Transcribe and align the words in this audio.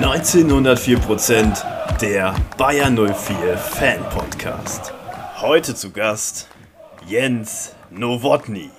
1904% 0.00 2.00
der 2.00 2.34
Bayer 2.58 2.90
04 2.90 3.56
Fan 3.56 4.02
Podcast. 4.10 4.92
Heute 5.40 5.76
zu 5.76 5.92
Gast 5.92 6.48
Jens 7.06 7.76
Nowotny. 7.90 8.70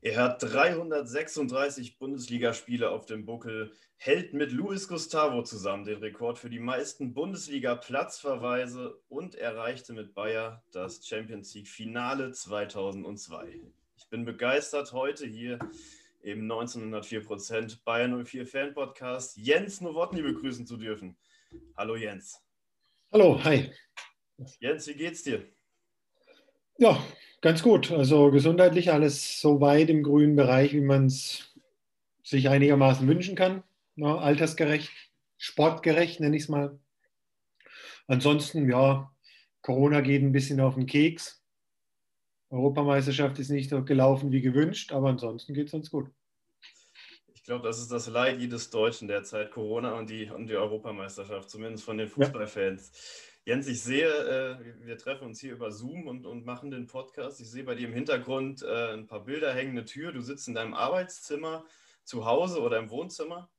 Er 0.00 0.16
hat 0.16 0.42
336 0.42 1.98
Bundesligaspiele 1.98 2.90
auf 2.90 3.06
dem 3.06 3.26
Buckel, 3.26 3.70
hält 3.96 4.34
mit 4.34 4.50
Luis 4.50 4.88
Gustavo 4.88 5.42
zusammen 5.42 5.84
den 5.84 5.98
Rekord 5.98 6.38
für 6.38 6.50
die 6.50 6.58
meisten 6.58 7.14
Bundesliga-Platzverweise 7.14 8.98
und 9.08 9.36
erreichte 9.36 9.92
mit 9.92 10.14
Bayer 10.14 10.64
das 10.72 11.06
Champions 11.06 11.54
League-Finale 11.54 12.32
2002. 12.32 13.60
Ich 13.96 14.08
bin 14.08 14.24
begeistert, 14.24 14.92
heute 14.92 15.26
hier 15.26 15.60
im 16.20 16.50
1904% 16.50 17.78
Bayern 17.84 18.24
04 18.24 18.46
Fan 18.46 18.74
Podcast 18.74 19.36
Jens 19.36 19.80
Nowotny 19.80 20.22
begrüßen 20.22 20.66
zu 20.66 20.76
dürfen. 20.76 21.16
Hallo 21.76 21.96
Jens. 21.96 22.42
Hallo, 23.12 23.42
hi. 23.42 23.70
Jens, 24.60 24.86
wie 24.86 24.94
geht's 24.94 25.22
dir? 25.22 25.46
Ja, 26.76 27.02
ganz 27.40 27.62
gut. 27.62 27.90
Also 27.90 28.30
gesundheitlich 28.30 28.92
alles 28.92 29.40
so 29.40 29.60
weit 29.60 29.90
im 29.90 30.02
grünen 30.02 30.36
Bereich, 30.36 30.72
wie 30.72 30.80
man 30.80 31.06
es 31.06 31.54
sich 32.22 32.48
einigermaßen 32.48 33.08
wünschen 33.08 33.34
kann. 33.34 33.62
Ja, 33.96 34.16
altersgerecht, 34.18 34.90
sportgerecht, 35.38 36.20
nenne 36.20 36.36
ich 36.36 36.44
es 36.44 36.48
mal. 36.48 36.78
Ansonsten, 38.06 38.70
ja, 38.70 39.12
Corona 39.62 40.00
geht 40.00 40.22
ein 40.22 40.32
bisschen 40.32 40.60
auf 40.60 40.74
den 40.74 40.86
Keks. 40.86 41.42
Europameisterschaft 42.50 43.38
ist 43.38 43.50
nicht 43.50 43.70
so 43.70 43.84
gelaufen 43.84 44.32
wie 44.32 44.40
gewünscht, 44.40 44.92
aber 44.92 45.08
ansonsten 45.08 45.54
geht 45.54 45.68
es 45.68 45.74
uns 45.74 45.90
gut. 45.90 46.10
Ich 47.34 47.42
glaube, 47.42 47.66
das 47.66 47.78
ist 47.78 47.90
das 47.90 48.08
Leid 48.08 48.40
jedes 48.40 48.70
Deutschen 48.70 49.08
derzeit, 49.08 49.50
Corona 49.50 49.98
und 49.98 50.10
die, 50.10 50.30
und 50.30 50.46
die 50.48 50.56
Europameisterschaft, 50.56 51.48
zumindest 51.48 51.84
von 51.84 51.98
den 51.98 52.08
Fußballfans. 52.08 52.90
Ja. 53.44 53.54
Jens, 53.54 53.66
ich 53.66 53.80
sehe, 53.80 54.06
äh, 54.06 54.86
wir 54.86 54.98
treffen 54.98 55.24
uns 55.24 55.40
hier 55.40 55.52
über 55.52 55.70
Zoom 55.70 56.06
und, 56.06 56.26
und 56.26 56.44
machen 56.44 56.70
den 56.70 56.86
Podcast. 56.86 57.40
Ich 57.40 57.50
sehe 57.50 57.64
bei 57.64 57.74
dir 57.74 57.88
im 57.88 57.94
Hintergrund 57.94 58.62
äh, 58.62 58.92
ein 58.92 59.06
paar 59.06 59.24
Bilder, 59.24 59.54
hängende 59.54 59.86
Tür. 59.86 60.12
Du 60.12 60.20
sitzt 60.20 60.48
in 60.48 60.54
deinem 60.54 60.74
Arbeitszimmer, 60.74 61.64
zu 62.04 62.26
Hause 62.26 62.60
oder 62.60 62.78
im 62.78 62.90
Wohnzimmer? 62.90 63.50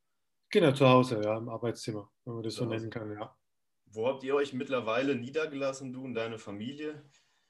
Genau, 0.52 0.72
zu 0.74 0.88
Hause, 0.88 1.22
ja, 1.24 1.38
im 1.38 1.50
Arbeitszimmer, 1.50 2.10
wenn 2.26 2.34
man 2.36 2.44
das 2.44 2.56
so 2.56 2.66
nennen 2.66 2.90
kann, 2.90 3.12
ja. 3.14 3.36
Wo 3.86 4.08
habt 4.08 4.24
ihr 4.24 4.36
euch 4.36 4.54
mittlerweile 4.54 5.16
niedergelassen, 5.16 5.94
du 5.94 6.04
und 6.04 6.14
deine 6.14 6.38
Familie? 6.38 7.04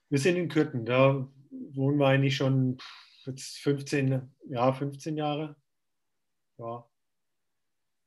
Wir 0.10 0.20
sind 0.20 0.38
in 0.38 0.50
Kürten, 0.50 0.86
da 0.86 1.28
wohnen 1.72 1.98
wir 1.98 2.08
eigentlich 2.08 2.36
schon 2.36 2.78
jetzt 3.26 3.60
15, 3.60 4.30
ja, 4.50 4.72
15 4.74 5.18
Jahre. 5.18 5.56
Ja, 6.58 6.86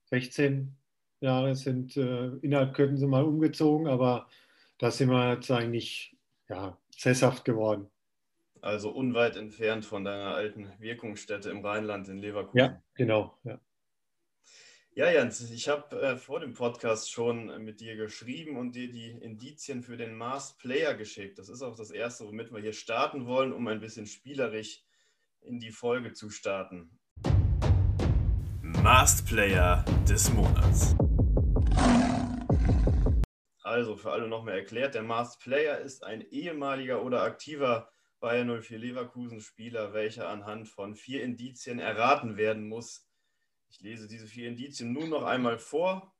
16 0.06 0.76
Jahre 1.20 1.54
sind 1.54 1.96
äh, 1.96 2.28
innerhalb 2.42 2.74
Kürten 2.74 2.98
sind 2.98 3.10
mal 3.10 3.24
umgezogen, 3.24 3.86
aber 3.86 4.28
da 4.78 4.90
sind 4.90 5.10
wir 5.10 5.34
jetzt 5.34 5.50
eigentlich 5.50 6.16
ja, 6.48 6.76
sesshaft 6.90 7.44
geworden. 7.44 7.88
Also 8.60 8.90
unweit 8.90 9.36
entfernt 9.36 9.84
von 9.84 10.04
deiner 10.04 10.34
alten 10.34 10.70
Wirkungsstätte 10.78 11.50
im 11.50 11.64
Rheinland 11.64 12.08
in 12.08 12.18
Leverkusen. 12.18 12.58
Ja, 12.58 12.82
genau. 12.94 13.38
Ja. 13.44 13.58
Ja, 14.94 15.10
Jens, 15.10 15.40
ich 15.50 15.70
habe 15.70 15.98
äh, 16.02 16.16
vor 16.18 16.40
dem 16.40 16.52
Podcast 16.52 17.10
schon 17.10 17.64
mit 17.64 17.80
dir 17.80 17.96
geschrieben 17.96 18.58
und 18.58 18.76
dir 18.76 18.92
die 18.92 19.08
Indizien 19.08 19.82
für 19.82 19.96
den 19.96 20.14
Mars 20.14 20.58
Player 20.58 20.92
geschickt. 20.92 21.38
Das 21.38 21.48
ist 21.48 21.62
auch 21.62 21.74
das 21.74 21.90
Erste, 21.90 22.26
womit 22.26 22.52
wir 22.52 22.60
hier 22.60 22.74
starten 22.74 23.24
wollen, 23.24 23.54
um 23.54 23.66
ein 23.68 23.80
bisschen 23.80 24.04
spielerisch 24.04 24.82
in 25.40 25.60
die 25.60 25.70
Folge 25.70 26.12
zu 26.12 26.28
starten. 26.28 26.90
Mast 28.60 29.26
Player 29.26 29.82
des 30.06 30.30
Monats. 30.34 30.94
Also 33.62 33.96
für 33.96 34.12
alle 34.12 34.28
nochmal 34.28 34.58
erklärt, 34.58 34.94
der 34.94 35.04
Mast 35.04 35.40
Player 35.40 35.78
ist 35.78 36.04
ein 36.04 36.20
ehemaliger 36.20 37.02
oder 37.02 37.22
aktiver 37.22 37.90
Bayern 38.20 38.60
04 38.60 38.78
Leverkusen 38.78 39.40
Spieler, 39.40 39.94
welcher 39.94 40.28
anhand 40.28 40.68
von 40.68 40.94
vier 40.94 41.24
Indizien 41.24 41.78
erraten 41.78 42.36
werden 42.36 42.68
muss, 42.68 43.08
ich 43.72 43.80
lese 43.80 44.06
diese 44.06 44.26
vier 44.26 44.48
Indizien 44.48 44.92
nun 44.92 45.08
noch 45.08 45.22
einmal 45.22 45.58
vor, 45.58 46.14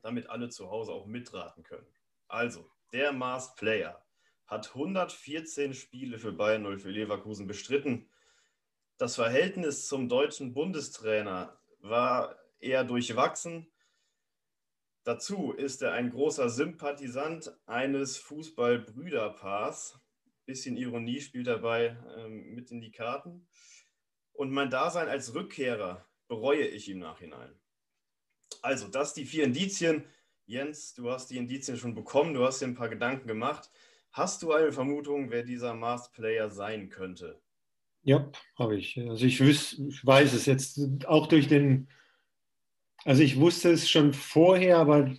damit 0.00 0.30
alle 0.30 0.48
zu 0.48 0.70
Hause 0.70 0.92
auch 0.92 1.04
mitraten 1.04 1.62
können. 1.62 1.86
Also, 2.26 2.70
der 2.90 3.12
Mars 3.12 3.54
Player 3.54 4.02
hat 4.46 4.68
114 4.74 5.74
Spiele 5.74 6.18
für 6.18 6.32
Bayern 6.32 6.62
0 6.62 6.78
für 6.78 6.90
Leverkusen 6.90 7.46
bestritten. 7.46 8.08
Das 8.96 9.16
Verhältnis 9.16 9.86
zum 9.86 10.08
deutschen 10.08 10.54
Bundestrainer 10.54 11.60
war 11.80 12.38
eher 12.60 12.82
durchwachsen. 12.82 13.70
Dazu 15.04 15.52
ist 15.52 15.82
er 15.82 15.92
ein 15.92 16.10
großer 16.10 16.48
Sympathisant 16.48 17.52
eines 17.66 18.16
Fußballbrüderpaars. 18.16 20.00
Bisschen 20.46 20.78
Ironie 20.78 21.20
spielt 21.20 21.46
dabei 21.46 21.98
ähm, 22.16 22.54
mit 22.54 22.70
in 22.70 22.80
die 22.80 22.90
Karten. 22.90 23.46
Und 24.32 24.50
mein 24.50 24.70
Dasein 24.70 25.08
als 25.08 25.34
Rückkehrer 25.34 26.05
bereue 26.28 26.66
ich 26.66 26.88
im 26.88 26.98
Nachhinein. 26.98 27.50
Also, 28.62 28.88
das 28.88 29.14
die 29.14 29.24
vier 29.24 29.44
Indizien. 29.44 30.04
Jens, 30.46 30.94
du 30.94 31.10
hast 31.10 31.30
die 31.30 31.36
Indizien 31.36 31.76
schon 31.76 31.94
bekommen, 31.94 32.34
du 32.34 32.44
hast 32.44 32.60
dir 32.60 32.66
ein 32.66 32.74
paar 32.74 32.88
Gedanken 32.88 33.26
gemacht. 33.26 33.70
Hast 34.12 34.42
du 34.42 34.52
eine 34.52 34.72
Vermutung, 34.72 35.30
wer 35.30 35.42
dieser 35.42 35.74
Masked 35.74 36.14
Player 36.14 36.48
sein 36.50 36.88
könnte? 36.88 37.40
Ja, 38.02 38.30
habe 38.56 38.76
ich. 38.78 38.98
Also 38.98 39.26
ich, 39.26 39.40
wüs, 39.40 39.78
ich 39.78 40.06
weiß 40.06 40.32
es 40.32 40.46
jetzt 40.46 40.80
auch 41.06 41.26
durch 41.26 41.48
den, 41.48 41.88
also 43.04 43.22
ich 43.22 43.38
wusste 43.38 43.72
es 43.72 43.90
schon 43.90 44.14
vorher, 44.14 44.78
aber 44.78 45.12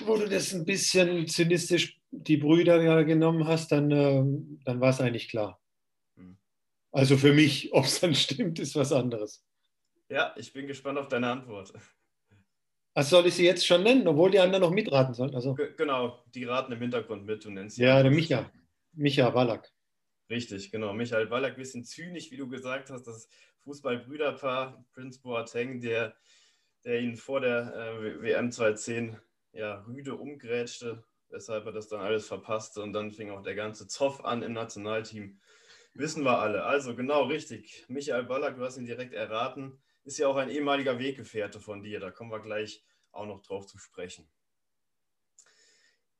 wo 0.00 0.16
du 0.16 0.28
das 0.28 0.54
ein 0.54 0.64
bisschen 0.64 1.26
zynistisch 1.26 2.00
die 2.12 2.36
Brüder 2.36 3.04
genommen 3.04 3.46
hast, 3.46 3.72
dann, 3.72 3.90
äh, 3.90 4.22
dann 4.64 4.80
war 4.80 4.90
es 4.90 5.00
eigentlich 5.00 5.28
klar. 5.28 5.60
Hm. 6.16 6.38
Also 6.92 7.16
für 7.16 7.32
mich, 7.32 7.72
ob 7.72 7.84
es 7.84 8.00
dann 8.00 8.14
stimmt, 8.14 8.60
ist 8.60 8.76
was 8.76 8.92
anderes. 8.92 9.44
Ja, 10.10 10.34
ich 10.36 10.52
bin 10.52 10.66
gespannt 10.66 10.98
auf 10.98 11.08
deine 11.08 11.30
Antwort. 11.30 11.72
Also 12.94 13.16
soll 13.16 13.28
ich 13.28 13.34
sie 13.34 13.44
jetzt 13.44 13.64
schon 13.64 13.84
nennen, 13.84 14.06
obwohl 14.08 14.32
die 14.32 14.40
anderen 14.40 14.62
noch 14.62 14.72
mitraten 14.72 15.14
sollen? 15.14 15.34
Also. 15.36 15.54
Genau, 15.76 16.24
die 16.34 16.44
raten 16.44 16.72
im 16.72 16.80
Hintergrund 16.80 17.24
mit, 17.24 17.44
du 17.44 17.50
nennst 17.50 17.76
sie. 17.76 17.84
Ja, 17.84 18.02
der 18.02 18.10
Micha. 18.10 18.50
Micha 18.92 19.32
Wallach. 19.32 19.62
Richtig, 20.28 20.72
genau. 20.72 20.92
Michael 20.92 21.30
Wallach, 21.30 21.50
ein 21.50 21.56
bisschen 21.56 21.84
zynisch, 21.84 22.32
wie 22.32 22.36
du 22.36 22.48
gesagt 22.48 22.90
hast, 22.90 23.04
das 23.04 23.28
Fußballbrüderpaar 23.60 24.84
Prince 24.92 25.20
Boateng, 25.22 25.80
der, 25.80 26.16
der 26.84 27.00
ihn 27.00 27.16
vor 27.16 27.40
der 27.40 27.72
äh, 27.74 28.22
WM 28.22 28.50
2010 28.50 29.16
ja, 29.52 29.84
rüde 29.86 30.16
umgrätschte, 30.16 31.04
weshalb 31.28 31.66
er 31.66 31.72
das 31.72 31.86
dann 31.86 32.00
alles 32.00 32.26
verpasste 32.26 32.82
und 32.82 32.92
dann 32.92 33.12
fing 33.12 33.30
auch 33.30 33.42
der 33.42 33.54
ganze 33.54 33.86
Zoff 33.86 34.24
an 34.24 34.42
im 34.42 34.52
Nationalteam. 34.52 35.40
Wissen 35.94 36.24
wir 36.24 36.40
alle. 36.40 36.64
Also 36.64 36.96
genau 36.96 37.24
richtig. 37.24 37.84
Michael 37.88 38.24
Ballack, 38.24 38.56
du 38.56 38.64
hast 38.64 38.76
ihn 38.76 38.86
direkt 38.86 39.14
erraten 39.14 39.80
ist 40.04 40.18
ja 40.18 40.28
auch 40.28 40.36
ein 40.36 40.50
ehemaliger 40.50 40.98
Weggefährte 40.98 41.60
von 41.60 41.82
dir. 41.82 42.00
Da 42.00 42.10
kommen 42.10 42.30
wir 42.30 42.40
gleich 42.40 42.82
auch 43.12 43.26
noch 43.26 43.42
drauf 43.42 43.66
zu 43.66 43.78
sprechen. 43.78 44.28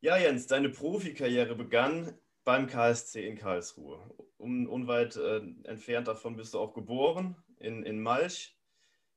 Ja, 0.00 0.16
Jens, 0.16 0.46
deine 0.46 0.70
Profikarriere 0.70 1.54
begann 1.54 2.14
beim 2.44 2.66
KSC 2.66 3.26
in 3.26 3.36
Karlsruhe. 3.36 4.00
Un 4.38 4.66
unweit 4.66 5.16
äh, 5.16 5.42
entfernt 5.64 6.08
davon 6.08 6.36
bist 6.36 6.54
du 6.54 6.58
auch 6.58 6.72
geboren, 6.72 7.36
in, 7.58 7.82
in 7.82 8.00
Malch. 8.00 8.56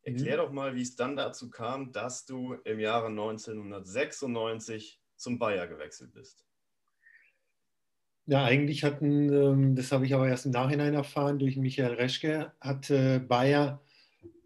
Erklär 0.02 0.36
mhm. 0.36 0.42
doch 0.42 0.52
mal, 0.52 0.76
wie 0.76 0.82
es 0.82 0.98
dann 0.98 1.16
dazu 1.16 1.50
kam, 1.50 1.94
dass 1.94 2.26
du 2.26 2.56
im 2.66 2.82
Jahre 2.82 3.08
1996 3.08 5.00
zum 5.16 5.40
Bayer 5.40 5.68
gewechselt 5.68 6.12
bist. 6.12 6.46
Ja, 8.26 8.44
eigentlich 8.44 8.84
hatten, 8.84 9.32
ähm, 9.32 9.76
das 9.76 9.94
habe 9.94 10.06
ich 10.06 10.14
aber 10.14 10.28
erst 10.28 10.46
im 10.46 10.52
Nachhinein 10.52 10.94
erfahren, 10.94 11.40
durch 11.40 11.56
Michael 11.56 11.94
Reschke, 11.94 12.52
hat 12.60 12.90
Bayer 12.90 13.82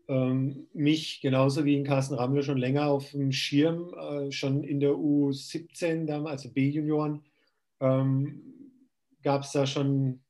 ähm, 0.08 0.68
mich 0.74 1.22
genauso 1.22 1.66
wie 1.66 1.76
in 1.76 1.84
Carsten 1.84 2.16
Rammler 2.16 2.44
schon 2.44 2.58
länger 2.58 2.88
auf 2.88 3.12
dem 3.12 3.32
Schirm, 3.32 3.94
äh, 3.94 4.32
schon 4.32 4.64
in 4.64 4.80
der 4.80 4.92
U17 4.92 6.06
damals, 6.06 6.44
also 6.44 6.54
B-Junioren, 6.54 7.24
ähm, 7.80 8.42
gab 9.24 9.44
es 9.44 9.52
da 9.52 9.66
schon 9.66 10.22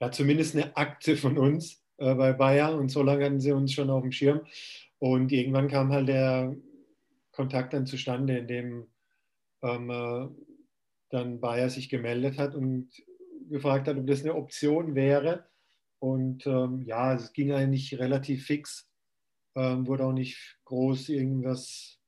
ja, 0.00 0.10
zumindest 0.10 0.54
eine 0.54 0.76
Akte 0.76 1.16
von 1.16 1.38
uns 1.38 1.82
äh, 1.96 2.14
bei 2.14 2.32
Bayern 2.32 2.78
und 2.78 2.90
so 2.90 3.02
lange 3.02 3.24
hatten 3.24 3.40
sie 3.40 3.52
uns 3.52 3.72
schon 3.72 3.90
auf 3.90 4.02
dem 4.02 4.12
Schirm. 4.12 4.40
Und 4.98 5.32
irgendwann 5.32 5.68
kam 5.68 5.92
halt 5.92 6.08
der 6.08 6.56
Kontakt 7.32 7.72
dann 7.72 7.86
zustande, 7.86 8.38
in 8.38 8.46
dem 8.46 8.86
ähm, 9.62 9.90
äh, 9.90 10.28
dann 11.10 11.40
Bayer 11.40 11.70
sich 11.70 11.88
gemeldet 11.88 12.38
hat 12.38 12.54
und 12.54 12.90
gefragt 13.48 13.88
hat, 13.88 13.96
ob 13.96 14.06
das 14.06 14.22
eine 14.22 14.34
Option 14.34 14.94
wäre. 14.94 15.44
Und 15.98 16.46
ähm, 16.46 16.82
ja, 16.82 17.14
es 17.14 17.32
ging 17.32 17.52
eigentlich 17.52 17.98
relativ 17.98 18.46
fix, 18.46 18.88
ähm, 19.54 19.86
wurde 19.86 20.04
auch 20.04 20.12
nicht 20.12 20.58
groß 20.64 21.08
irgendwas 21.08 21.98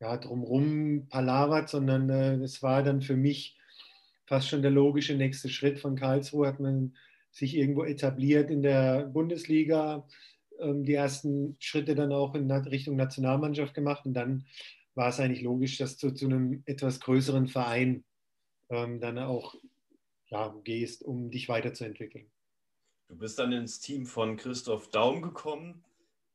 ja, 0.00 0.16
drumherum 0.16 1.08
palavert, 1.08 1.68
sondern 1.68 2.08
äh, 2.10 2.34
es 2.36 2.62
war 2.62 2.82
dann 2.82 3.02
für 3.02 3.16
mich 3.16 3.58
fast 4.26 4.48
schon 4.48 4.62
der 4.62 4.70
logische 4.70 5.14
nächste 5.14 5.48
Schritt. 5.48 5.80
Von 5.80 5.96
Karlsruhe 5.96 6.46
hat 6.46 6.60
man 6.60 6.94
sich 7.30 7.56
irgendwo 7.56 7.84
etabliert 7.84 8.50
in 8.50 8.62
der 8.62 9.06
Bundesliga, 9.06 10.06
ähm, 10.60 10.84
die 10.84 10.94
ersten 10.94 11.56
Schritte 11.58 11.94
dann 11.94 12.12
auch 12.12 12.34
in 12.34 12.50
Richtung 12.50 12.96
Nationalmannschaft 12.96 13.74
gemacht 13.74 14.06
und 14.06 14.14
dann 14.14 14.46
war 14.94 15.08
es 15.08 15.20
eigentlich 15.20 15.42
logisch, 15.42 15.78
dass 15.78 15.96
du 15.96 16.10
zu 16.10 16.26
einem 16.26 16.62
etwas 16.66 17.00
größeren 17.00 17.46
Verein 17.46 18.04
ähm, 18.68 19.00
dann 19.00 19.18
auch 19.18 19.54
ja, 20.30 20.54
gehst, 20.64 21.04
um 21.04 21.30
dich 21.30 21.48
weiterzuentwickeln. 21.48 22.30
Du 23.08 23.16
bist 23.16 23.38
dann 23.38 23.52
ins 23.52 23.80
Team 23.80 24.04
von 24.04 24.36
Christoph 24.36 24.90
Daum 24.90 25.22
gekommen. 25.22 25.82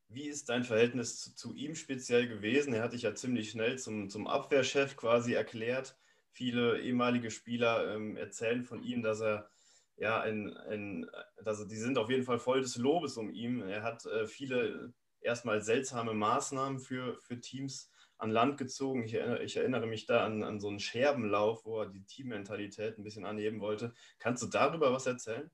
Wie 0.09 0.27
ist 0.27 0.49
dein 0.49 0.63
Verhältnis 0.63 1.21
zu, 1.21 1.35
zu, 1.35 1.53
ihm 1.53 1.75
speziell 1.75 2.27
gewesen? 2.27 2.73
Er 2.73 2.81
hat 2.81 2.93
dich 2.93 3.03
ja 3.03 3.13
ziemlich 3.13 3.51
schnell 3.51 3.77
zum, 3.77 4.09
zum 4.09 4.25
Abwehrchef 4.25 4.97
quasi 4.97 5.33
erklärt. 5.33 5.95
Viele 6.31 6.81
ehemalige 6.81 7.29
Spieler 7.29 7.93
ähm, 7.93 8.17
erzählen 8.17 8.63
von 8.63 8.81
ihm, 8.83 9.03
dass 9.03 9.21
er 9.21 9.49
ja 9.97 10.19
ein, 10.21 10.57
ein 10.57 11.07
also 11.45 11.63
die 11.63 11.75
sind 11.75 11.99
auf 11.99 12.09
jeden 12.09 12.23
Fall 12.23 12.39
voll 12.39 12.61
des 12.61 12.75
Lobes 12.77 13.17
um 13.17 13.31
ihn. 13.31 13.61
Er 13.61 13.83
hat 13.83 14.07
äh, 14.07 14.25
viele 14.25 14.93
erstmal 15.21 15.61
seltsame 15.61 16.15
Maßnahmen 16.15 16.79
für, 16.79 17.19
für 17.21 17.39
Teams 17.39 17.91
an 18.17 18.31
Land 18.31 18.57
gezogen. 18.57 19.03
Ich 19.03 19.13
erinnere, 19.13 19.43
ich 19.43 19.57
erinnere 19.57 19.85
mich 19.85 20.07
da 20.07 20.25
an, 20.25 20.41
an 20.41 20.59
so 20.59 20.69
einen 20.69 20.79
Scherbenlauf, 20.79 21.65
wo 21.65 21.81
er 21.81 21.89
die 21.89 22.03
Teammentalität 22.03 22.97
ein 22.97 23.03
bisschen 23.03 23.25
anheben 23.25 23.59
wollte. 23.59 23.93
Kannst 24.17 24.41
du 24.41 24.47
darüber 24.47 24.91
was 24.91 25.05
erzählen? 25.05 25.51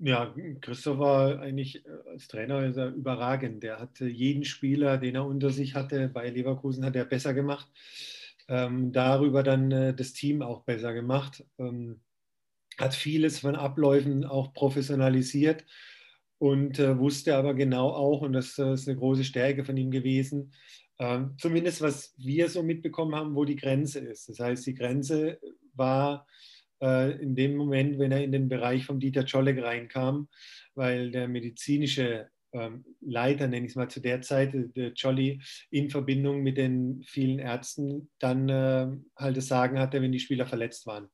Ja, 0.00 0.32
Christoph 0.60 0.98
war 0.98 1.40
eigentlich 1.40 1.84
äh, 1.84 1.88
als 2.10 2.28
Trainer 2.28 2.64
ist 2.66 2.76
er 2.76 2.88
überragend. 2.94 3.62
Der 3.64 3.80
hatte 3.80 4.06
jeden 4.06 4.44
Spieler, 4.44 4.96
den 4.98 5.16
er 5.16 5.26
unter 5.26 5.50
sich 5.50 5.74
hatte, 5.74 6.08
bei 6.08 6.30
Leverkusen 6.30 6.84
hat 6.84 6.94
er 6.94 7.04
besser 7.04 7.34
gemacht. 7.34 7.68
Ähm, 8.48 8.92
darüber 8.92 9.42
dann 9.42 9.72
äh, 9.72 9.94
das 9.94 10.12
Team 10.12 10.40
auch 10.42 10.62
besser 10.64 10.94
gemacht. 10.94 11.44
Ähm, 11.58 12.00
hat 12.78 12.94
vieles 12.94 13.40
von 13.40 13.56
Abläufen 13.56 14.24
auch 14.24 14.52
professionalisiert 14.54 15.64
und 16.38 16.78
äh, 16.78 16.98
wusste 16.98 17.36
aber 17.36 17.54
genau 17.54 17.90
auch, 17.90 18.22
und 18.22 18.32
das 18.34 18.58
äh, 18.58 18.74
ist 18.74 18.88
eine 18.88 18.98
große 18.98 19.24
Stärke 19.24 19.64
von 19.64 19.76
ihm 19.76 19.90
gewesen, 19.90 20.52
äh, 20.98 21.20
zumindest 21.38 21.82
was 21.82 22.14
wir 22.18 22.48
so 22.48 22.62
mitbekommen 22.62 23.14
haben, 23.16 23.34
wo 23.34 23.44
die 23.44 23.56
Grenze 23.56 24.00
ist. 24.00 24.28
Das 24.28 24.38
heißt, 24.40 24.66
die 24.66 24.74
Grenze 24.74 25.40
war 25.74 26.26
in 26.80 27.34
dem 27.34 27.56
Moment, 27.56 27.98
wenn 27.98 28.12
er 28.12 28.22
in 28.22 28.32
den 28.32 28.48
Bereich 28.48 28.84
von 28.84 29.00
Dieter 29.00 29.24
Czolek 29.24 29.62
reinkam, 29.62 30.28
weil 30.74 31.10
der 31.10 31.26
medizinische 31.26 32.28
ähm, 32.52 32.84
Leiter, 33.00 33.46
nenne 33.46 33.66
ich 33.66 33.72
es 33.72 33.76
mal 33.76 33.88
zu 33.88 34.00
der 34.00 34.22
Zeit, 34.22 34.52
der 34.54 34.92
Jolly, 34.92 35.40
in 35.70 35.90
Verbindung 35.90 36.42
mit 36.42 36.56
den 36.56 37.02
vielen 37.06 37.38
Ärzten 37.38 38.10
dann 38.18 38.48
äh, 38.48 38.88
halt 39.16 39.36
das 39.36 39.48
Sagen 39.48 39.78
hatte, 39.78 40.00
wenn 40.00 40.12
die 40.12 40.20
Spieler 40.20 40.46
verletzt 40.46 40.86
waren 40.86 41.08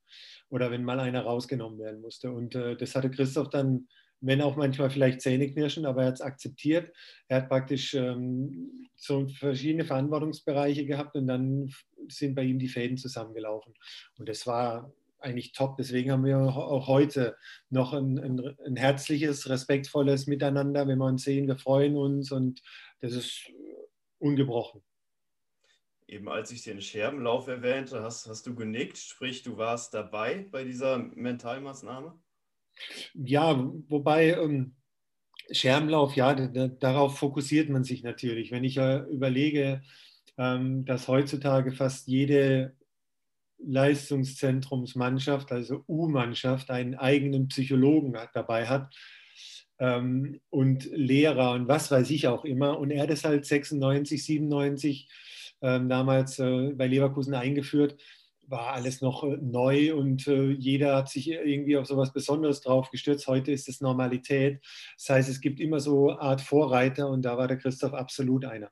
oder 0.49 0.70
wenn 0.70 0.84
mal 0.84 1.00
einer 1.00 1.22
rausgenommen 1.22 1.78
werden 1.78 2.00
musste. 2.00 2.31
Und 2.31 2.55
äh, 2.55 2.76
das 2.76 2.94
hatte 2.94 3.11
Christoph 3.11 3.50
dann, 3.50 3.88
wenn 4.20 4.40
auch 4.40 4.56
manchmal 4.56 4.90
vielleicht 4.90 5.20
Zähneknirschen, 5.20 5.87
aber 5.87 6.02
er 6.02 6.08
hat 6.08 6.14
es 6.14 6.20
akzeptiert. 6.20 6.93
Er 7.28 7.38
hat 7.38 7.49
praktisch 7.49 7.94
ähm, 7.94 8.88
so 8.94 9.26
verschiedene 9.26 9.84
Verantwortungsbereiche 9.84 10.87
gehabt 10.87 11.16
und 11.16 11.26
dann 11.26 11.70
sind 12.08 12.34
bei 12.34 12.44
ihm 12.44 12.58
die 12.58 12.69
Fäden 12.69 12.96
zusammengelaufen. 12.96 13.75
Und 14.19 14.28
das 14.28 14.46
war 14.46 14.93
eigentlich 15.25 15.53
top. 15.53 15.76
Deswegen 15.76 16.12
haben 16.12 16.25
wir 16.25 16.38
auch 16.38 16.87
heute 16.87 17.37
noch 17.71 17.93
ein, 17.93 18.19
ein, 18.19 18.56
ein, 18.67 18.76
herzliches, 18.76 19.49
respektvolles 19.49 20.26
Miteinander. 20.26 20.87
Wenn 20.87 20.99
wir 20.99 21.06
uns 21.06 21.25
sehen, 21.25 21.49
wir 21.49 21.56
freuen 21.56 21.97
uns 21.97 22.31
und 22.31 22.62
das 23.00 23.12
ist 23.12 23.50
ungebrochen. 24.19 24.82
Eben 26.06 26.29
als 26.29 26.50
ich 26.50 26.62
den 26.62 26.81
Scherbenlauf 26.81 27.49
erwähnte, 27.49 28.03
hast, 28.03 28.26
hast 28.26 28.47
du 28.47 28.55
genickt, 28.55 28.99
sprich, 28.99 29.43
du 29.43 29.56
warst 29.56 29.94
dabei 29.94 30.47
bei 30.50 30.65
dieser 30.65 30.99
Mentalmaßnahme? 30.99 32.19
Ja, 33.15 33.71
wobei 33.88 34.32
ähm, 34.32 34.76
Scherbenlauf, 35.50 36.17
ja, 36.17 36.35
darauf 36.35 37.19
fokussiert 37.19 37.69
man 37.71 37.85
sich 37.85 38.03
natürlich. 38.03 38.50
Wenn 38.50 38.65
ich 38.65 38.76
äh, 38.76 38.99
überlege, 39.11 39.82
ähm, 40.37 40.85
dass 40.85 41.09
heutzutage 41.09 41.73
fast 41.73 42.09
jede 42.09 42.76
Leistungszentrumsmannschaft, 43.59 45.53
also 45.53 45.85
U-Mannschaft, 45.89 46.71
einen 46.71 46.95
eigenen 46.95 47.49
Psychologen 47.49 48.17
dabei 48.33 48.67
hat 48.67 48.95
ähm, 49.79 50.41
und 50.51 50.85
Lehrer 50.93 51.53
und 51.53 51.69
was 51.69 51.91
weiß 51.91 52.11
ich 52.11 52.29
auch 52.29 52.45
immer. 52.45 52.79
Und 52.79 52.91
er 52.91 53.03
hat 53.03 53.11
es 53.11 53.25
halt 53.25 53.45
96, 53.45 54.25
97 54.25 55.09
ähm, 55.62 55.89
damals 55.89 56.39
äh, 56.39 56.73
bei 56.75 56.87
Leverkusen 56.87 57.35
eingeführt. 57.35 57.97
War 58.47 58.75
alles 58.75 59.01
noch 59.01 59.25
äh, 59.25 59.39
neu 59.41 59.95
und 59.95 60.27
äh, 60.29 60.50
jeder 60.50 60.97
hat 60.97 61.09
sich 61.09 61.31
irgendwie 61.31 61.77
auf 61.77 61.87
so 61.87 61.95
etwas 61.95 62.12
Besonderes 62.12 62.61
drauf 62.61 62.91
gestürzt. 62.91 63.27
Heute 63.27 63.53
ist 63.53 63.69
es 63.69 63.81
Normalität. 63.81 64.61
Das 64.97 65.09
heißt, 65.09 65.29
es 65.29 65.41
gibt 65.41 65.61
immer 65.61 65.81
so 65.81 66.12
Art 66.12 66.41
Vorreiter 66.41 67.09
und 67.09 67.23
da 67.23 67.37
war 67.39 67.49
der 67.49 67.59
Christoph 67.59 67.95
absolut 67.95 68.45
einer. 68.45 68.71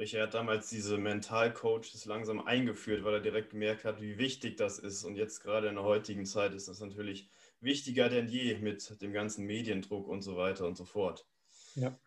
Er 0.00 0.22
hat 0.22 0.34
damals 0.34 0.70
diese 0.70 0.96
Mentalcoaches 0.96 2.06
langsam 2.06 2.40
eingeführt, 2.40 3.04
weil 3.04 3.14
er 3.14 3.20
direkt 3.20 3.50
gemerkt 3.50 3.84
hat, 3.84 4.00
wie 4.00 4.16
wichtig 4.16 4.56
das 4.56 4.78
ist. 4.78 5.04
Und 5.04 5.16
jetzt 5.16 5.42
gerade 5.42 5.68
in 5.68 5.74
der 5.74 5.84
heutigen 5.84 6.24
Zeit 6.24 6.54
ist 6.54 6.68
das 6.68 6.80
natürlich 6.80 7.28
wichtiger 7.60 8.08
denn 8.08 8.26
je 8.26 8.56
mit 8.58 9.00
dem 9.02 9.12
ganzen 9.12 9.44
Mediendruck 9.44 10.08
und 10.08 10.22
so 10.22 10.36
weiter 10.36 10.66
und 10.66 10.76
so 10.76 10.86
fort. 10.86 11.26
Ja. 11.74 11.98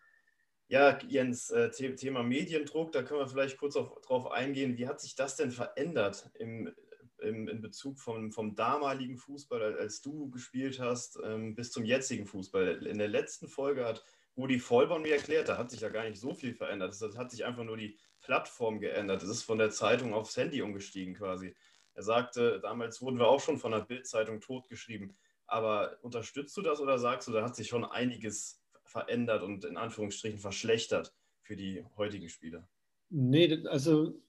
Ja, 0.66 0.98
Jens, 1.06 1.50
äh, 1.50 1.70
Thema 1.70 2.22
Mediendruck, 2.22 2.90
da 2.90 3.02
können 3.02 3.20
wir 3.20 3.28
vielleicht 3.28 3.58
kurz 3.58 3.76
auf, 3.76 4.00
drauf 4.00 4.30
eingehen. 4.30 4.76
Wie 4.76 4.88
hat 4.88 5.00
sich 5.00 5.14
das 5.14 5.36
denn 5.36 5.50
verändert 5.50 6.30
im, 6.38 6.74
im, 7.18 7.48
in 7.48 7.60
Bezug 7.60 8.00
vom, 8.00 8.32
vom 8.32 8.56
damaligen 8.56 9.18
Fußball, 9.18 9.76
als 9.78 10.00
du 10.00 10.30
gespielt 10.30 10.80
hast, 10.80 11.18
ähm, 11.22 11.54
bis 11.54 11.70
zum 11.70 11.84
jetzigen 11.84 12.26
Fußball? 12.26 12.86
In 12.86 12.98
der 12.98 13.08
letzten 13.08 13.46
Folge 13.46 13.84
hat 13.84 14.02
Rudi 14.36 14.58
Vollborn 14.58 15.02
mir 15.02 15.14
erklärt, 15.14 15.48
da 15.48 15.58
hat 15.58 15.70
sich 15.70 15.80
ja 15.80 15.88
gar 15.88 16.08
nicht 16.08 16.20
so 16.20 16.34
viel 16.34 16.54
verändert. 16.54 16.92
Es 16.92 17.16
hat 17.16 17.30
sich 17.30 17.44
einfach 17.44 17.64
nur 17.64 17.76
die 17.76 17.96
Plattform 18.20 18.80
geändert. 18.80 19.22
Es 19.22 19.28
ist 19.28 19.42
von 19.42 19.58
der 19.58 19.70
Zeitung 19.70 20.12
aufs 20.14 20.36
Handy 20.36 20.62
umgestiegen 20.62 21.14
quasi. 21.14 21.54
Er 21.94 22.02
sagte, 22.02 22.58
damals 22.60 23.00
wurden 23.00 23.18
wir 23.18 23.28
auch 23.28 23.40
schon 23.40 23.58
von 23.58 23.72
der 23.72 23.80
Bildzeitung 23.80 24.40
totgeschrieben. 24.40 25.16
Aber 25.46 25.98
unterstützt 26.02 26.56
du 26.56 26.62
das 26.62 26.80
oder 26.80 26.98
sagst 26.98 27.28
du, 27.28 27.32
da 27.32 27.44
hat 27.44 27.54
sich 27.54 27.68
schon 27.68 27.84
einiges 27.84 28.60
verändert 28.84 29.42
und 29.42 29.64
in 29.64 29.76
Anführungsstrichen 29.76 30.38
verschlechtert 30.38 31.14
für 31.42 31.54
die 31.54 31.84
heutigen 31.96 32.28
Spieler? 32.28 32.66
Nee, 33.10 33.64
also 33.66 34.20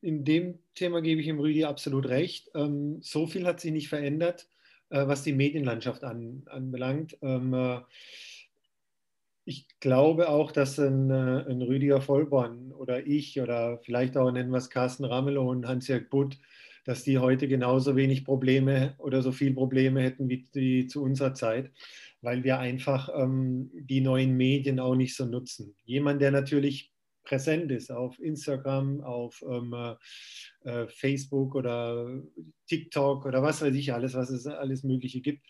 in 0.00 0.24
dem 0.24 0.58
Thema 0.74 1.02
gebe 1.02 1.20
ich 1.20 1.26
dem 1.26 1.40
Rüdi 1.40 1.64
absolut 1.64 2.06
recht. 2.06 2.50
Ähm, 2.54 3.02
so 3.02 3.26
viel 3.26 3.46
hat 3.46 3.60
sich 3.60 3.72
nicht 3.72 3.88
verändert, 3.88 4.48
äh, 4.90 5.06
was 5.06 5.22
die 5.22 5.32
Medienlandschaft 5.32 6.04
an, 6.04 6.42
anbelangt. 6.46 7.18
Ich 9.46 9.66
glaube 9.80 10.30
auch, 10.30 10.52
dass 10.52 10.78
ein, 10.78 11.10
äh, 11.10 11.44
ein 11.48 11.60
Rüdiger 11.60 12.00
Vollborn 12.00 12.72
oder 12.72 13.06
ich 13.06 13.40
oder 13.40 13.78
vielleicht 13.82 14.16
auch 14.16 14.30
nennen 14.30 14.50
wir 14.50 14.58
es 14.58 14.70
Carsten 14.70 15.04
Ramelow 15.04 15.50
und 15.50 15.66
Hans-Jörg 15.66 16.08
Butt, 16.08 16.38
dass 16.84 17.04
die 17.04 17.18
heute 17.18 17.46
genauso 17.46 17.94
wenig 17.96 18.24
Probleme 18.24 18.94
oder 18.98 19.22
so 19.22 19.32
viel 19.32 19.52
Probleme 19.52 20.02
hätten 20.02 20.28
wie 20.28 20.44
die 20.54 20.86
zu 20.86 21.02
unserer 21.02 21.34
Zeit, 21.34 21.70
weil 22.22 22.42
wir 22.42 22.58
einfach 22.58 23.10
ähm, 23.14 23.70
die 23.74 24.00
neuen 24.00 24.36
Medien 24.36 24.80
auch 24.80 24.94
nicht 24.94 25.14
so 25.14 25.26
nutzen. 25.26 25.74
Jemand, 25.84 26.22
der 26.22 26.30
natürlich 26.30 26.92
präsent 27.24 27.70
ist 27.70 27.90
auf 27.90 28.18
Instagram, 28.20 29.02
auf 29.02 29.42
ähm, 29.48 29.74
äh, 30.64 30.70
äh 30.70 30.88
Facebook 30.88 31.54
oder 31.54 32.22
TikTok 32.66 33.24
oder 33.26 33.42
was 33.42 33.62
weiß 33.62 33.74
ich 33.74 33.92
alles, 33.92 34.14
was 34.14 34.30
es 34.30 34.46
alles 34.46 34.84
Mögliche 34.84 35.20
gibt, 35.20 35.44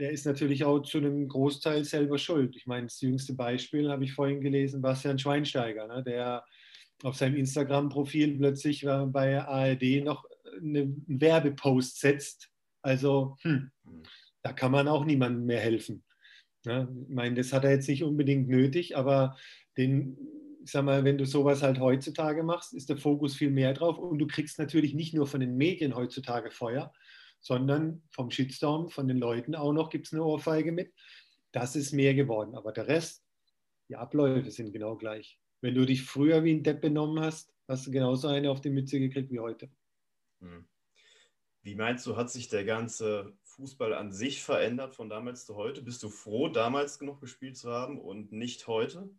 der 0.00 0.10
ist 0.10 0.24
natürlich 0.24 0.64
auch 0.64 0.80
zu 0.80 0.98
einem 0.98 1.28
Großteil 1.28 1.84
selber 1.84 2.16
schuld. 2.16 2.56
Ich 2.56 2.66
meine, 2.66 2.86
das 2.86 3.02
jüngste 3.02 3.34
Beispiel 3.34 3.90
habe 3.90 4.04
ich 4.04 4.14
vorhin 4.14 4.40
gelesen, 4.40 4.80
Bastian 4.80 5.18
Schweinsteiger, 5.18 5.86
ne, 5.86 6.02
der 6.02 6.44
auf 7.02 7.16
seinem 7.16 7.36
Instagram-Profil 7.36 8.38
plötzlich 8.38 8.84
bei 8.84 9.40
ARD 9.42 10.02
noch 10.02 10.24
einen 10.56 11.04
Werbepost 11.06 12.00
setzt. 12.00 12.50
Also 12.82 13.36
hm, 13.42 13.70
da 14.42 14.54
kann 14.54 14.72
man 14.72 14.88
auch 14.88 15.04
niemandem 15.04 15.44
mehr 15.44 15.60
helfen. 15.60 16.02
Ne? 16.64 16.88
Ich 17.08 17.14
meine, 17.14 17.36
das 17.36 17.52
hat 17.52 17.64
er 17.64 17.72
jetzt 17.72 17.88
nicht 17.88 18.02
unbedingt 18.02 18.48
nötig, 18.48 18.96
aber 18.96 19.36
den, 19.76 20.16
ich 20.64 20.70
sag 20.70 20.84
mal, 20.84 21.04
wenn 21.04 21.18
du 21.18 21.26
sowas 21.26 21.62
halt 21.62 21.78
heutzutage 21.78 22.42
machst, 22.42 22.72
ist 22.72 22.88
der 22.88 22.96
Fokus 22.96 23.34
viel 23.36 23.50
mehr 23.50 23.74
drauf 23.74 23.98
und 23.98 24.18
du 24.18 24.26
kriegst 24.26 24.58
natürlich 24.58 24.94
nicht 24.94 25.12
nur 25.12 25.26
von 25.26 25.40
den 25.40 25.58
Medien 25.58 25.94
heutzutage 25.94 26.50
Feuer, 26.50 26.90
sondern 27.40 28.02
vom 28.10 28.30
Shitstorm, 28.30 28.90
von 28.90 29.08
den 29.08 29.18
Leuten 29.18 29.54
auch 29.54 29.72
noch 29.72 29.90
gibt 29.90 30.06
es 30.06 30.12
eine 30.12 30.24
Ohrfeige 30.24 30.72
mit. 30.72 30.92
Das 31.52 31.74
ist 31.76 31.92
mehr 31.92 32.14
geworden. 32.14 32.54
Aber 32.54 32.72
der 32.72 32.86
Rest, 32.86 33.24
die 33.88 33.96
Abläufe 33.96 34.50
sind 34.50 34.72
genau 34.72 34.96
gleich. 34.96 35.40
Wenn 35.60 35.74
du 35.74 35.84
dich 35.84 36.02
früher 36.02 36.44
wie 36.44 36.52
ein 36.52 36.62
Depp 36.62 36.80
benommen 36.80 37.22
hast, 37.22 37.52
hast 37.66 37.86
du 37.86 37.90
genauso 37.90 38.28
eine 38.28 38.50
auf 38.50 38.60
die 38.60 38.70
Mütze 38.70 38.98
gekriegt 38.98 39.30
wie 39.30 39.40
heute. 39.40 39.70
Hm. 40.40 40.66
Wie 41.62 41.74
meinst 41.74 42.06
du, 42.06 42.16
hat 42.16 42.30
sich 42.30 42.48
der 42.48 42.64
ganze 42.64 43.36
Fußball 43.44 43.92
an 43.92 44.12
sich 44.12 44.42
verändert 44.42 44.94
von 44.94 45.10
damals 45.10 45.44
zu 45.44 45.56
heute? 45.56 45.82
Bist 45.82 46.02
du 46.02 46.08
froh, 46.08 46.48
damals 46.48 46.98
genug 46.98 47.20
gespielt 47.20 47.58
zu 47.58 47.70
haben 47.70 48.00
und 48.00 48.32
nicht 48.32 48.66
heute? 48.66 49.10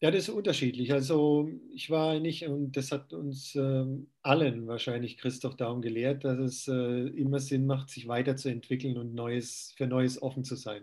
Ja, 0.00 0.10
das 0.10 0.24
ist 0.28 0.34
unterschiedlich. 0.34 0.92
Also 0.92 1.48
ich 1.72 1.88
war 1.88 2.18
nicht, 2.20 2.46
und 2.46 2.76
das 2.76 2.92
hat 2.92 3.12
uns 3.14 3.54
äh, 3.54 3.84
allen 4.22 4.66
wahrscheinlich 4.66 5.16
Christoph 5.16 5.56
Daum 5.56 5.80
gelehrt, 5.80 6.24
dass 6.24 6.38
es 6.38 6.68
äh, 6.68 6.72
immer 7.08 7.38
Sinn 7.40 7.66
macht, 7.66 7.88
sich 7.90 8.06
weiterzuentwickeln 8.06 8.98
und 8.98 9.14
Neues, 9.14 9.72
für 9.76 9.86
Neues 9.86 10.20
offen 10.20 10.44
zu 10.44 10.56
sein. 10.56 10.82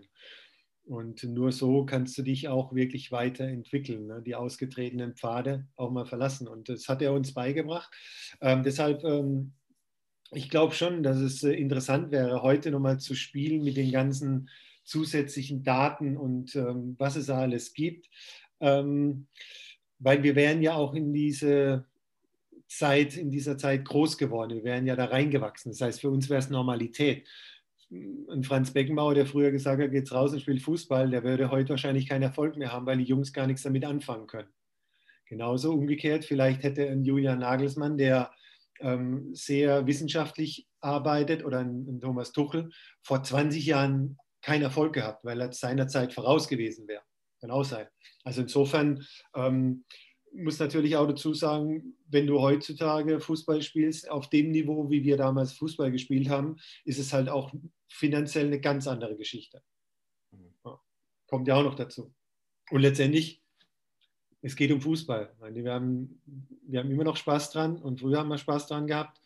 Und 0.84 1.22
nur 1.22 1.52
so 1.52 1.84
kannst 1.84 2.18
du 2.18 2.22
dich 2.22 2.48
auch 2.48 2.74
wirklich 2.74 3.12
weiterentwickeln, 3.12 4.06
ne? 4.08 4.22
die 4.22 4.34
ausgetretenen 4.34 5.14
Pfade 5.14 5.68
auch 5.76 5.92
mal 5.92 6.06
verlassen. 6.06 6.48
Und 6.48 6.68
das 6.68 6.88
hat 6.88 7.02
er 7.02 7.12
uns 7.12 7.32
beigebracht. 7.34 7.92
Ähm, 8.40 8.64
deshalb, 8.64 9.04
ähm, 9.04 9.52
ich 10.32 10.50
glaube 10.50 10.74
schon, 10.74 11.02
dass 11.04 11.18
es 11.18 11.44
äh, 11.44 11.52
interessant 11.52 12.10
wäre, 12.10 12.42
heute 12.42 12.72
nochmal 12.72 12.98
zu 12.98 13.14
spielen 13.14 13.62
mit 13.62 13.76
den 13.76 13.92
ganzen 13.92 14.48
zusätzlichen 14.84 15.62
Daten 15.62 16.16
und 16.16 16.56
ähm, 16.56 16.96
was 16.98 17.14
es 17.14 17.30
alles 17.30 17.74
gibt. 17.74 18.08
Ähm, 18.62 19.26
weil 19.98 20.22
wir 20.22 20.34
wären 20.34 20.62
ja 20.62 20.74
auch 20.74 20.94
in 20.94 21.12
diese 21.12 21.84
Zeit, 22.66 23.16
in 23.16 23.30
dieser 23.30 23.58
Zeit 23.58 23.84
groß 23.84 24.16
geworden. 24.16 24.56
Wir 24.56 24.64
wären 24.64 24.86
ja 24.86 24.96
da 24.96 25.04
reingewachsen. 25.04 25.72
Das 25.72 25.82
heißt, 25.82 26.00
für 26.00 26.10
uns 26.10 26.30
wäre 26.30 26.40
es 26.40 26.48
Normalität 26.48 27.28
ein 27.92 28.42
Franz 28.42 28.72
Beckenbauer, 28.72 29.14
der 29.14 29.26
früher 29.26 29.50
gesagt 29.50 29.82
hat, 29.82 29.90
geht's 29.90 30.12
raus 30.12 30.32
und 30.32 30.40
spielt 30.40 30.62
Fußball, 30.62 31.10
der 31.10 31.24
würde 31.24 31.50
heute 31.50 31.70
wahrscheinlich 31.70 32.08
keinen 32.08 32.22
Erfolg 32.22 32.56
mehr 32.56 32.72
haben, 32.72 32.86
weil 32.86 32.98
die 32.98 33.04
Jungs 33.04 33.32
gar 33.32 33.46
nichts 33.46 33.62
damit 33.62 33.84
anfangen 33.84 34.26
können. 34.26 34.48
Genauso 35.26 35.72
umgekehrt, 35.72 36.24
vielleicht 36.24 36.62
hätte 36.62 36.88
ein 36.88 37.04
Julian 37.04 37.40
Nagelsmann, 37.40 37.98
der 37.98 38.30
ähm, 38.80 39.34
sehr 39.34 39.86
wissenschaftlich 39.86 40.66
arbeitet, 40.80 41.44
oder 41.44 41.58
ein, 41.60 41.86
ein, 41.86 42.00
Thomas 42.00 42.32
Tuchel, 42.32 42.70
vor 43.02 43.22
20 43.22 43.64
Jahren 43.66 44.18
keinen 44.40 44.62
Erfolg 44.62 44.94
gehabt, 44.94 45.24
weil 45.24 45.40
er 45.40 45.52
seinerzeit 45.52 46.12
voraus 46.12 46.48
gewesen 46.48 46.88
wäre. 46.88 47.02
Auch 47.50 47.64
sein. 47.64 47.88
Also 48.24 48.42
insofern 48.42 49.04
ähm, 49.34 49.84
muss 50.32 50.58
natürlich 50.58 50.96
auch 50.96 51.06
dazu 51.06 51.34
sagen, 51.34 51.96
wenn 52.06 52.26
du 52.26 52.40
heutzutage 52.40 53.20
Fußball 53.20 53.62
spielst, 53.62 54.10
auf 54.10 54.28
dem 54.30 54.50
Niveau, 54.50 54.90
wie 54.90 55.04
wir 55.04 55.16
damals 55.16 55.52
Fußball 55.54 55.90
gespielt 55.90 56.28
haben, 56.28 56.56
ist 56.84 56.98
es 56.98 57.12
halt 57.12 57.28
auch 57.28 57.52
finanziell 57.88 58.46
eine 58.46 58.60
ganz 58.60 58.86
andere 58.86 59.16
Geschichte. 59.16 59.62
Mhm. 60.30 60.54
Ja, 60.64 60.80
kommt 61.26 61.48
ja 61.48 61.56
auch 61.56 61.64
noch 61.64 61.74
dazu. 61.74 62.14
Und 62.70 62.80
letztendlich, 62.80 63.42
es 64.40 64.56
geht 64.56 64.72
um 64.72 64.80
Fußball. 64.80 65.34
Wir 65.40 65.72
haben, 65.72 66.22
wir 66.66 66.80
haben 66.80 66.90
immer 66.90 67.04
noch 67.04 67.16
Spaß 67.16 67.50
dran 67.50 67.80
und 67.80 68.00
früher 68.00 68.18
haben 68.18 68.28
wir 68.28 68.38
Spaß 68.38 68.68
dran 68.68 68.86
gehabt. 68.86 69.20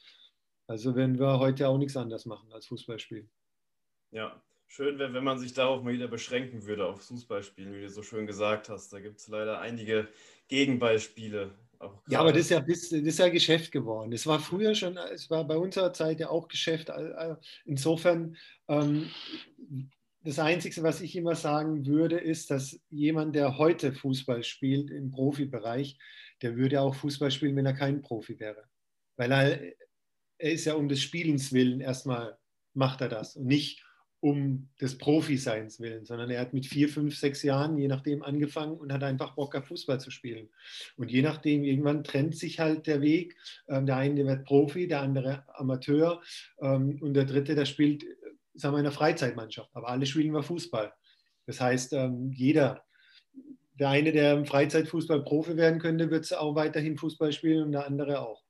Also 0.66 0.96
werden 0.96 1.18
wir 1.18 1.38
heute 1.38 1.68
auch 1.68 1.78
nichts 1.78 1.96
anderes 1.96 2.26
machen 2.26 2.52
als 2.52 2.66
Fußball 2.66 2.98
spielen. 2.98 3.30
Ja, 4.10 4.42
schön 4.66 4.98
wäre, 4.98 5.12
wenn 5.12 5.24
man 5.24 5.38
sich 5.38 5.52
darauf 5.52 5.82
mal 5.82 5.92
wieder 5.92 6.08
beschränken 6.08 6.66
würde, 6.66 6.86
auf 6.86 7.02
Fußballspielen, 7.02 7.74
wie 7.74 7.82
du 7.82 7.90
so 7.90 8.02
schön 8.02 8.26
gesagt 8.26 8.68
hast. 8.68 8.92
Da 8.92 9.00
gibt 9.00 9.18
es 9.18 9.28
leider 9.28 9.60
einige 9.60 10.08
Gegenbeispiele. 10.48 11.52
Ja, 12.08 12.20
aber 12.20 12.32
das 12.32 12.42
ist 12.42 12.50
ja, 12.50 12.60
das 12.60 12.92
ist 12.92 13.18
ja 13.18 13.28
Geschäft 13.28 13.70
geworden. 13.70 14.12
Es 14.12 14.26
war 14.26 14.40
früher 14.40 14.74
schon, 14.74 14.96
es 14.96 15.28
war 15.30 15.46
bei 15.46 15.56
unserer 15.56 15.92
Zeit 15.92 16.20
ja 16.20 16.30
auch 16.30 16.48
Geschäft. 16.48 16.90
Insofern, 17.64 18.36
ähm, 18.68 19.10
das 20.22 20.38
Einzige, 20.38 20.82
was 20.82 21.00
ich 21.02 21.14
immer 21.14 21.36
sagen 21.36 21.86
würde, 21.86 22.18
ist, 22.18 22.50
dass 22.50 22.80
jemand, 22.90 23.36
der 23.36 23.58
heute 23.58 23.92
Fußball 23.92 24.42
spielt 24.42 24.90
im 24.90 25.10
Profibereich, 25.10 25.98
der 26.42 26.56
würde 26.56 26.80
auch 26.80 26.94
Fußball 26.94 27.30
spielen, 27.30 27.56
wenn 27.56 27.66
er 27.66 27.74
kein 27.74 28.02
Profi 28.02 28.40
wäre. 28.40 28.64
Weil 29.16 29.32
er, 29.32 29.60
er 30.38 30.52
ist 30.52 30.64
ja 30.64 30.74
um 30.74 30.88
des 30.88 31.00
Spielens 31.00 31.52
willen 31.52 31.80
erstmal 31.80 32.38
macht 32.74 33.00
er 33.00 33.08
das 33.08 33.36
und 33.36 33.46
nicht 33.46 33.85
um 34.20 34.68
des 34.80 34.98
Profiseins 34.98 35.78
willen, 35.80 36.04
sondern 36.04 36.30
er 36.30 36.40
hat 36.40 36.54
mit 36.54 36.66
vier, 36.66 36.88
fünf, 36.88 37.16
sechs 37.16 37.42
Jahren, 37.42 37.76
je 37.76 37.88
nachdem, 37.88 38.22
angefangen 38.22 38.76
und 38.76 38.92
hat 38.92 39.02
einfach 39.02 39.34
Bock 39.34 39.54
auf 39.54 39.66
Fußball 39.66 40.00
zu 40.00 40.10
spielen. 40.10 40.48
Und 40.96 41.10
je 41.10 41.22
nachdem, 41.22 41.64
irgendwann 41.64 42.02
trennt 42.02 42.36
sich 42.36 42.58
halt 42.58 42.86
der 42.86 43.02
Weg. 43.02 43.36
Ähm, 43.68 43.86
der 43.86 43.96
eine 43.96 44.26
wird 44.26 44.44
Profi, 44.44 44.88
der 44.88 45.02
andere 45.02 45.44
Amateur 45.54 46.22
ähm, 46.60 46.98
und 47.02 47.14
der 47.14 47.24
dritte, 47.24 47.54
der 47.54 47.66
spielt, 47.66 48.04
sagen 48.54 48.74
wir, 48.74 48.80
in 48.80 48.86
einer 48.86 48.92
Freizeitmannschaft. 48.92 49.70
Aber 49.74 49.88
alle 49.88 50.06
spielen 50.06 50.32
wir 50.32 50.42
Fußball. 50.42 50.92
Das 51.46 51.60
heißt, 51.60 51.92
ähm, 51.92 52.32
jeder, 52.32 52.84
der 53.78 53.90
eine, 53.90 54.12
der 54.12 54.34
im 54.34 54.46
Freizeitfußball 54.46 55.22
Profi 55.24 55.56
werden 55.56 55.78
könnte, 55.78 56.10
wird 56.10 56.32
auch 56.34 56.54
weiterhin 56.54 56.96
Fußball 56.96 57.32
spielen 57.32 57.64
und 57.64 57.72
der 57.72 57.86
andere 57.86 58.20
auch. 58.20 58.45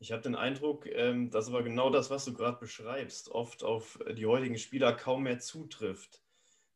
Ich 0.00 0.12
habe 0.12 0.22
den 0.22 0.36
Eindruck, 0.36 0.86
ähm, 0.86 1.30
dass 1.30 1.48
aber 1.48 1.62
genau 1.62 1.90
das, 1.90 2.08
was 2.08 2.24
du 2.24 2.32
gerade 2.32 2.58
beschreibst, 2.58 3.30
oft 3.30 3.64
auf 3.64 3.98
die 4.16 4.26
heutigen 4.26 4.56
Spieler 4.56 4.92
kaum 4.92 5.24
mehr 5.24 5.40
zutrifft. 5.40 6.22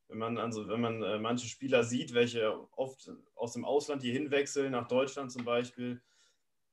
Wenn 0.09 0.19
man, 0.19 0.39
also, 0.39 0.69
wenn 0.69 0.81
man 0.81 1.03
äh, 1.03 1.19
manche 1.19 1.47
Spieler 1.47 1.85
sieht, 1.85 2.15
welche 2.15 2.59
oft 2.77 3.11
aus 3.37 3.53
dem 3.53 3.65
Ausland 3.65 4.03
hier 4.03 4.13
hinwechseln, 4.13 4.73
nach 4.73 4.89
Deutschland 4.89 5.31
zum 5.31 5.45
Beispiel, 5.45 6.03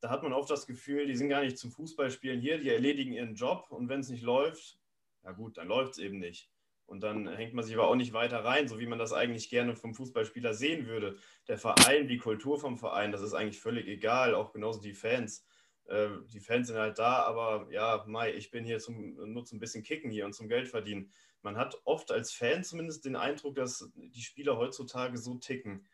da 0.01 0.09
hat 0.09 0.23
man 0.23 0.33
oft 0.33 0.49
das 0.49 0.65
Gefühl, 0.65 1.05
die 1.05 1.15
sind 1.15 1.29
gar 1.29 1.41
nicht 1.41 1.57
zum 1.57 1.71
Fußballspielen 1.71 2.41
hier, 2.41 2.57
die 2.57 2.69
erledigen 2.69 3.13
ihren 3.13 3.35
Job 3.35 3.67
und 3.69 3.87
wenn 3.87 3.99
es 3.99 4.09
nicht 4.09 4.23
läuft, 4.23 4.79
ja 5.23 5.31
gut, 5.31 5.57
dann 5.57 5.67
läuft 5.67 5.93
es 5.93 5.97
eben 5.99 6.19
nicht. 6.19 6.49
Und 6.85 7.01
dann 7.01 7.27
hängt 7.27 7.53
man 7.53 7.63
sich 7.63 7.75
aber 7.75 7.87
auch 7.87 7.95
nicht 7.95 8.13
weiter 8.13 8.43
rein, 8.43 8.67
so 8.67 8.79
wie 8.79 8.87
man 8.87 8.97
das 8.97 9.13
eigentlich 9.13 9.49
gerne 9.49 9.75
vom 9.75 9.93
Fußballspieler 9.93 10.55
sehen 10.55 10.87
würde. 10.87 11.17
Der 11.47 11.59
Verein, 11.59 12.07
die 12.07 12.17
Kultur 12.17 12.59
vom 12.59 12.79
Verein, 12.79 13.11
das 13.11 13.21
ist 13.21 13.35
eigentlich 13.35 13.59
völlig 13.59 13.87
egal, 13.87 14.33
auch 14.33 14.51
genauso 14.51 14.81
die 14.81 14.95
Fans. 14.95 15.45
Äh, 15.89 16.09
die 16.31 16.39
Fans 16.39 16.67
sind 16.67 16.77
halt 16.77 16.99
da, 16.99 17.23
aber 17.23 17.67
ja, 17.71 18.03
Mai, 18.07 18.33
ich 18.33 18.51
bin 18.51 18.63
hier 18.63 18.79
zum 18.79 19.15
nur 19.33 19.45
zum 19.45 19.59
bisschen 19.59 19.83
Kicken 19.83 20.11
hier 20.11 20.25
und 20.25 20.33
zum 20.33 20.47
Geld 20.47 20.67
verdienen. 20.67 21.11
Man 21.41 21.57
hat 21.57 21.81
oft 21.83 22.11
als 22.11 22.31
Fan 22.31 22.63
zumindest 22.63 23.05
den 23.05 23.15
Eindruck, 23.15 23.55
dass 23.55 23.89
die 23.95 24.21
Spieler 24.21 24.57
heutzutage 24.57 25.17
so 25.17 25.35
ticken. 25.35 25.87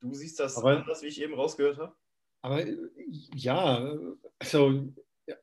Du 0.00 0.14
siehst 0.14 0.38
das 0.38 0.56
aber, 0.56 0.78
anders, 0.78 1.02
wie 1.02 1.06
ich 1.06 1.20
eben 1.20 1.34
rausgehört 1.34 1.78
habe? 1.78 1.94
Aber 2.42 2.64
ja, 3.34 3.98
also 4.38 4.92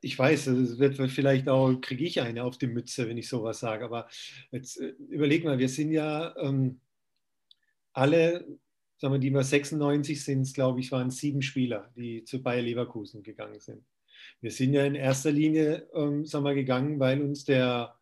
ich 0.02 0.18
weiß, 0.18 0.48
es 0.48 0.78
wird 0.78 0.96
vielleicht 1.10 1.48
auch, 1.48 1.74
kriege 1.80 2.04
ich 2.04 2.20
eine 2.20 2.44
auf 2.44 2.58
die 2.58 2.66
Mütze, 2.66 3.08
wenn 3.08 3.18
ich 3.18 3.28
sowas 3.28 3.60
sage, 3.60 3.84
aber 3.84 4.08
jetzt 4.50 4.78
äh, 4.80 4.94
überleg 5.08 5.44
mal, 5.44 5.58
wir 5.58 5.68
sind 5.68 5.92
ja 5.92 6.34
ähm, 6.36 6.80
alle, 7.92 8.46
sagen 9.00 9.14
wir, 9.14 9.18
die 9.18 9.30
wir 9.30 9.42
96 9.42 10.22
sind, 10.22 10.52
glaube 10.52 10.80
ich, 10.80 10.92
waren 10.92 11.10
sieben 11.10 11.40
Spieler, 11.40 11.90
die 11.96 12.22
zu 12.24 12.42
Bayer 12.42 12.60
Leverkusen 12.60 13.22
gegangen 13.22 13.58
sind. 13.58 13.82
Wir 14.42 14.50
sind 14.50 14.74
ja 14.74 14.84
in 14.84 14.94
erster 14.94 15.32
Linie 15.32 15.88
ähm, 15.94 16.26
sagen 16.26 16.44
wir, 16.44 16.54
gegangen, 16.54 17.00
weil 17.00 17.22
uns 17.22 17.46
der, 17.46 17.98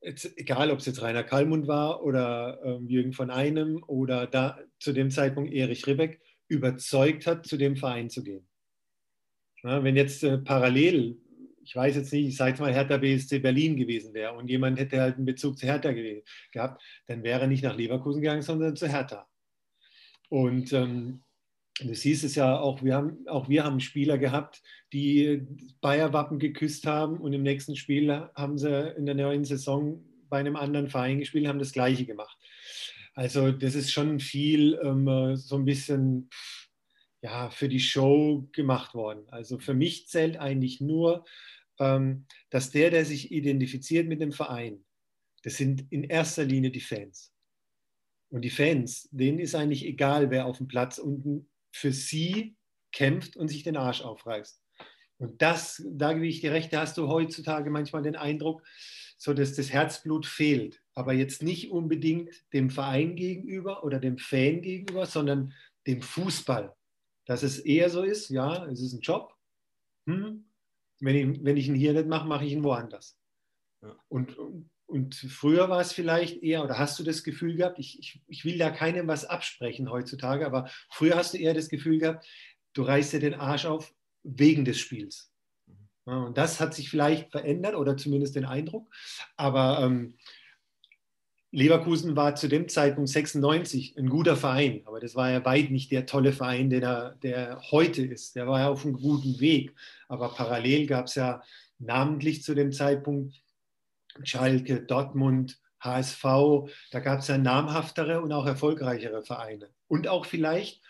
jetzt, 0.00 0.36
egal 0.36 0.72
ob 0.72 0.80
es 0.80 0.86
jetzt 0.86 1.02
Rainer 1.02 1.22
Kallmund 1.22 1.68
war 1.68 2.02
oder 2.02 2.60
ähm, 2.64 2.88
Jürgen 2.88 3.12
von 3.12 3.30
Einem 3.30 3.84
oder 3.86 4.26
da 4.26 4.58
zu 4.80 4.92
dem 4.92 5.12
Zeitpunkt 5.12 5.52
Erich 5.52 5.86
Ribbeck, 5.86 6.20
überzeugt 6.48 7.28
hat, 7.28 7.46
zu 7.46 7.56
dem 7.56 7.76
Verein 7.76 8.10
zu 8.10 8.24
gehen. 8.24 8.48
Ja, 9.62 9.84
wenn 9.84 9.94
jetzt 9.94 10.24
äh, 10.24 10.38
parallel, 10.38 11.16
ich 11.62 11.76
weiß 11.76 11.94
jetzt 11.94 12.12
nicht, 12.12 12.26
ich 12.26 12.36
sage 12.36 12.50
jetzt 12.50 12.60
mal 12.60 12.74
Hertha 12.74 12.96
BSC 12.96 13.38
Berlin 13.38 13.76
gewesen 13.76 14.14
wäre 14.14 14.34
und 14.34 14.48
jemand 14.48 14.80
hätte 14.80 15.00
halt 15.00 15.14
einen 15.14 15.26
Bezug 15.26 15.58
zu 15.58 15.66
Hertha 15.66 15.92
gehabt, 16.50 16.82
dann 17.06 17.22
wäre 17.22 17.42
er 17.42 17.46
nicht 17.46 17.62
nach 17.62 17.76
Leverkusen 17.76 18.20
gegangen, 18.20 18.42
sondern 18.42 18.74
zu 18.74 18.88
Hertha. 18.88 19.28
Und 20.30 20.72
ähm, 20.72 21.22
Du 21.82 21.94
siehst 21.94 22.24
es 22.24 22.34
ja 22.34 22.58
auch, 22.58 22.82
wir 22.82 22.94
haben, 22.94 23.26
auch 23.26 23.48
wir 23.48 23.64
haben 23.64 23.80
Spieler 23.80 24.18
gehabt, 24.18 24.62
die 24.92 25.46
Bayer-Wappen 25.80 26.38
geküsst 26.38 26.86
haben 26.86 27.18
und 27.18 27.32
im 27.32 27.42
nächsten 27.42 27.74
Spiel 27.74 28.10
haben 28.34 28.58
sie 28.58 28.90
in 28.96 29.06
der 29.06 29.14
neuen 29.14 29.44
Saison 29.44 30.04
bei 30.28 30.38
einem 30.38 30.56
anderen 30.56 30.90
Verein 30.90 31.20
gespielt, 31.20 31.46
haben 31.46 31.58
das 31.58 31.72
Gleiche 31.72 32.04
gemacht. 32.04 32.36
Also 33.14 33.50
das 33.50 33.74
ist 33.74 33.92
schon 33.92 34.20
viel 34.20 34.78
ähm, 34.82 35.36
so 35.36 35.56
ein 35.56 35.64
bisschen 35.64 36.28
ja, 37.22 37.48
für 37.48 37.68
die 37.68 37.80
Show 37.80 38.46
gemacht 38.52 38.94
worden. 38.94 39.24
Also 39.28 39.58
für 39.58 39.74
mich 39.74 40.06
zählt 40.06 40.36
eigentlich 40.36 40.80
nur, 40.82 41.24
ähm, 41.78 42.26
dass 42.50 42.70
der, 42.70 42.90
der 42.90 43.06
sich 43.06 43.32
identifiziert 43.32 44.06
mit 44.06 44.20
dem 44.20 44.32
Verein, 44.32 44.84
das 45.42 45.56
sind 45.56 45.90
in 45.90 46.04
erster 46.04 46.44
Linie 46.44 46.70
die 46.70 46.80
Fans. 46.80 47.32
Und 48.30 48.42
die 48.42 48.50
Fans, 48.50 49.08
denen 49.10 49.38
ist 49.38 49.54
eigentlich 49.54 49.84
egal, 49.84 50.30
wer 50.30 50.46
auf 50.46 50.58
dem 50.58 50.68
Platz 50.68 50.98
unten 50.98 51.48
für 51.72 51.92
sie 51.92 52.56
kämpft 52.92 53.36
und 53.36 53.48
sich 53.48 53.62
den 53.62 53.76
Arsch 53.76 54.02
aufreißt. 54.02 54.62
Und 55.18 55.42
das, 55.42 55.82
da 55.86 56.12
gebe 56.14 56.26
ich 56.26 56.40
dir 56.40 56.52
recht, 56.52 56.72
da 56.72 56.80
hast 56.80 56.96
du 56.96 57.08
heutzutage 57.08 57.70
manchmal 57.70 58.02
den 58.02 58.16
Eindruck, 58.16 58.62
so 59.18 59.34
dass 59.34 59.54
das 59.54 59.70
Herzblut 59.70 60.24
fehlt. 60.24 60.80
Aber 60.94 61.12
jetzt 61.12 61.42
nicht 61.42 61.70
unbedingt 61.70 62.30
dem 62.52 62.70
Verein 62.70 63.16
gegenüber 63.16 63.84
oder 63.84 63.98
dem 63.98 64.16
Fan 64.16 64.62
gegenüber, 64.62 65.04
sondern 65.04 65.52
dem 65.86 66.00
Fußball. 66.00 66.74
Dass 67.26 67.42
es 67.42 67.58
eher 67.58 67.90
so 67.90 68.02
ist, 68.02 68.30
ja, 68.30 68.64
es 68.66 68.80
ist 68.80 68.94
ein 68.94 69.00
Job. 69.00 69.34
Hm, 70.06 70.46
wenn, 71.00 71.16
ich, 71.16 71.44
wenn 71.44 71.56
ich 71.56 71.68
ihn 71.68 71.74
hier 71.74 71.92
nicht 71.92 72.08
mache, 72.08 72.26
mache 72.26 72.46
ich 72.46 72.52
ihn 72.52 72.64
woanders. 72.64 73.18
Ja. 73.82 73.94
Und, 74.08 74.36
und 74.38 74.70
früher 75.14 75.68
war 75.68 75.80
es 75.80 75.92
vielleicht 75.92 76.42
eher, 76.42 76.64
oder 76.64 76.78
hast 76.78 76.98
du 76.98 77.04
das 77.04 77.22
Gefühl 77.22 77.56
gehabt, 77.56 77.78
ich, 77.78 77.98
ich, 77.98 78.20
ich 78.26 78.44
will 78.44 78.58
da 78.58 78.70
keinem 78.70 79.06
was 79.08 79.24
absprechen 79.24 79.90
heutzutage, 79.90 80.46
aber 80.46 80.68
früher 80.90 81.16
hast 81.16 81.34
du 81.34 81.38
eher 81.38 81.54
das 81.54 81.68
Gefühl 81.68 81.98
gehabt, 81.98 82.26
du 82.72 82.82
reißt 82.82 83.12
dir 83.12 83.20
den 83.20 83.34
Arsch 83.34 83.66
auf 83.66 83.92
wegen 84.22 84.64
des 84.64 84.78
Spiels. 84.78 85.32
Ja, 86.06 86.24
und 86.24 86.38
das 86.38 86.60
hat 86.60 86.74
sich 86.74 86.90
vielleicht 86.90 87.30
verändert 87.30 87.74
oder 87.74 87.96
zumindest 87.96 88.34
den 88.34 88.44
Eindruck. 88.44 88.92
Aber 89.36 89.80
ähm, 89.82 90.16
Leverkusen 91.52 92.16
war 92.16 92.36
zu 92.36 92.48
dem 92.48 92.68
Zeitpunkt 92.68 93.10
96 93.10 93.96
ein 93.96 94.08
guter 94.08 94.36
Verein, 94.36 94.82
aber 94.86 95.00
das 95.00 95.16
war 95.16 95.30
ja 95.30 95.44
weit 95.44 95.70
nicht 95.70 95.90
der 95.90 96.06
tolle 96.06 96.32
Verein, 96.32 96.70
den 96.70 96.82
er, 96.82 97.16
der 97.22 97.60
heute 97.70 98.02
ist. 98.02 98.36
Der 98.36 98.46
war 98.46 98.60
ja 98.60 98.68
auf 98.68 98.84
einem 98.84 98.94
guten 98.94 99.40
Weg. 99.40 99.74
Aber 100.08 100.28
parallel 100.30 100.86
gab 100.86 101.06
es 101.06 101.16
ja 101.16 101.42
namentlich 101.78 102.42
zu 102.42 102.54
dem 102.54 102.72
Zeitpunkt 102.72 103.34
Schalke, 104.24 104.82
Dortmund, 104.82 105.60
HSV, 105.80 106.22
da 106.90 107.00
gab 107.00 107.20
es 107.20 107.28
ja 107.28 107.38
namhaftere 107.38 108.20
und 108.20 108.32
auch 108.32 108.46
erfolgreichere 108.46 109.22
Vereine. 109.22 109.70
Und 109.88 110.08
auch 110.08 110.26
vielleicht 110.26 110.82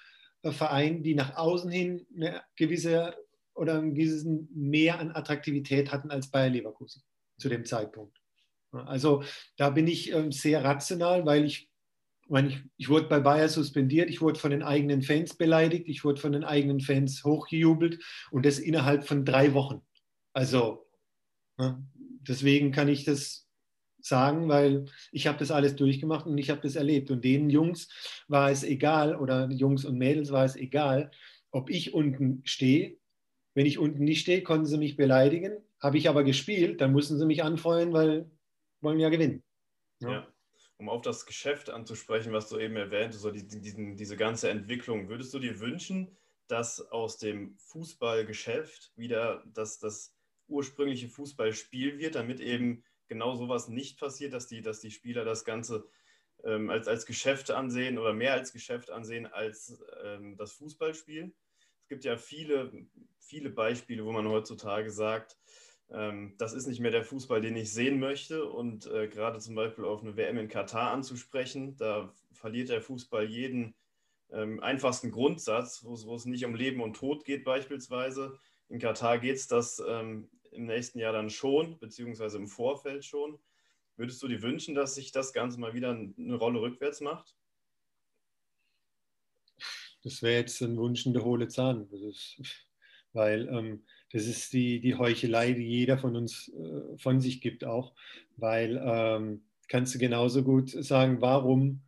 Vereine, 0.42 1.00
die 1.00 1.14
nach 1.14 1.36
außen 1.36 1.70
hin 1.70 2.06
eine 2.14 2.42
gewisse 2.56 3.14
oder 3.54 3.78
einen 3.78 3.94
gewissen 3.94 4.48
mehr 4.54 4.98
an 4.98 5.12
Attraktivität 5.12 5.92
hatten 5.92 6.10
als 6.10 6.30
Bayer 6.30 6.48
Leverkusen 6.48 7.02
zu 7.38 7.48
dem 7.48 7.64
Zeitpunkt. 7.64 8.16
Also 8.72 9.22
da 9.56 9.70
bin 9.70 9.86
ich 9.86 10.12
ähm, 10.12 10.32
sehr 10.32 10.64
rational, 10.64 11.26
weil 11.26 11.44
ich, 11.44 11.68
ich, 12.28 12.58
ich 12.76 12.88
wurde 12.88 13.08
bei 13.08 13.20
Bayer 13.20 13.48
suspendiert, 13.48 14.08
ich 14.08 14.20
wurde 14.20 14.38
von 14.38 14.52
den 14.52 14.62
eigenen 14.62 15.02
Fans 15.02 15.36
beleidigt, 15.36 15.88
ich 15.88 16.04
wurde 16.04 16.20
von 16.20 16.32
den 16.32 16.44
eigenen 16.44 16.80
Fans 16.80 17.24
hochgejubelt 17.24 18.02
und 18.30 18.46
das 18.46 18.58
innerhalb 18.58 19.06
von 19.06 19.24
drei 19.24 19.52
Wochen. 19.54 19.82
Also 20.32 20.86
deswegen 22.20 22.72
kann 22.72 22.88
ich 22.88 23.04
das 23.04 23.48
sagen, 24.02 24.48
weil 24.48 24.86
ich 25.12 25.26
habe 25.26 25.38
das 25.38 25.50
alles 25.50 25.76
durchgemacht 25.76 26.26
und 26.26 26.38
ich 26.38 26.50
habe 26.50 26.60
das 26.62 26.76
erlebt. 26.76 27.10
Und 27.10 27.24
den 27.24 27.50
Jungs 27.50 27.88
war 28.28 28.50
es 28.50 28.62
egal, 28.64 29.16
oder 29.16 29.50
Jungs 29.50 29.84
und 29.84 29.98
Mädels 29.98 30.30
war 30.32 30.44
es 30.44 30.56
egal, 30.56 31.10
ob 31.50 31.70
ich 31.70 31.94
unten 31.94 32.42
stehe. 32.44 32.96
Wenn 33.54 33.66
ich 33.66 33.78
unten 33.78 34.04
nicht 34.04 34.20
stehe, 34.20 34.42
konnten 34.42 34.66
sie 34.66 34.78
mich 34.78 34.96
beleidigen. 34.96 35.58
Habe 35.80 35.98
ich 35.98 36.08
aber 36.08 36.24
gespielt, 36.24 36.80
dann 36.80 36.92
mussten 36.92 37.18
sie 37.18 37.26
mich 37.26 37.42
anfreuen, 37.42 37.92
weil 37.92 38.30
wollen 38.80 39.00
ja 39.00 39.08
gewinnen. 39.08 39.42
Ja. 40.00 40.10
ja. 40.10 40.28
Um 40.78 40.88
auf 40.88 41.02
das 41.02 41.26
Geschäft 41.26 41.68
anzusprechen, 41.68 42.32
was 42.32 42.48
du 42.48 42.58
eben 42.58 42.76
erwähnt 42.76 43.12
hast, 43.12 43.20
so 43.20 43.30
die, 43.30 43.46
diesen, 43.46 43.96
diese 43.96 44.16
ganze 44.16 44.48
Entwicklung, 44.48 45.08
würdest 45.08 45.34
du 45.34 45.38
dir 45.38 45.60
wünschen, 45.60 46.16
dass 46.48 46.80
aus 46.90 47.18
dem 47.18 47.56
Fußballgeschäft 47.58 48.92
wieder 48.96 49.44
das, 49.52 49.78
das 49.78 50.14
ursprüngliche 50.50 51.08
Fußballspiel 51.08 51.98
wird, 51.98 52.14
damit 52.14 52.40
eben 52.40 52.84
genau 53.08 53.34
sowas 53.34 53.68
nicht 53.68 53.98
passiert, 53.98 54.32
dass 54.32 54.46
die, 54.46 54.62
dass 54.62 54.80
die 54.80 54.90
Spieler 54.90 55.24
das 55.24 55.44
Ganze 55.44 55.88
ähm, 56.44 56.70
als, 56.70 56.88
als 56.88 57.06
Geschäft 57.06 57.50
ansehen 57.50 57.98
oder 57.98 58.12
mehr 58.12 58.32
als 58.32 58.52
Geschäft 58.52 58.90
ansehen 58.90 59.26
als 59.26 59.82
ähm, 60.04 60.36
das 60.36 60.52
Fußballspiel. 60.52 61.32
Es 61.82 61.88
gibt 61.88 62.04
ja 62.04 62.16
viele, 62.16 62.86
viele 63.18 63.50
Beispiele, 63.50 64.04
wo 64.04 64.12
man 64.12 64.28
heutzutage 64.28 64.90
sagt, 64.90 65.36
ähm, 65.90 66.34
das 66.38 66.52
ist 66.52 66.66
nicht 66.66 66.80
mehr 66.80 66.92
der 66.92 67.04
Fußball, 67.04 67.40
den 67.40 67.56
ich 67.56 67.72
sehen 67.72 67.98
möchte. 67.98 68.44
Und 68.44 68.86
äh, 68.86 69.08
gerade 69.08 69.38
zum 69.38 69.54
Beispiel 69.54 69.84
auf 69.84 70.02
eine 70.02 70.16
WM 70.16 70.38
in 70.38 70.48
Katar 70.48 70.92
anzusprechen, 70.92 71.76
da 71.76 72.14
verliert 72.32 72.68
der 72.68 72.80
Fußball 72.80 73.24
jeden 73.24 73.74
ähm, 74.30 74.60
einfachsten 74.60 75.10
Grundsatz, 75.10 75.84
wo 75.84 76.14
es 76.14 76.24
nicht 76.24 76.44
um 76.44 76.54
Leben 76.54 76.80
und 76.80 76.94
Tod 76.94 77.24
geht 77.24 77.44
beispielsweise. 77.44 78.38
In 78.68 78.78
Katar 78.78 79.18
geht 79.18 79.36
es, 79.36 79.48
dass 79.48 79.82
ähm, 79.86 80.30
im 80.50 80.66
nächsten 80.66 80.98
Jahr 80.98 81.12
dann 81.12 81.30
schon, 81.30 81.78
beziehungsweise 81.78 82.38
im 82.38 82.48
Vorfeld 82.48 83.04
schon. 83.04 83.38
Würdest 83.96 84.22
du 84.22 84.28
dir 84.28 84.42
wünschen, 84.42 84.74
dass 84.74 84.94
sich 84.94 85.12
das 85.12 85.32
Ganze 85.32 85.60
mal 85.60 85.74
wieder 85.74 85.90
eine 85.90 86.34
Rolle 86.34 86.60
rückwärts 86.60 87.00
macht? 87.00 87.36
Das 90.02 90.22
wäre 90.22 90.40
jetzt 90.40 90.60
ein 90.62 90.76
Wunsch 90.76 91.04
in 91.04 91.12
der 91.12 91.24
hohle 91.24 91.48
Zahn. 91.48 91.88
Das 91.90 92.00
ist, 92.00 92.40
weil 93.12 93.48
ähm, 93.48 93.84
das 94.12 94.26
ist 94.26 94.52
die, 94.52 94.80
die 94.80 94.94
Heuchelei, 94.94 95.52
die 95.52 95.66
jeder 95.66 95.98
von 95.98 96.16
uns 96.16 96.48
äh, 96.48 96.98
von 96.98 97.20
sich 97.20 97.40
gibt 97.40 97.64
auch. 97.64 97.94
Weil 98.36 98.80
ähm, 98.82 99.44
kannst 99.68 99.94
du 99.94 99.98
genauso 99.98 100.42
gut 100.42 100.70
sagen, 100.70 101.20
warum, 101.20 101.82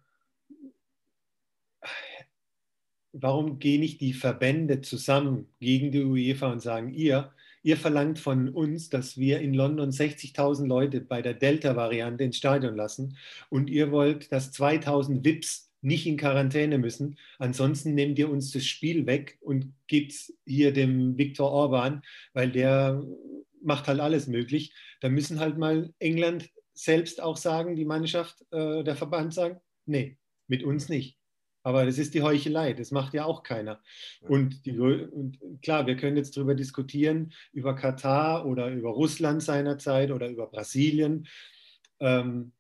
warum 3.13 3.59
gehen 3.59 3.81
nicht 3.81 4.01
die 4.01 4.13
Verbände 4.13 4.83
zusammen 4.83 5.49
gegen 5.61 5.91
die 5.91 6.05
UEFA 6.05 6.53
und 6.53 6.61
sagen, 6.61 6.93
ihr, 6.93 7.33
Ihr 7.63 7.77
verlangt 7.77 8.19
von 8.19 8.49
uns, 8.49 8.89
dass 8.89 9.17
wir 9.17 9.41
in 9.41 9.55
London 9.55 9.91
60.000 9.91 10.67
Leute 10.67 11.01
bei 11.01 11.23
der 11.23 11.35
Delta-Variante 11.35 12.25
ins 12.25 12.37
Stadion 12.37 12.75
lassen 12.75 13.17
und 13.51 13.71
ihr 13.71 13.93
wollt, 13.93 14.33
dass 14.33 14.53
2.000 14.53 15.25
VIPs 15.25 15.71
nicht 15.81 16.07
in 16.07 16.17
Quarantäne 16.17 16.79
müssen. 16.79 17.19
Ansonsten 17.39 17.95
nehmt 17.95 18.19
ihr 18.19 18.31
uns 18.31 18.53
das 18.53 18.65
Spiel 18.65 19.07
weg 19.07 19.39
und 19.41 19.75
gebt 19.87 20.15
hier 20.47 20.73
dem 20.73 21.19
Viktor 21.19 21.51
Orban, 21.51 22.03
weil 22.33 22.51
der 22.51 23.03
macht 23.61 23.89
halt 23.89 24.01
alles 24.01 24.27
möglich. 24.27 24.73
Da 25.01 25.09
müssen 25.09 25.41
halt 25.41 25.59
mal 25.59 25.93
England 25.99 26.51
selbst 26.75 27.21
auch 27.21 27.37
sagen, 27.37 27.77
die 27.77 27.85
Mannschaft, 27.85 28.45
äh, 28.51 28.83
der 28.83 28.97
Verband 28.97 29.35
sagen, 29.35 29.61
nee, 29.87 30.17
mit 30.47 30.63
uns 30.63 30.89
nicht. 30.89 31.19
Aber 31.63 31.87
das 31.87 31.99
ist 31.99 32.15
die 32.15 32.23
Heuchelei, 32.23 32.73
das 32.73 32.91
macht 32.91 33.15
ja 33.15 33.25
auch 33.25 33.43
keiner. 33.43 33.81
Und, 34.23 34.67
die, 34.67 34.79
und, 34.79 35.39
klar, 35.63 35.87
wir 35.87 35.97
können 35.97 36.17
jetzt 36.17 36.37
darüber 36.37 36.55
diskutieren, 36.55 37.33
über 37.53 37.75
Katar 37.75 38.47
oder 38.47 38.69
über 38.69 38.91
Russland 38.91 39.43
seinerzeit 39.43 40.11
oder 40.11 40.29
über 40.29 40.49
Brasilien. 40.49 41.29
Ähm, 42.01 42.53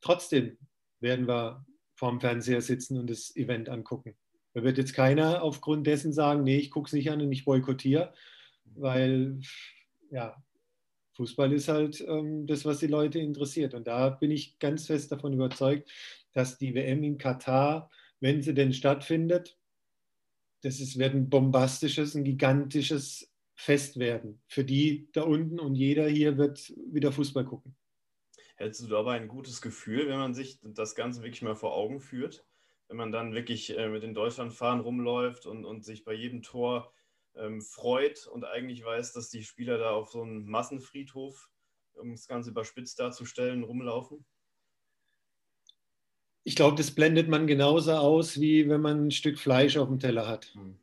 trotzdem 0.00 0.56
werden 1.00 1.28
wir 1.28 1.66
vorm 1.94 2.20
Fernseher 2.20 2.62
sitzen 2.62 2.98
und 2.98 3.10
das 3.10 3.36
Event 3.36 3.68
angucken. 3.68 4.16
Da 4.54 4.62
wird 4.62 4.78
jetzt 4.78 4.94
keiner 4.94 5.42
aufgrund 5.42 5.86
dessen 5.86 6.12
sagen, 6.12 6.42
nee, 6.42 6.56
ich 6.56 6.70
gucke 6.70 6.86
es 6.86 6.92
nicht 6.92 7.10
an 7.10 7.20
und 7.20 7.30
ich 7.30 7.44
boykottiere, 7.44 8.12
weil 8.64 9.40
ja, 10.10 10.42
Fußball 11.12 11.52
ist 11.52 11.68
halt 11.68 12.00
ähm, 12.00 12.46
das, 12.46 12.64
was 12.64 12.78
die 12.78 12.86
Leute 12.86 13.18
interessiert. 13.18 13.74
Und 13.74 13.86
da 13.86 14.08
bin 14.08 14.30
ich 14.30 14.58
ganz 14.58 14.86
fest 14.86 15.12
davon 15.12 15.34
überzeugt, 15.34 15.90
dass 16.32 16.56
die 16.56 16.74
WM 16.74 17.04
in 17.04 17.18
Katar 17.18 17.90
wenn 18.20 18.42
sie 18.42 18.54
denn 18.54 18.72
stattfindet, 18.72 19.58
das 20.62 20.80
ist, 20.80 20.98
wird 20.98 21.14
ein 21.14 21.30
bombastisches, 21.30 22.14
ein 22.14 22.24
gigantisches 22.24 23.32
Fest 23.54 23.98
werden. 23.98 24.42
Für 24.46 24.64
die 24.64 25.10
da 25.12 25.22
unten 25.22 25.58
und 25.58 25.74
jeder 25.74 26.08
hier 26.08 26.38
wird 26.38 26.72
wieder 26.90 27.12
Fußball 27.12 27.44
gucken. 27.44 27.76
Hättest 28.56 28.82
du 28.82 28.86
dabei 28.88 29.16
ein 29.16 29.28
gutes 29.28 29.62
Gefühl, 29.62 30.08
wenn 30.08 30.18
man 30.18 30.34
sich 30.34 30.58
das 30.62 30.94
Ganze 30.94 31.22
wirklich 31.22 31.42
mal 31.42 31.56
vor 31.56 31.74
Augen 31.74 32.00
führt? 32.00 32.46
Wenn 32.88 32.98
man 32.98 33.12
dann 33.12 33.32
wirklich 33.32 33.76
äh, 33.76 33.88
mit 33.88 34.02
den 34.02 34.14
Deutschlandfahren 34.14 34.80
rumläuft 34.80 35.46
und, 35.46 35.64
und 35.64 35.84
sich 35.84 36.04
bei 36.04 36.12
jedem 36.12 36.42
Tor 36.42 36.92
ähm, 37.36 37.62
freut 37.62 38.26
und 38.26 38.44
eigentlich 38.44 38.84
weiß, 38.84 39.12
dass 39.12 39.30
die 39.30 39.44
Spieler 39.44 39.78
da 39.78 39.92
auf 39.92 40.10
so 40.10 40.22
einem 40.22 40.44
Massenfriedhof, 40.44 41.50
um 41.94 42.10
das 42.10 42.26
Ganze 42.26 42.50
überspitzt 42.50 42.98
darzustellen, 42.98 43.62
rumlaufen? 43.62 44.26
Ich 46.44 46.56
glaube, 46.56 46.76
das 46.76 46.90
blendet 46.90 47.28
man 47.28 47.46
genauso 47.46 47.92
aus, 47.92 48.40
wie 48.40 48.68
wenn 48.68 48.80
man 48.80 49.06
ein 49.06 49.10
Stück 49.10 49.38
Fleisch 49.38 49.76
auf 49.76 49.88
dem 49.88 49.98
Teller 49.98 50.26
hat. 50.26 50.52
Mhm. 50.54 50.76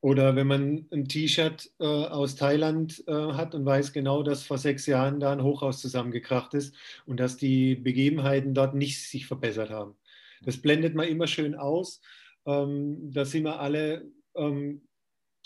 Oder 0.00 0.36
wenn 0.36 0.46
man 0.46 0.86
ein 0.92 1.08
T-Shirt 1.08 1.70
äh, 1.80 1.84
aus 1.86 2.36
Thailand 2.36 3.02
äh, 3.06 3.12
hat 3.12 3.54
und 3.54 3.64
weiß 3.64 3.94
genau, 3.94 4.22
dass 4.22 4.42
vor 4.42 4.58
sechs 4.58 4.84
Jahren 4.84 5.18
da 5.18 5.32
ein 5.32 5.42
Hochhaus 5.42 5.80
zusammengekracht 5.80 6.52
ist 6.52 6.74
und 7.06 7.18
dass 7.20 7.38
die 7.38 7.74
Begebenheiten 7.74 8.52
dort 8.52 8.74
nicht 8.74 9.02
sich 9.02 9.26
verbessert 9.26 9.70
haben. 9.70 9.96
Das 10.42 10.58
blendet 10.58 10.94
man 10.94 11.08
immer 11.08 11.26
schön 11.26 11.54
aus. 11.54 12.02
Ähm, 12.44 13.12
da 13.12 13.24
sind 13.24 13.44
wir 13.44 13.60
alle, 13.60 14.04
ähm, 14.34 14.82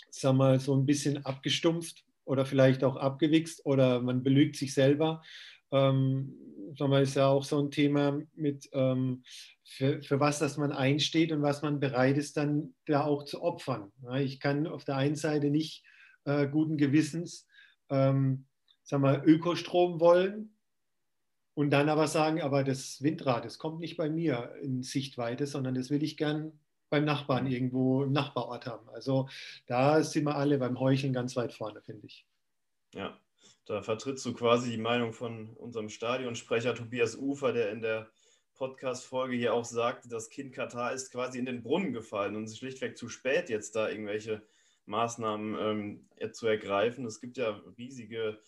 sag 0.09 0.35
mal, 0.35 0.59
so 0.59 0.75
ein 0.75 0.85
bisschen 0.85 1.25
abgestumpft 1.25 2.03
oder 2.25 2.45
vielleicht 2.45 2.83
auch 2.83 2.97
abgewichst 2.97 3.65
oder 3.65 4.01
man 4.01 4.23
belügt 4.23 4.57
sich 4.57 4.73
selber. 4.73 5.23
Ähm, 5.71 6.35
sag 6.77 6.89
mal, 6.89 7.03
ist 7.03 7.15
ja 7.15 7.27
auch 7.27 7.43
so 7.43 7.59
ein 7.59 7.71
Thema 7.71 8.21
mit, 8.35 8.69
ähm, 8.73 9.23
für, 9.63 10.01
für 10.01 10.19
was 10.19 10.39
dass 10.39 10.57
man 10.57 10.71
einsteht 10.71 11.31
und 11.31 11.41
was 11.41 11.61
man 11.61 11.79
bereit 11.79 12.17
ist, 12.17 12.37
dann 12.37 12.73
da 12.85 13.03
auch 13.03 13.23
zu 13.23 13.41
opfern. 13.41 13.91
Ich 14.17 14.39
kann 14.39 14.67
auf 14.67 14.85
der 14.85 14.97
einen 14.97 15.15
Seite 15.15 15.49
nicht 15.49 15.83
äh, 16.25 16.47
guten 16.47 16.77
Gewissens 16.77 17.47
ähm, 17.89 18.45
sag 18.83 19.01
mal, 19.01 19.21
Ökostrom 19.25 19.99
wollen 19.99 20.55
und 21.53 21.71
dann 21.71 21.89
aber 21.89 22.07
sagen, 22.07 22.41
aber 22.41 22.63
das 22.63 23.01
Windrad, 23.01 23.45
das 23.45 23.59
kommt 23.59 23.79
nicht 23.79 23.97
bei 23.97 24.09
mir 24.09 24.55
in 24.61 24.81
Sichtweite, 24.83 25.45
sondern 25.45 25.75
das 25.75 25.89
will 25.89 26.03
ich 26.03 26.17
gern 26.17 26.59
beim 26.89 27.05
Nachbarn 27.05 27.45
irgendwo 27.45 28.03
im 28.03 28.11
Nachbarort 28.11 28.65
haben. 28.65 28.89
Also 28.89 29.29
da 29.67 30.01
sind 30.03 30.23
wir 30.25 30.35
alle 30.35 30.57
beim 30.57 30.79
Heucheln 30.79 31.13
ganz 31.13 31.35
weit 31.35 31.53
vorne, 31.53 31.81
finde 31.81 32.07
ich. 32.07 32.25
Ja, 32.95 33.15
da 33.69 33.83
vertrittst 33.83 34.25
du 34.25 34.33
quasi 34.33 34.71
die 34.71 34.81
Meinung 34.81 35.13
von 35.13 35.53
unserem 35.53 35.89
Stadionsprecher 35.89 36.73
Tobias 36.73 37.15
Ufer, 37.15 37.53
der 37.53 37.71
in 37.71 37.81
der 37.81 38.09
Podcast-Folge 38.55 39.35
hier 39.35 39.53
auch 39.53 39.63
sagte, 39.63 40.09
das 40.09 40.31
Kind 40.31 40.53
Katar 40.53 40.91
ist 40.91 41.11
quasi 41.11 41.37
in 41.37 41.45
den 41.45 41.61
Brunnen 41.61 41.93
gefallen 41.93 42.35
und 42.35 42.45
es 42.45 42.53
ist 42.53 42.57
schlichtweg 42.57 42.97
zu 42.97 43.09
spät, 43.09 43.47
jetzt 43.47 43.75
da 43.75 43.87
irgendwelche 43.87 44.41
Maßnahmen 44.87 46.07
ähm, 46.19 46.33
zu 46.33 46.47
ergreifen. 46.47 47.05
Es 47.05 47.21
gibt 47.21 47.37
ja 47.37 47.61
riesige 47.77 48.39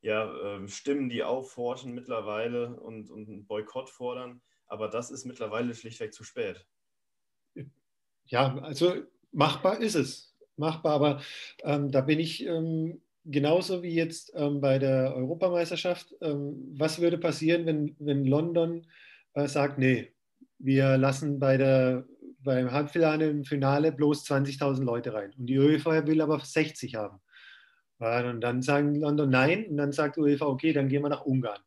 ja, 0.00 0.34
äh, 0.34 0.66
Stimmen, 0.66 1.10
die 1.10 1.22
aufforschen 1.22 1.94
mittlerweile 1.94 2.74
und, 2.80 3.08
und 3.08 3.28
einen 3.28 3.46
Boykott 3.46 3.88
fordern, 3.88 4.42
aber 4.66 4.88
das 4.88 5.12
ist 5.12 5.26
mittlerweile 5.26 5.76
schlichtweg 5.76 6.12
zu 6.12 6.24
spät. 6.24 6.66
Ja, 8.24 8.58
also 8.58 8.96
machbar 9.30 9.80
ist 9.80 9.94
es. 9.94 10.36
Machbar, 10.56 10.92
aber 10.94 11.22
ähm, 11.62 11.92
da 11.92 12.00
bin 12.00 12.18
ich 12.18 12.44
ähm, 12.44 13.00
genauso 13.26 13.82
wie 13.82 13.94
jetzt 13.94 14.32
ähm, 14.34 14.60
bei 14.60 14.78
der 14.78 15.14
Europameisterschaft. 15.14 16.14
Ähm, 16.20 16.72
was 16.76 17.00
würde 17.00 17.18
passieren, 17.18 17.66
wenn, 17.66 17.96
wenn 17.98 18.24
London 18.24 18.86
äh, 19.34 19.48
sagt, 19.48 19.78
nee, 19.78 20.12
wir 20.58 20.96
lassen 20.96 21.38
bei 21.38 21.56
der, 21.56 22.06
beim 22.38 22.70
Halbfinale 22.70 23.28
im 23.28 23.44
Finale 23.44 23.92
bloß 23.92 24.24
20.000 24.26 24.84
Leute 24.84 25.12
rein 25.12 25.32
und 25.38 25.46
die 25.46 25.58
UEFA 25.58 26.06
will 26.06 26.20
aber 26.20 26.40
60 26.40 26.94
haben. 26.94 27.20
Äh, 27.98 28.28
und 28.28 28.40
dann 28.40 28.62
sagen 28.62 28.94
London 28.94 29.30
nein 29.30 29.66
und 29.66 29.76
dann 29.76 29.92
sagt 29.92 30.18
UEFA, 30.18 30.46
okay, 30.46 30.72
dann 30.72 30.88
gehen 30.88 31.02
wir 31.02 31.08
nach 31.08 31.24
Ungarn. 31.24 31.60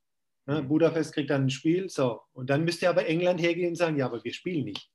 Ja, 0.47 0.61
Budapest 0.61 1.13
kriegt 1.13 1.29
dann 1.29 1.43
ein 1.43 1.49
Spiel, 1.49 1.89
so. 1.89 2.21
Und 2.33 2.49
dann 2.49 2.63
müsste 2.63 2.89
aber 2.89 3.05
England 3.05 3.39
hergehen 3.39 3.69
und 3.69 3.75
sagen, 3.75 3.97
ja, 3.97 4.07
aber 4.07 4.23
wir 4.23 4.33
spielen 4.33 4.65
nicht. 4.65 4.89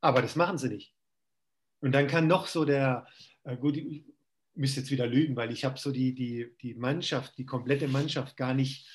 Aber 0.00 0.22
das 0.22 0.34
machen 0.34 0.58
sie 0.58 0.68
nicht. 0.68 0.94
Und 1.80 1.92
dann 1.92 2.08
kann 2.08 2.26
noch 2.26 2.46
so 2.46 2.64
der, 2.64 3.06
äh, 3.44 3.56
gut, 3.56 3.78
müsste 4.60 4.80
jetzt 4.80 4.90
wieder 4.90 5.06
lügen, 5.06 5.36
weil 5.36 5.50
ich 5.50 5.64
habe 5.64 5.78
so 5.78 5.90
die, 5.90 6.14
die, 6.14 6.54
die 6.62 6.74
Mannschaft, 6.74 7.36
die 7.38 7.46
komplette 7.46 7.88
Mannschaft 7.88 8.36
gar 8.36 8.54
nicht 8.54 8.86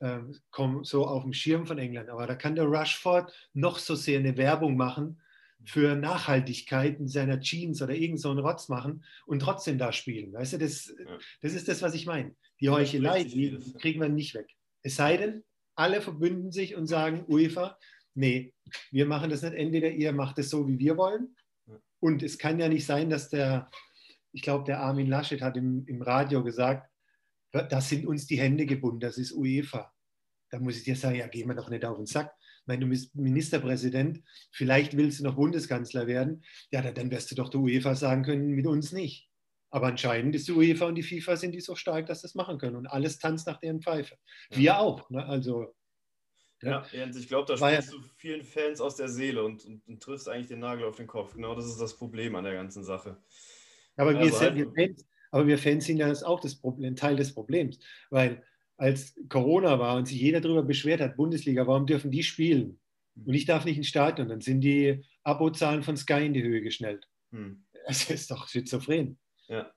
äh, 0.00 0.18
so 0.82 1.06
auf 1.06 1.22
dem 1.22 1.32
Schirm 1.32 1.66
von 1.66 1.78
England. 1.78 2.10
Aber 2.10 2.26
da 2.26 2.34
kann 2.34 2.56
der 2.56 2.64
Rushford 2.64 3.32
noch 3.54 3.78
so 3.78 3.94
sehr 3.94 4.18
eine 4.18 4.36
Werbung 4.36 4.76
machen 4.76 5.20
für 5.64 5.94
Nachhaltigkeit 5.94 6.98
in 6.98 7.06
seiner 7.06 7.40
Jeans 7.40 7.80
oder 7.80 7.94
irgend 7.94 8.20
so 8.20 8.30
einen 8.30 8.40
Rotz 8.40 8.68
machen 8.68 9.04
und 9.26 9.40
trotzdem 9.40 9.78
da 9.78 9.92
spielen. 9.92 10.32
Weißt 10.32 10.54
du, 10.54 10.58
das, 10.58 10.88
ja. 10.88 11.18
das 11.40 11.54
ist 11.54 11.68
das, 11.68 11.82
was 11.82 11.94
ich 11.94 12.04
meine. 12.04 12.34
Die 12.60 12.68
Heuchelei, 12.68 13.22
die 13.22 13.56
kriegen 13.80 14.00
wir 14.00 14.08
nicht 14.08 14.34
weg. 14.34 14.48
Es 14.82 14.96
sei 14.96 15.16
denn, 15.16 15.44
alle 15.76 16.00
verbünden 16.00 16.50
sich 16.50 16.74
und 16.74 16.88
sagen, 16.88 17.24
UEFA, 17.28 17.78
nee, 18.14 18.52
wir 18.90 19.06
machen 19.06 19.30
das 19.30 19.42
nicht. 19.42 19.54
Entweder 19.54 19.90
ihr 19.90 20.12
macht 20.12 20.38
es 20.38 20.50
so, 20.50 20.66
wie 20.68 20.78
wir 20.78 20.96
wollen. 20.96 21.36
Und 22.00 22.24
es 22.24 22.38
kann 22.38 22.58
ja 22.58 22.68
nicht 22.68 22.84
sein, 22.84 23.08
dass 23.08 23.28
der, 23.30 23.70
ich 24.32 24.42
glaube, 24.42 24.64
der 24.64 24.80
Armin 24.80 25.06
Laschet 25.06 25.42
hat 25.42 25.56
im, 25.56 25.84
im 25.86 26.02
Radio 26.02 26.42
gesagt, 26.42 26.88
das 27.52 27.88
sind 27.88 28.06
uns 28.06 28.26
die 28.26 28.38
Hände 28.38 28.66
gebunden, 28.66 29.00
das 29.00 29.18
ist 29.18 29.32
UEFA. 29.32 29.92
Da 30.50 30.58
muss 30.58 30.76
ich 30.76 30.84
dir 30.84 30.96
sagen, 30.96 31.16
ja, 31.16 31.26
gehen 31.26 31.48
wir 31.48 31.54
doch 31.54 31.68
nicht 31.68 31.84
auf 31.84 31.96
den 31.96 32.06
Sack. 32.06 32.34
Wenn 32.64 32.80
du 32.80 32.86
bist 32.86 33.14
Ministerpräsident, 33.14 34.22
vielleicht 34.52 34.96
willst 34.96 35.20
du 35.20 35.24
noch 35.24 35.34
Bundeskanzler 35.34 36.06
werden, 36.06 36.44
ja, 36.70 36.82
dann 36.82 37.10
wirst 37.10 37.30
du 37.30 37.34
doch 37.34 37.48
der 37.48 37.60
UEFA 37.60 37.94
sagen 37.94 38.22
können, 38.22 38.50
mit 38.50 38.66
uns 38.66 38.92
nicht. 38.92 39.28
Aber 39.70 39.86
anscheinend 39.86 40.34
ist 40.34 40.48
die 40.48 40.52
UEFA 40.52 40.86
und 40.86 40.94
die 40.94 41.02
FIFA 41.02 41.36
sind 41.36 41.52
die 41.52 41.60
so 41.60 41.74
stark, 41.74 42.06
dass 42.06 42.20
sie 42.20 42.26
das 42.26 42.34
machen 42.34 42.58
können. 42.58 42.76
Und 42.76 42.86
alles 42.86 43.18
tanzt 43.18 43.46
nach 43.46 43.58
deren 43.58 43.80
Pfeife. 43.80 44.16
Ja. 44.50 44.58
Wir 44.58 44.78
auch. 44.78 45.10
Ne? 45.10 45.24
Also, 45.24 45.74
ja, 46.62 46.86
Jens, 46.92 47.16
ich 47.16 47.26
glaube, 47.26 47.46
da 47.46 47.56
sprichst 47.56 47.92
du 47.92 48.00
vielen 48.16 48.44
Fans 48.44 48.80
aus 48.80 48.96
der 48.96 49.08
Seele 49.08 49.42
und, 49.42 49.64
und, 49.64 49.86
und, 49.88 50.02
triffst 50.02 50.28
eigentlich 50.28 50.48
den 50.48 50.60
Nagel 50.60 50.84
auf 50.84 50.96
den 50.96 51.08
Kopf. 51.08 51.34
Genau 51.34 51.54
das 51.54 51.66
ist 51.66 51.80
das 51.80 51.96
Problem 51.96 52.36
an 52.36 52.44
der 52.44 52.52
ganzen 52.52 52.84
Sache. 52.84 53.16
Aber, 53.96 54.18
wir, 54.18 54.30
halt, 54.38 54.56
wir 54.56 54.72
Fans, 54.72 55.06
aber 55.30 55.46
wir 55.46 55.58
Fans 55.58 55.84
sind 55.84 55.98
ja 55.98 56.12
auch 56.24 56.40
das 56.40 56.54
Problem, 56.54 56.96
Teil 56.96 57.16
des 57.16 57.34
Problems. 57.34 57.78
Weil 58.10 58.42
als 58.76 59.14
Corona 59.28 59.78
war 59.78 59.96
und 59.96 60.08
sich 60.08 60.20
jeder 60.20 60.40
darüber 60.40 60.62
beschwert 60.62 61.00
hat, 61.00 61.16
Bundesliga, 61.16 61.66
warum 61.66 61.86
dürfen 61.86 62.10
die 62.10 62.22
spielen? 62.22 62.80
Hm. 63.16 63.26
Und 63.26 63.34
ich 63.34 63.44
darf 63.44 63.64
nicht 63.64 63.76
ins 63.76 63.88
Stadion. 63.88 64.28
Dann 64.28 64.40
sind 64.40 64.60
die 64.60 65.04
Abozahlen 65.22 65.82
von 65.82 65.96
Sky 65.96 66.26
in 66.26 66.34
die 66.34 66.42
Höhe 66.42 66.62
geschnellt. 66.62 67.08
Hm. 67.30 67.64
Das 67.86 68.10
ist 68.10 68.30
doch 68.30 68.48
schizophren. 68.48 69.18
Ja. 69.48 69.72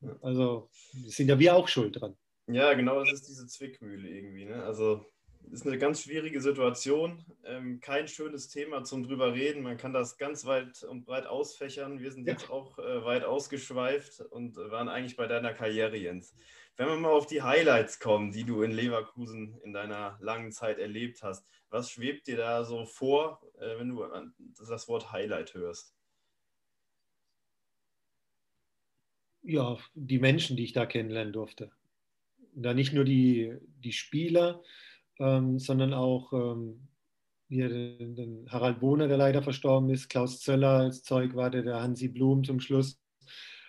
ja. 0.00 0.16
Also 0.22 0.70
sind 1.06 1.28
ja 1.28 1.38
wir 1.38 1.54
auch 1.54 1.68
schuld 1.68 2.00
dran. 2.00 2.16
Ja, 2.46 2.74
genau, 2.74 3.00
das 3.00 3.12
ist 3.12 3.28
diese 3.28 3.46
Zwickmühle 3.46 4.08
irgendwie. 4.08 4.44
Ne? 4.44 4.62
Also 4.62 5.06
ist 5.52 5.66
eine 5.66 5.78
ganz 5.78 6.02
schwierige 6.02 6.40
Situation. 6.40 7.24
Ähm, 7.44 7.80
kein 7.80 8.08
schönes 8.08 8.48
Thema 8.48 8.84
zum 8.84 9.02
drüber 9.02 9.34
reden. 9.34 9.62
Man 9.62 9.76
kann 9.76 9.92
das 9.92 10.16
ganz 10.16 10.44
weit 10.44 10.82
und 10.84 11.04
breit 11.04 11.26
ausfächern. 11.26 12.00
Wir 12.00 12.12
sind 12.12 12.26
ja. 12.26 12.34
jetzt 12.34 12.50
auch 12.50 12.78
äh, 12.78 13.04
weit 13.04 13.24
ausgeschweift 13.24 14.20
und 14.20 14.56
waren 14.56 14.88
eigentlich 14.88 15.16
bei 15.16 15.26
deiner 15.26 15.52
Karriere, 15.52 15.96
Jens. 15.96 16.34
Wenn 16.76 16.88
wir 16.88 16.96
mal 16.96 17.10
auf 17.10 17.26
die 17.26 17.42
Highlights 17.42 17.98
kommen, 17.98 18.32
die 18.32 18.44
du 18.44 18.62
in 18.62 18.70
Leverkusen 18.70 19.58
in 19.62 19.72
deiner 19.72 20.18
langen 20.20 20.52
Zeit 20.52 20.78
erlebt 20.78 21.22
hast, 21.22 21.46
was 21.68 21.90
schwebt 21.90 22.26
dir 22.26 22.36
da 22.36 22.64
so 22.64 22.86
vor, 22.86 23.42
äh, 23.58 23.78
wenn 23.78 23.88
du 23.88 24.04
das 24.68 24.88
Wort 24.88 25.12
Highlight 25.12 25.54
hörst? 25.54 25.94
Ja, 29.42 29.78
die 29.94 30.18
Menschen, 30.18 30.56
die 30.56 30.64
ich 30.64 30.72
da 30.72 30.86
kennenlernen 30.86 31.32
durfte. 31.32 31.72
Da 32.54 32.74
nicht 32.74 32.92
nur 32.92 33.04
die, 33.04 33.56
die 33.78 33.92
Spieler, 33.92 34.62
ähm, 35.20 35.58
sondern 35.58 35.92
auch 35.94 36.32
ähm, 36.32 36.88
hier 37.48 37.68
den, 37.68 38.14
den, 38.14 38.46
Harald 38.50 38.80
Bohner, 38.80 39.06
der 39.06 39.18
leider 39.18 39.42
verstorben 39.42 39.90
ist, 39.90 40.08
Klaus 40.08 40.40
Zöller 40.40 40.80
als 40.80 41.02
Zeug 41.02 41.34
war 41.34 41.50
der, 41.50 41.62
der 41.62 41.82
Hansi 41.82 42.08
Blum 42.08 42.42
zum 42.42 42.58
Schluss, 42.58 42.98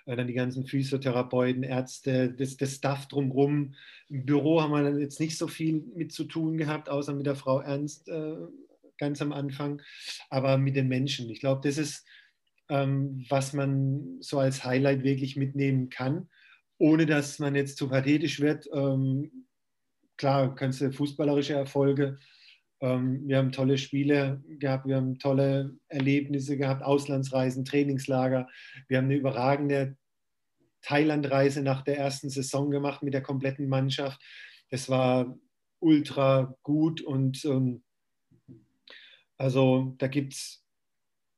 äh, 0.06 0.16
dann 0.16 0.28
die 0.28 0.34
ganzen 0.34 0.66
Physiotherapeuten, 0.66 1.64
Ärzte, 1.64 2.32
das, 2.32 2.58
das 2.58 2.76
Staff 2.76 3.08
drumherum. 3.08 3.76
Im 4.08 4.26
Büro 4.26 4.62
haben 4.62 4.72
wir 4.72 5.00
jetzt 5.00 5.20
nicht 5.20 5.38
so 5.38 5.48
viel 5.48 5.84
mit 5.96 6.14
zu 6.14 6.24
tun 6.24 6.58
gehabt, 6.58 6.90
außer 6.90 7.14
mit 7.14 7.26
der 7.26 7.36
Frau 7.36 7.60
Ernst 7.60 8.08
äh, 8.08 8.36
ganz 8.98 9.22
am 9.22 9.34
Anfang, 9.34 9.82
aber 10.30 10.58
mit 10.58 10.76
den 10.76 10.88
Menschen. 10.88 11.30
Ich 11.30 11.42
glaube, 11.42 11.62
das 11.68 11.78
ist, 11.78 12.06
ähm, 12.70 13.26
was 13.30 13.52
man 13.52 14.22
so 14.22 14.40
als 14.40 14.64
Highlight 14.64 15.04
wirklich 15.04 15.36
mitnehmen 15.36 15.90
kann, 15.90 16.30
ohne 16.78 17.06
dass 17.06 17.40
man 17.40 17.56
jetzt 17.56 17.78
zu 17.78 17.90
pathetisch 17.90 18.40
wird. 18.40 18.70
Ähm, 18.72 19.48
klar, 20.22 20.54
kannst 20.54 20.80
du 20.82 20.92
fußballerische 20.92 21.56
Erfolge. 21.56 22.20
Ähm, 22.80 23.28
wir 23.28 23.40
haben 23.40 23.52
tolle 23.52 23.80
Spiele 23.80 24.44
gehabt, 24.48 24.86
wir 24.86 24.96
haben 24.98 25.18
tolle 25.18 25.76
Erlebnisse 25.88 26.58
gehabt, 26.58 26.84
Auslandsreisen, 26.84 27.66
Trainingslager. 27.66 28.48
Wir 28.88 29.00
haben 29.00 29.06
eine 29.06 29.16
überragende 29.16 29.98
Thailandreise 30.84 31.64
nach 31.64 31.82
der 31.82 31.98
ersten 31.98 32.30
Saison 32.30 32.70
gemacht 32.70 33.02
mit 33.02 33.16
der 33.16 33.24
kompletten 33.24 33.68
Mannschaft. 33.68 34.22
Das 34.70 34.90
war 34.90 35.36
ultra 35.80 36.56
gut 36.62 37.02
und 37.02 37.44
ähm, 37.46 37.84
also 39.40 39.96
da 39.98 40.08
gibt 40.08 40.34
es, 40.34 40.64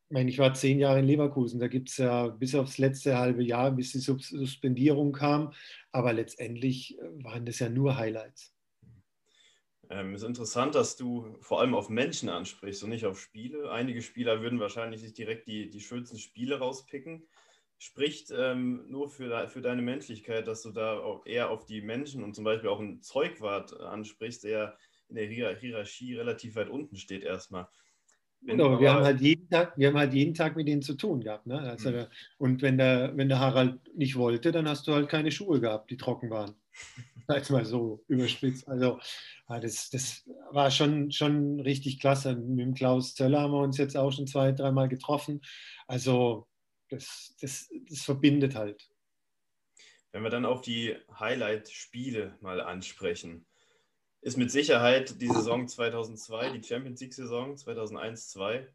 ich 0.09 0.13
meine, 0.13 0.29
ich 0.29 0.39
war 0.39 0.53
zehn 0.53 0.77
Jahre 0.77 0.99
in 0.99 1.05
Leverkusen, 1.05 1.61
da 1.61 1.69
gibt 1.69 1.89
es 1.89 1.95
ja 1.95 2.27
bis 2.27 2.53
aufs 2.53 2.79
letzte 2.79 3.17
halbe 3.17 3.43
Jahr, 3.43 3.71
bis 3.71 3.93
die 3.93 3.99
Suspendierung 3.99 5.13
kam, 5.13 5.53
aber 5.93 6.11
letztendlich 6.11 6.97
waren 7.23 7.45
das 7.45 7.59
ja 7.59 7.69
nur 7.69 7.95
Highlights. 7.95 8.53
Ähm, 9.93 10.15
ist 10.15 10.23
interessant, 10.23 10.73
dass 10.73 10.95
du 10.95 11.37
vor 11.41 11.61
allem 11.61 11.75
auf 11.75 11.89
Menschen 11.89 12.29
ansprichst 12.29 12.83
und 12.83 12.89
nicht 12.89 13.05
auf 13.05 13.19
Spiele. 13.19 13.71
Einige 13.71 14.01
Spieler 14.01 14.41
würden 14.41 14.59
wahrscheinlich 14.59 15.01
sich 15.01 15.13
direkt 15.13 15.47
die, 15.47 15.69
die 15.69 15.81
schönsten 15.81 16.17
Spiele 16.17 16.57
rauspicken. 16.57 17.27
Spricht 17.77 18.31
ähm, 18.35 18.85
nur 18.87 19.09
für, 19.09 19.47
für 19.49 19.61
deine 19.61 19.81
Menschlichkeit, 19.81 20.47
dass 20.47 20.63
du 20.63 20.71
da 20.71 20.97
auch 20.99 21.25
eher 21.25 21.49
auf 21.51 21.65
die 21.65 21.81
Menschen 21.81 22.23
und 22.23 22.33
zum 22.33 22.43
Beispiel 22.43 22.69
auch 22.69 22.79
einen 22.79 23.01
Zeugwart 23.01 23.79
ansprichst, 23.79 24.43
der 24.45 24.77
in 25.09 25.15
der 25.15 25.27
Hierarchie 25.27 26.15
relativ 26.15 26.55
weit 26.55 26.69
unten 26.69 26.95
steht 26.95 27.23
erstmal. 27.23 27.67
Genau, 28.41 28.79
wir, 28.79 28.91
haben 28.91 29.03
halt 29.03 29.21
jeden 29.21 29.47
Tag, 29.49 29.77
wir 29.77 29.87
haben 29.87 29.97
halt 29.97 30.13
jeden 30.13 30.33
Tag 30.33 30.55
mit 30.55 30.67
denen 30.67 30.81
zu 30.81 30.95
tun 30.95 31.21
gehabt. 31.21 31.45
Ne? 31.45 31.59
Also, 31.59 31.91
mhm. 31.91 32.05
Und 32.37 32.61
wenn 32.61 32.77
der, 32.77 33.15
wenn 33.15 33.29
der 33.29 33.39
Harald 33.39 33.79
nicht 33.95 34.17
wollte, 34.17 34.51
dann 34.51 34.67
hast 34.67 34.87
du 34.87 34.93
halt 34.93 35.07
keine 35.07 35.31
Schuhe 35.31 35.61
gehabt, 35.61 35.91
die 35.91 35.97
trocken 35.97 36.29
waren. 36.29 36.55
Als 37.27 37.49
mal 37.49 37.65
so 37.65 38.03
überspitzt. 38.07 38.67
Also 38.67 38.99
das, 39.47 39.89
das 39.89 40.23
war 40.51 40.71
schon, 40.71 41.11
schon 41.11 41.59
richtig 41.59 41.99
klasse. 41.99 42.35
Mit 42.35 42.59
dem 42.59 42.73
Klaus 42.73 43.15
Zöller 43.15 43.41
haben 43.41 43.53
wir 43.53 43.61
uns 43.61 43.77
jetzt 43.77 43.95
auch 43.95 44.11
schon 44.11 44.27
zwei, 44.27 44.51
dreimal 44.51 44.89
getroffen. 44.89 45.41
Also 45.87 46.47
das, 46.89 47.35
das, 47.41 47.69
das 47.89 48.01
verbindet 48.01 48.55
halt. 48.55 48.89
Wenn 50.11 50.23
wir 50.23 50.29
dann 50.29 50.45
auf 50.45 50.61
die 50.61 50.95
Highlight-Spiele 51.19 52.37
mal 52.41 52.61
ansprechen, 52.61 53.45
ist 54.21 54.37
mit 54.37 54.51
Sicherheit 54.51 55.19
die 55.21 55.27
Saison 55.27 55.67
2002, 55.67 56.51
die 56.51 56.63
Champions 56.63 57.01
League-Saison 57.01 57.55
2001-2, 57.55 58.67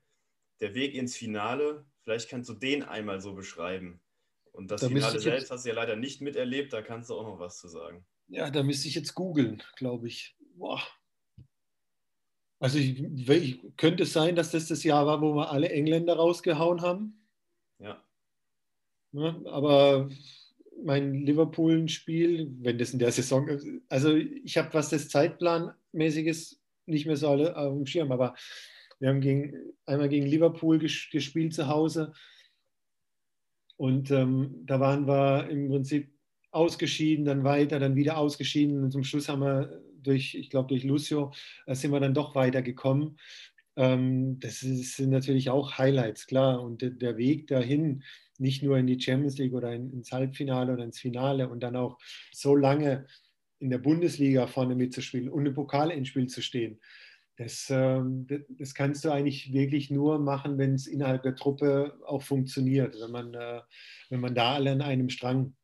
der 0.60 0.74
Weg 0.74 0.94
ins 0.94 1.16
Finale. 1.16 1.86
Vielleicht 2.02 2.28
kannst 2.28 2.50
du 2.50 2.54
den 2.54 2.82
einmal 2.82 3.20
so 3.20 3.34
beschreiben. 3.34 4.00
Und 4.52 4.70
das 4.70 4.80
da 4.80 4.88
Finale 4.88 5.20
selbst 5.20 5.50
hast 5.50 5.64
du 5.64 5.68
ja 5.68 5.74
leider 5.76 5.94
nicht 5.94 6.20
miterlebt, 6.20 6.72
da 6.72 6.82
kannst 6.82 7.10
du 7.10 7.14
auch 7.14 7.24
noch 7.24 7.38
was 7.38 7.58
zu 7.58 7.68
sagen. 7.68 8.04
Ja, 8.28 8.50
da 8.50 8.62
müsste 8.62 8.88
ich 8.88 8.94
jetzt 8.94 9.14
googeln, 9.14 9.62
glaube 9.76 10.08
ich. 10.08 10.36
Boah. 10.54 10.82
Also 12.60 12.78
ich, 12.78 13.00
ich, 13.00 13.60
könnte 13.76 14.02
es 14.02 14.12
sein, 14.12 14.36
dass 14.36 14.50
das 14.50 14.66
das 14.66 14.84
Jahr 14.84 15.06
war, 15.06 15.20
wo 15.20 15.34
wir 15.34 15.50
alle 15.50 15.70
Engländer 15.70 16.16
rausgehauen 16.16 16.82
haben. 16.82 17.26
Ja. 17.78 18.02
ja 19.12 19.40
aber 19.46 20.10
mein 20.84 21.14
Liverpool-Spiel, 21.24 22.54
wenn 22.60 22.78
das 22.78 22.92
in 22.92 22.98
der 22.98 23.12
Saison 23.12 23.48
ist, 23.48 23.66
also 23.88 24.14
ich 24.14 24.58
habe 24.58 24.74
was 24.74 24.90
das 24.90 25.08
Zeitplanmäßiges 25.08 26.60
nicht 26.86 27.06
mehr 27.06 27.16
so 27.16 27.28
alle 27.28 27.56
auf 27.56 27.74
dem 27.74 27.86
Schirm, 27.86 28.12
aber 28.12 28.34
wir 28.98 29.08
haben 29.08 29.20
gegen, 29.20 29.54
einmal 29.86 30.08
gegen 30.08 30.26
Liverpool 30.26 30.78
gespielt 30.78 31.54
zu 31.54 31.68
Hause 31.68 32.12
und 33.76 34.10
ähm, 34.10 34.62
da 34.66 34.80
waren 34.80 35.06
wir 35.06 35.48
im 35.48 35.68
Prinzip 35.68 36.17
ausgeschieden, 36.50 37.24
dann 37.24 37.44
weiter, 37.44 37.78
dann 37.78 37.96
wieder 37.96 38.18
ausgeschieden 38.18 38.82
und 38.82 38.90
zum 38.90 39.04
Schluss 39.04 39.28
haben 39.28 39.42
wir 39.42 39.82
durch, 40.02 40.34
ich 40.34 40.50
glaube 40.50 40.68
durch 40.68 40.84
Lucio, 40.84 41.32
äh, 41.66 41.74
sind 41.74 41.92
wir 41.92 42.00
dann 42.00 42.14
doch 42.14 42.34
weitergekommen. 42.34 43.18
Ähm, 43.76 44.40
das 44.40 44.60
sind 44.60 45.10
natürlich 45.10 45.50
auch 45.50 45.78
Highlights, 45.78 46.26
klar. 46.26 46.62
Und 46.62 46.82
der, 46.82 47.16
Weg 47.16 47.46
dahin, 47.46 48.02
nicht 48.38 48.62
nur 48.62 48.78
in 48.78 48.86
die 48.86 49.00
Champions 49.00 49.38
League 49.38 49.54
oder 49.54 49.72
in, 49.72 49.92
ins 49.92 50.10
Halbfinale 50.12 50.72
oder 50.72 50.84
ins 50.84 50.98
Finale 50.98 51.48
und 51.48 51.60
dann 51.60 51.76
auch 51.76 51.98
so 52.32 52.56
lange 52.56 53.06
in 53.60 53.70
der 53.70 53.78
Bundesliga 53.78 54.46
vorne 54.46 54.74
mitzuspielen 54.74 55.28
und 55.28 55.46
im 55.46 55.54
Pokalendspiel 55.54 56.26
zu 56.28 56.42
stehen. 56.42 56.80
Das, 57.36 57.68
ähm, 57.70 58.26
das 58.48 58.74
kannst 58.74 59.04
du 59.04 59.10
eigentlich 59.10 59.52
wirklich 59.52 59.90
nur 59.90 60.18
machen, 60.18 60.58
wenn 60.58 60.74
es 60.74 60.88
innerhalb 60.88 61.22
der 61.22 61.36
Truppe 61.36 61.96
auch 62.04 62.22
funktioniert, 62.22 62.96
wenn 63.00 63.12
man, 63.12 63.34
äh, 63.34 63.60
wenn 64.10 64.20
man 64.20 64.34
da 64.34 64.54
alle 64.54 64.72
an 64.72 64.82
einem 64.82 65.08
Strang 65.08 65.54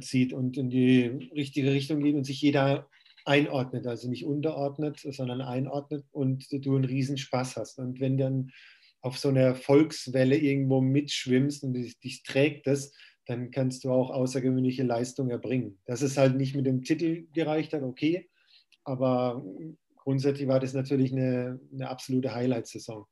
zieht 0.00 0.32
und 0.32 0.56
in 0.56 0.70
die 0.70 1.30
richtige 1.34 1.72
Richtung 1.72 2.00
geht 2.02 2.14
und 2.14 2.24
sich 2.24 2.40
jeder 2.40 2.88
einordnet, 3.24 3.86
also 3.86 4.08
nicht 4.08 4.24
unterordnet, 4.24 4.98
sondern 4.98 5.40
einordnet 5.40 6.04
und 6.10 6.46
du 6.50 6.76
einen 6.76 6.84
riesen 6.84 7.18
Spaß 7.18 7.56
hast. 7.56 7.78
Und 7.78 8.00
wenn 8.00 8.16
dann 8.16 8.50
auf 9.02 9.18
so 9.18 9.28
einer 9.28 9.54
Volkswelle 9.54 10.36
irgendwo 10.36 10.80
mitschwimmst 10.80 11.64
und 11.64 11.74
dich, 11.74 11.98
dich 12.00 12.22
trägt 12.22 12.66
das, 12.66 12.92
dann 13.26 13.50
kannst 13.50 13.84
du 13.84 13.92
auch 13.92 14.10
außergewöhnliche 14.10 14.82
Leistungen 14.82 15.30
erbringen. 15.30 15.78
Dass 15.84 16.02
es 16.02 16.16
halt 16.16 16.36
nicht 16.36 16.54
mit 16.54 16.66
dem 16.66 16.82
Titel 16.82 17.26
gereicht 17.32 17.72
hat, 17.72 17.82
okay, 17.82 18.28
aber 18.84 19.44
grundsätzlich 19.96 20.48
war 20.48 20.60
das 20.60 20.72
natürlich 20.72 21.12
eine, 21.12 21.60
eine 21.72 21.88
absolute 21.88 22.34
Highlight-Saison. 22.34 23.06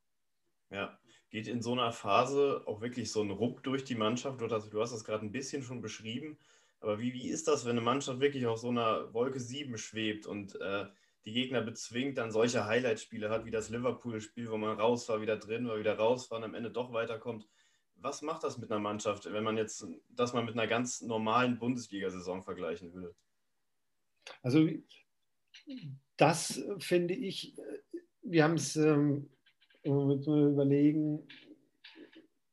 Ja, 0.71 0.99
geht 1.29 1.47
in 1.47 1.61
so 1.61 1.71
einer 1.71 1.91
Phase 1.91 2.63
auch 2.65 2.81
wirklich 2.81 3.11
so 3.11 3.21
ein 3.21 3.31
Ruck 3.31 3.63
durch 3.63 3.83
die 3.83 3.95
Mannschaft? 3.95 4.41
Du 4.41 4.49
hast, 4.49 4.69
du 4.69 4.81
hast 4.81 4.93
das 4.93 5.03
gerade 5.03 5.25
ein 5.25 5.31
bisschen 5.31 5.63
schon 5.63 5.81
beschrieben, 5.81 6.37
aber 6.79 6.99
wie, 6.99 7.13
wie 7.13 7.29
ist 7.29 7.47
das, 7.47 7.65
wenn 7.65 7.71
eine 7.71 7.81
Mannschaft 7.81 8.19
wirklich 8.19 8.45
auf 8.45 8.59
so 8.59 8.69
einer 8.69 9.13
Wolke 9.13 9.39
7 9.39 9.77
schwebt 9.77 10.25
und 10.25 10.55
äh, 10.61 10.85
die 11.25 11.33
Gegner 11.33 11.61
bezwingt, 11.61 12.17
dann 12.17 12.31
solche 12.31 12.65
Highlight-Spiele 12.65 13.29
hat, 13.29 13.45
wie 13.45 13.51
das 13.51 13.69
Liverpool-Spiel, 13.69 14.49
wo 14.49 14.57
man 14.57 14.79
raus 14.79 15.09
war, 15.09 15.21
wieder 15.21 15.37
drin 15.37 15.67
war, 15.67 15.77
wieder 15.77 15.97
raus 15.97 16.31
war 16.31 16.37
und 16.37 16.45
am 16.45 16.55
Ende 16.55 16.71
doch 16.71 16.93
weiterkommt? 16.93 17.47
Was 17.95 18.21
macht 18.21 18.43
das 18.43 18.57
mit 18.57 18.71
einer 18.71 18.79
Mannschaft, 18.79 19.31
wenn 19.31 19.43
man 19.43 19.57
jetzt 19.57 19.85
das 20.09 20.33
mal 20.33 20.43
mit 20.43 20.53
einer 20.53 20.67
ganz 20.67 21.01
normalen 21.01 21.59
Bundesliga-Saison 21.59 22.43
vergleichen 22.43 22.93
würde? 22.93 23.13
Also 24.41 24.67
das 26.15 26.63
finde 26.77 27.13
ich, 27.13 27.55
wir 28.21 28.43
haben 28.45 28.53
es 28.53 28.77
ähm, 28.77 29.29
überlegen, 29.83 31.27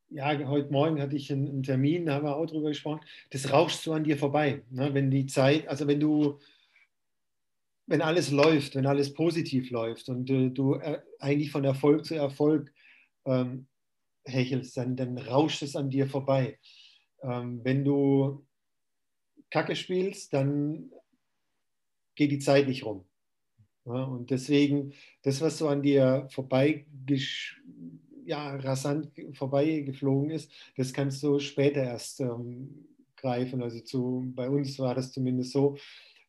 ja, 0.09 0.47
heute 0.47 0.71
Morgen 0.71 1.01
hatte 1.01 1.15
ich 1.15 1.31
einen, 1.31 1.63
Termin, 1.63 2.05
da 2.05 2.15
haben 2.15 2.25
wir 2.25 2.35
auch 2.35 2.45
drüber 2.45 2.69
gesprochen, 2.69 3.01
das 3.31 3.51
rauscht 3.51 3.81
so 3.81 3.93
an 3.93 4.03
dir 4.03 4.17
vorbei. 4.17 4.63
Ne? 4.69 4.93
Wenn 4.93 5.11
die 5.11 5.25
Zeit, 5.25 5.67
also 5.67 5.87
wenn 5.87 5.99
du, 5.99 6.39
wenn 7.87 8.01
alles 8.01 8.31
läuft, 8.31 8.75
wenn 8.75 8.85
alles 8.85 9.13
positiv 9.13 9.69
läuft 9.69 10.09
und 10.09 10.29
äh, 10.29 10.49
du 10.49 10.75
äh, 10.75 11.01
eigentlich 11.19 11.51
von 11.51 11.63
Erfolg 11.63 12.05
zu 12.05 12.15
Erfolg 12.15 12.73
ähm, 13.25 13.67
hechelst, 14.25 14.77
dann, 14.77 14.95
dann 14.95 15.17
rauscht 15.17 15.61
es 15.61 15.75
an 15.75 15.89
dir 15.89 16.07
vorbei. 16.07 16.57
Ähm, 17.21 17.61
wenn 17.63 17.83
du 17.83 18.45
Kacke 19.49 19.75
spielst, 19.75 20.33
dann 20.33 20.91
geht 22.15 22.31
die 22.31 22.39
Zeit 22.39 22.67
nicht 22.67 22.85
rum. 22.85 23.05
Ja, 23.85 24.03
und 24.03 24.31
deswegen, 24.31 24.93
das, 25.21 25.39
was 25.39 25.57
so 25.57 25.69
an 25.69 25.81
dir 25.81 26.27
vorbei, 26.31 26.85
ja, 28.27 28.57
rasant 28.57 29.09
vorbeigeflogen 29.33 30.31
ist, 30.31 30.51
das 30.75 30.91
kannst 30.91 31.23
du 31.23 31.39
später 31.39 31.81
erst 31.81 32.19
ähm, 32.19 32.85
greifen. 33.15 33.63
Also 33.63 33.79
zu, 33.79 34.31
bei 34.35 34.49
uns 34.49 34.77
war 34.79 34.93
das 34.93 35.13
zumindest 35.13 35.53
so, 35.53 35.77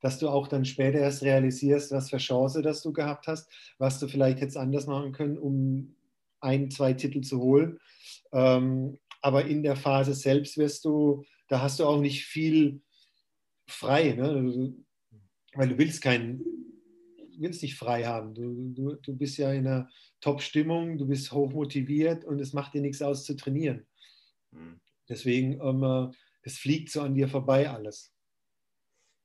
dass 0.00 0.20
du 0.20 0.28
auch 0.28 0.46
dann 0.46 0.64
später 0.64 1.00
erst 1.00 1.22
realisierst, 1.22 1.90
was 1.90 2.10
für 2.10 2.18
Chance 2.18 2.62
das 2.62 2.82
du 2.82 2.92
gehabt 2.92 3.26
hast, 3.26 3.50
was 3.78 3.98
du 3.98 4.06
vielleicht 4.06 4.38
jetzt 4.40 4.56
anders 4.56 4.86
machen 4.86 5.10
können, 5.10 5.36
um 5.36 5.96
ein, 6.40 6.70
zwei 6.70 6.92
Titel 6.92 7.20
zu 7.22 7.40
holen. 7.40 7.80
Ähm, 8.32 8.98
aber 9.20 9.46
in 9.46 9.64
der 9.64 9.74
Phase 9.74 10.14
selbst 10.14 10.56
wirst 10.56 10.84
du, 10.84 11.24
da 11.48 11.60
hast 11.62 11.80
du 11.80 11.84
auch 11.84 12.00
nicht 12.00 12.26
viel 12.26 12.80
frei, 13.66 14.12
ne? 14.12 14.72
weil 15.54 15.68
du 15.70 15.78
willst 15.78 16.00
keinen 16.00 16.44
willst 17.40 17.62
dich 17.62 17.76
frei 17.76 18.04
haben. 18.04 18.34
Du, 18.34 18.72
du, 18.74 18.94
du 18.96 19.16
bist 19.16 19.38
ja 19.38 19.52
in 19.52 19.66
einer 19.66 19.88
Top-Stimmung, 20.20 20.98
du 20.98 21.06
bist 21.06 21.32
hoch 21.32 21.52
motiviert 21.52 22.24
und 22.24 22.40
es 22.40 22.52
macht 22.52 22.74
dir 22.74 22.80
nichts 22.80 23.02
aus 23.02 23.24
zu 23.24 23.36
trainieren. 23.36 23.86
Hm. 24.52 24.80
Deswegen, 25.08 25.60
ähm, 25.60 26.12
das 26.42 26.54
fliegt 26.58 26.90
so 26.90 27.02
an 27.02 27.14
dir 27.14 27.28
vorbei 27.28 27.68
alles. 27.68 28.12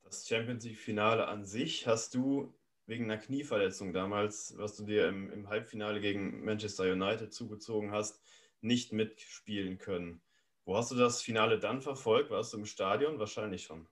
Das 0.03 0.27
Champions 0.27 0.63
League-Finale 0.63 1.27
an 1.27 1.45
sich 1.45 1.87
hast 1.87 2.13
du 2.15 2.53
wegen 2.85 3.05
einer 3.05 3.17
Knieverletzung 3.17 3.93
damals, 3.93 4.53
was 4.57 4.75
du 4.75 4.85
dir 4.85 5.07
im, 5.07 5.31
im 5.31 5.49
Halbfinale 5.49 6.01
gegen 6.01 6.43
Manchester 6.43 6.91
United 6.91 7.33
zugezogen 7.33 7.91
hast, 7.91 8.21
nicht 8.61 8.93
mitspielen 8.93 9.77
können. 9.77 10.21
Wo 10.65 10.77
hast 10.77 10.91
du 10.91 10.95
das 10.95 11.21
Finale 11.21 11.59
dann 11.59 11.81
verfolgt? 11.81 12.29
Warst 12.29 12.53
du 12.53 12.57
im 12.57 12.65
Stadion? 12.65 13.19
Wahrscheinlich 13.19 13.63
schon. 13.63 13.87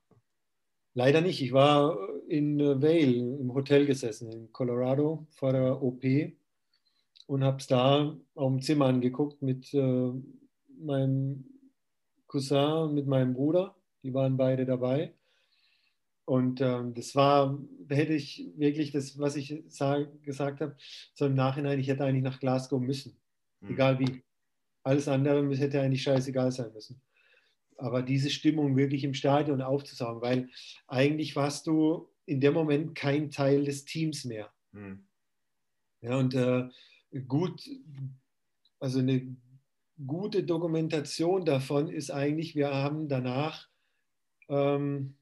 Leider 0.93 1.21
nicht. 1.21 1.41
Ich 1.41 1.53
war 1.53 1.97
in 2.27 2.59
äh, 2.59 2.81
Vail 2.81 3.37
im 3.39 3.53
Hotel 3.53 3.85
gesessen, 3.85 4.31
in 4.31 4.51
Colorado, 4.51 5.25
vor 5.29 5.53
der 5.53 5.81
OP 5.81 6.03
und 7.27 7.43
habe 7.43 7.57
es 7.57 7.67
da 7.67 8.17
auf 8.35 8.51
dem 8.51 8.61
Zimmer 8.61 8.87
angeguckt 8.87 9.41
mit 9.41 9.73
äh, 9.73 10.11
meinem 10.77 11.45
Cousin, 12.27 12.93
mit 12.93 13.07
meinem 13.07 13.33
Bruder. 13.33 13.75
Die 14.03 14.13
waren 14.13 14.35
beide 14.35 14.65
dabei. 14.65 15.13
Und 16.25 16.61
ähm, 16.61 16.93
das 16.93 17.15
war, 17.15 17.57
da 17.87 17.95
hätte 17.95 18.13
ich 18.13 18.49
wirklich 18.55 18.91
das, 18.91 19.17
was 19.19 19.35
ich 19.35 19.63
sag, 19.67 20.23
gesagt 20.23 20.61
habe, 20.61 20.75
so 21.13 21.25
im 21.25 21.35
Nachhinein, 21.35 21.79
ich 21.79 21.87
hätte 21.87 22.03
eigentlich 22.03 22.23
nach 22.23 22.39
Glasgow 22.39 22.81
müssen. 22.81 23.17
Mhm. 23.61 23.71
Egal 23.71 23.99
wie. 23.99 24.23
Alles 24.83 25.07
andere 25.07 25.47
hätte 25.55 25.79
eigentlich 25.79 26.01
scheißegal 26.01 26.51
sein 26.51 26.73
müssen. 26.73 26.99
Aber 27.81 28.03
diese 28.03 28.29
Stimmung 28.29 28.77
wirklich 28.77 29.03
im 29.03 29.15
Stadion 29.15 29.61
aufzusaugen, 29.63 30.21
weil 30.21 30.49
eigentlich 30.87 31.35
warst 31.35 31.65
du 31.65 32.07
in 32.25 32.39
dem 32.39 32.53
Moment 32.53 32.93
kein 32.93 33.31
Teil 33.31 33.65
des 33.65 33.85
Teams 33.85 34.23
mehr. 34.23 34.51
Mhm. 34.71 35.03
Ja, 36.01 36.17
und 36.17 36.35
äh, 36.35 36.69
gut, 37.27 37.67
also 38.79 38.99
eine 38.99 39.35
gute 40.05 40.43
Dokumentation 40.43 41.43
davon 41.43 41.89
ist 41.89 42.11
eigentlich, 42.11 42.55
wir 42.55 42.71
haben 42.71 43.07
danach 43.07 43.67
ähm, 44.47 45.15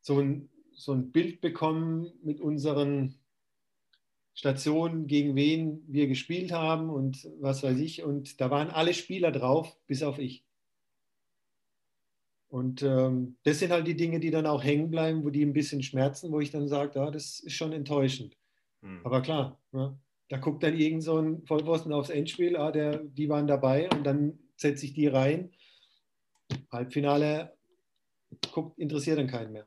so, 0.00 0.20
ein, 0.20 0.48
so 0.72 0.92
ein 0.92 1.12
Bild 1.12 1.42
bekommen 1.42 2.12
mit 2.22 2.40
unseren 2.40 3.18
Stationen, 4.32 5.06
gegen 5.06 5.36
wen 5.36 5.84
wir 5.86 6.06
gespielt 6.06 6.50
haben 6.50 6.88
und 6.88 7.28
was 7.40 7.62
weiß 7.62 7.78
ich. 7.78 8.02
Und 8.02 8.40
da 8.40 8.50
waren 8.50 8.70
alle 8.70 8.94
Spieler 8.94 9.30
drauf, 9.32 9.76
bis 9.86 10.02
auf 10.02 10.18
ich. 10.18 10.44
Und 12.54 12.84
ähm, 12.84 13.36
das 13.42 13.58
sind 13.58 13.72
halt 13.72 13.84
die 13.88 13.96
Dinge, 13.96 14.20
die 14.20 14.30
dann 14.30 14.46
auch 14.46 14.62
hängen 14.62 14.88
bleiben, 14.88 15.24
wo 15.24 15.30
die 15.30 15.44
ein 15.44 15.52
bisschen 15.52 15.82
schmerzen, 15.82 16.30
wo 16.30 16.38
ich 16.38 16.52
dann 16.52 16.68
sage, 16.68 17.00
ja, 17.00 17.10
das 17.10 17.40
ist 17.40 17.54
schon 17.54 17.72
enttäuschend. 17.72 18.36
Hm. 18.80 19.00
Aber 19.02 19.22
klar, 19.22 19.60
ja, 19.72 19.98
da 20.28 20.36
guckt 20.36 20.62
dann 20.62 20.78
irgend 20.78 21.02
so 21.02 21.18
ein 21.18 21.44
Vollpfosten 21.46 21.92
aufs 21.92 22.10
Endspiel, 22.10 22.56
ah, 22.56 22.70
der, 22.70 22.98
die 22.98 23.28
waren 23.28 23.48
dabei 23.48 23.90
und 23.90 24.04
dann 24.04 24.38
setze 24.54 24.86
ich 24.86 24.92
die 24.92 25.08
rein. 25.08 25.50
Halbfinale 26.70 27.56
guckt, 28.52 28.78
interessiert 28.78 29.18
dann 29.18 29.26
keinen 29.26 29.50
mehr. 29.50 29.66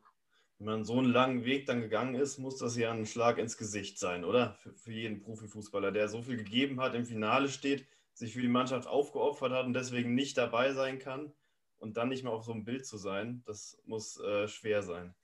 Wenn 0.57 0.67
man 0.67 0.85
so 0.85 0.97
einen 0.97 1.11
langen 1.11 1.43
Weg 1.43 1.65
dann 1.65 1.81
gegangen 1.81 2.15
ist, 2.15 2.37
muss 2.37 2.55
das 2.55 2.77
ja 2.77 2.93
ein 2.93 3.05
Schlag 3.05 3.37
ins 3.37 3.57
Gesicht 3.57 3.99
sein, 3.99 4.23
oder? 4.23 4.53
Für, 4.53 4.73
für 4.75 4.93
jeden 4.93 5.19
Profifußballer, 5.19 5.91
der 5.91 6.07
so 6.07 6.21
viel 6.21 6.37
gegeben 6.37 6.79
hat, 6.79 6.95
im 6.95 7.05
Finale 7.05 7.49
steht, 7.49 7.85
sich 8.13 8.31
für 8.31 8.41
die 8.41 8.47
Mannschaft 8.47 8.87
aufgeopfert 8.87 9.51
hat 9.51 9.65
und 9.65 9.73
deswegen 9.73 10.15
nicht 10.15 10.37
dabei 10.37 10.71
sein 10.71 10.99
kann 10.99 11.33
und 11.79 11.97
dann 11.97 12.09
nicht 12.09 12.23
mehr 12.23 12.33
auf 12.33 12.43
so 12.43 12.51
einem 12.51 12.65
Bild 12.65 12.85
zu 12.85 12.97
sein, 12.97 13.43
das 13.45 13.77
muss 13.85 14.19
äh, 14.19 14.47
schwer 14.47 14.83
sein. 14.83 15.15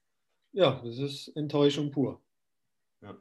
Ja, 0.52 0.82
das 0.84 0.98
ist 0.98 1.30
Enttäuschung 1.30 1.92
pur. 1.92 2.22
Ja. 3.02 3.18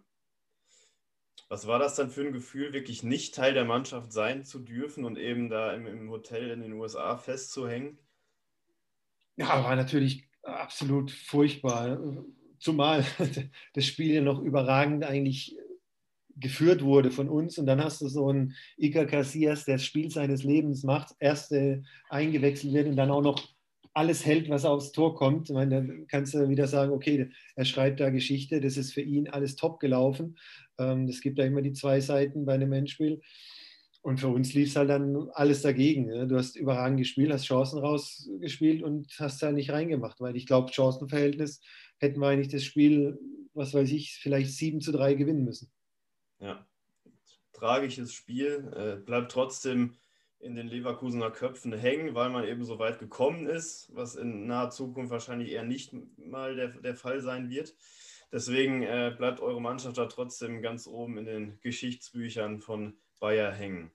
Was 1.49 1.67
war 1.67 1.79
das 1.79 1.97
dann 1.97 2.11
für 2.11 2.23
ein 2.23 2.33
Gefühl, 2.33 2.73
wirklich 2.73 3.03
nicht 3.03 3.35
Teil 3.35 3.55
der 3.55 3.65
Mannschaft 3.65 4.13
sein 4.13 4.45
zu 4.45 4.59
dürfen 4.59 5.05
und 5.05 5.19
eben 5.19 5.49
da 5.49 5.75
im, 5.75 5.87
im 5.87 6.11
Hotel 6.11 6.51
in 6.51 6.61
den 6.61 6.73
USA 6.75 7.17
festzuhängen? 7.17 7.99
Ja, 9.37 9.65
war 9.65 9.77
natürlich 9.77 10.29
absolut 10.43 11.11
furchtbar. 11.11 11.99
Zumal 12.59 13.05
das 13.75 13.87
Spiel 13.87 14.15
ja 14.15 14.21
noch 14.21 14.41
überragend 14.41 15.05
eigentlich 15.05 15.57
geführt 16.37 16.83
wurde 16.83 17.11
von 17.11 17.29
uns 17.29 17.59
und 17.59 17.67
dann 17.67 17.83
hast 17.83 18.01
du 18.01 18.09
so 18.09 18.29
einen 18.29 18.55
Iker 18.77 19.07
Casillas, 19.07 19.65
der 19.65 19.77
das 19.77 19.85
Spiel 19.85 20.11
seines 20.11 20.45
Lebens 20.45 20.83
macht, 20.83 21.15
erste 21.19 21.83
eingewechselt 22.09 22.73
wird 22.73 22.89
und 22.89 22.97
dann 22.97 23.11
auch 23.11 23.23
noch 23.23 23.43
alles 23.95 24.25
hält, 24.25 24.49
was 24.49 24.65
aufs 24.65 24.93
Tor 24.93 25.15
kommt. 25.15 25.51
Ich 25.51 25.55
meine, 25.55 25.77
dann 25.77 26.07
kannst 26.09 26.35
du 26.35 26.49
wieder 26.49 26.67
sagen, 26.67 26.93
okay, 26.93 27.31
er 27.57 27.65
schreibt 27.65 28.01
da 28.01 28.11
Geschichte, 28.11 28.61
das 28.61 28.77
ist 28.77 28.93
für 28.93 29.03
ihn 29.03 29.29
alles 29.29 29.57
top 29.57 29.81
gelaufen. 29.81 30.39
Ähm, 30.79 31.09
es 31.09 31.21
gibt 31.21 31.39
da 31.39 31.45
immer 31.45 31.63
die 31.63 31.73
zwei 31.73 32.01
Seiten 32.01 32.45
bei 32.45 32.55
einem 32.55 32.73
Endspiel. 32.73 33.21
Und 34.01 34.19
für 34.19 34.29
uns 34.29 34.53
lief 34.55 34.71
es 34.71 34.77
halt 34.77 34.91
dann 34.91 35.29
alles 35.35 35.63
dagegen. 35.63 36.29
Du 36.29 36.37
hast 36.37 36.57
überragend 36.57 36.99
gespielt, 36.99 37.33
hast 37.33 37.45
Chancen 37.45 37.79
rausgespielt 37.79 38.83
und 38.83 39.15
hast 39.21 39.41
da 39.43 39.53
nicht 39.53 39.71
reingemacht, 39.71 40.21
weil 40.21 40.37
ich 40.37 40.47
glaube, 40.47 40.73
Chancenverhältnis 40.73 41.61
hätten 41.99 42.21
wir 42.21 42.27
eigentlich 42.27 42.49
das 42.49 42.65
Spiel, 42.65 43.19
was 43.55 43.75
weiß 43.75 43.93
ich, 43.93 44.15
vielleicht 44.21 44.51
7 44.51 44.81
zu 44.81 44.91
3 44.91 45.15
gewinnen 45.15 45.45
müssen. 45.45 45.71
Ja, 46.43 46.67
tragisches 47.53 48.13
Spiel. 48.13 48.73
Äh, 48.77 48.97
bleibt 49.01 49.31
trotzdem 49.31 49.95
in 50.41 50.57
den 50.57 50.67
Leverkusener 50.67 51.31
Köpfen 51.31 51.73
hängen, 51.73 52.17
weil 52.17 52.31
man 52.31 52.45
eben 52.45 52.65
so 52.65 52.81
weit 52.81 52.99
gekommen 52.99 53.47
ist, 53.47 53.95
was 53.95 54.17
in 54.17 54.49
naher 54.49 54.71
Zukunft 54.71 55.13
wahrscheinlich 55.13 55.53
eher 55.53 55.63
nicht 55.63 55.95
mal 56.19 56.57
der, 56.57 56.69
der 56.69 56.97
Fall 56.97 57.21
sein 57.21 57.49
wird. 57.49 57.77
Deswegen 58.33 58.83
äh, 58.83 59.15
bleibt 59.17 59.41
eure 59.41 59.61
Mannschaft 59.61 59.99
da 59.99 60.07
trotzdem 60.07 60.63
ganz 60.63 60.89
oben 60.89 61.17
in 61.17 61.27
den 61.27 61.61
Geschichtsbüchern 61.61 62.59
von 62.61 62.99
Bayer 63.21 63.53
hängen. 63.53 63.93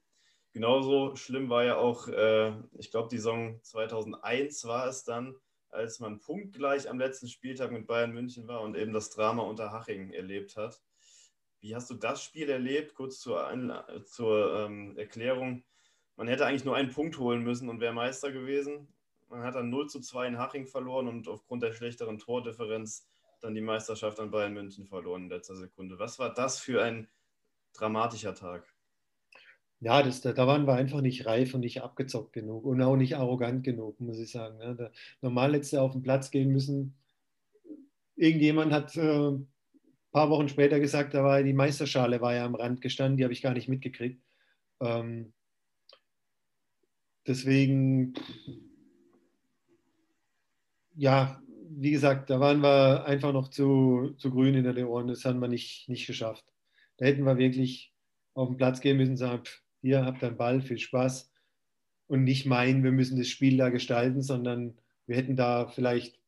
Genauso 0.53 1.17
schlimm 1.17 1.49
war 1.49 1.65
ja 1.65 1.75
auch, 1.75 2.07
äh, 2.07 2.53
ich 2.77 2.91
glaube, 2.91 3.09
die 3.09 3.17
Saison 3.17 3.59
2001 3.61 4.63
war 4.65 4.87
es 4.87 5.03
dann, 5.03 5.35
als 5.69 5.99
man 5.99 6.19
punktgleich 6.19 6.89
am 6.89 6.97
letzten 6.97 7.27
Spieltag 7.27 7.73
mit 7.73 7.87
Bayern 7.87 8.13
München 8.13 8.47
war 8.47 8.61
und 8.61 8.77
eben 8.77 8.93
das 8.93 9.09
Drama 9.09 9.43
unter 9.43 9.73
Haching 9.73 10.13
erlebt 10.13 10.55
hat. 10.55 10.81
Wie 11.59 11.75
hast 11.75 11.89
du 11.89 11.95
das 11.95 12.23
Spiel 12.23 12.49
erlebt? 12.49 12.93
Kurz 12.95 13.19
zur, 13.19 13.49
zur 14.05 14.65
ähm, 14.65 14.97
Erklärung. 14.97 15.63
Man 16.15 16.27
hätte 16.27 16.45
eigentlich 16.45 16.65
nur 16.65 16.75
einen 16.75 16.91
Punkt 16.91 17.17
holen 17.17 17.43
müssen 17.43 17.69
und 17.69 17.79
wäre 17.79 17.93
Meister 17.93 18.31
gewesen. 18.31 18.87
Man 19.29 19.43
hat 19.43 19.55
dann 19.55 19.69
0 19.69 19.87
zu 19.89 19.99
2 19.99 20.27
in 20.27 20.37
Haching 20.37 20.67
verloren 20.67 21.07
und 21.07 21.27
aufgrund 21.27 21.63
der 21.63 21.73
schlechteren 21.73 22.17
Tordifferenz 22.17 23.07
dann 23.41 23.53
die 23.53 23.61
Meisterschaft 23.61 24.19
an 24.19 24.31
Bayern 24.31 24.53
München 24.53 24.87
verloren 24.87 25.23
in 25.23 25.29
letzter 25.29 25.55
Sekunde. 25.55 25.99
Was 25.99 26.17
war 26.17 26.33
das 26.33 26.59
für 26.59 26.81
ein 26.81 27.07
dramatischer 27.73 28.33
Tag? 28.33 28.65
Ja, 29.79 30.01
das, 30.01 30.21
da, 30.21 30.35
waren 30.35 30.65
wir 30.65 30.73
einfach 30.73 31.01
nicht 31.01 31.27
reif 31.27 31.53
und 31.53 31.59
nicht 31.59 31.83
abgezockt 31.83 32.33
genug 32.33 32.65
und 32.65 32.81
auch 32.81 32.95
nicht 32.95 33.15
arrogant 33.15 33.63
genug, 33.63 33.99
muss 33.99 34.17
ich 34.17 34.31
sagen. 34.31 34.57
Ne? 34.57 34.91
Normal 35.21 35.53
hättest 35.53 35.73
du 35.73 35.77
auf 35.77 35.91
den 35.91 36.01
Platz 36.01 36.31
gehen 36.31 36.51
müssen. 36.51 36.95
Irgendjemand 38.15 38.73
hat 38.73 38.95
äh, 38.97 39.33
paar 40.17 40.31
Wochen 40.31 40.49
später 40.49 40.79
gesagt, 40.79 41.13
da 41.13 41.23
war 41.23 41.43
die 41.43 41.53
Meisterschale 41.53 42.19
war 42.21 42.33
ja 42.33 42.43
am 42.43 42.55
Rand 42.55 42.81
gestanden, 42.81 43.17
die 43.17 43.23
habe 43.23 43.33
ich 43.33 43.43
gar 43.43 43.53
nicht 43.53 43.69
mitgekriegt. 43.69 44.19
Ähm, 44.79 45.31
deswegen, 47.27 48.15
ja, 50.95 51.39
wie 51.69 51.91
gesagt, 51.91 52.31
da 52.31 52.39
waren 52.39 52.61
wir 52.61 53.05
einfach 53.05 53.31
noch 53.31 53.49
zu, 53.49 54.15
zu 54.17 54.31
grün 54.31 54.55
in 54.55 54.63
der 54.63 54.73
Leon. 54.73 55.07
Das 55.07 55.23
haben 55.23 55.39
wir 55.39 55.47
nicht, 55.47 55.87
nicht 55.87 56.07
geschafft. 56.07 56.45
Da 56.97 57.05
hätten 57.05 57.23
wir 57.23 57.37
wirklich 57.37 57.93
auf 58.33 58.47
den 58.47 58.57
Platz 58.57 58.81
gehen 58.81 58.97
müssen 58.97 59.11
und 59.11 59.17
sagen, 59.17 59.45
pff, 59.45 59.61
hier 59.81 60.03
habt 60.03 60.23
ihr 60.23 60.29
einen 60.29 60.37
Ball, 60.37 60.61
viel 60.61 60.79
Spaß. 60.79 61.31
Und 62.07 62.23
nicht 62.23 62.47
meinen, 62.47 62.83
wir 62.83 62.91
müssen 62.91 63.19
das 63.19 63.27
Spiel 63.27 63.55
da 63.57 63.69
gestalten, 63.69 64.23
sondern 64.23 64.79
wir 65.05 65.15
hätten 65.15 65.35
da 65.35 65.67
vielleicht 65.67 66.19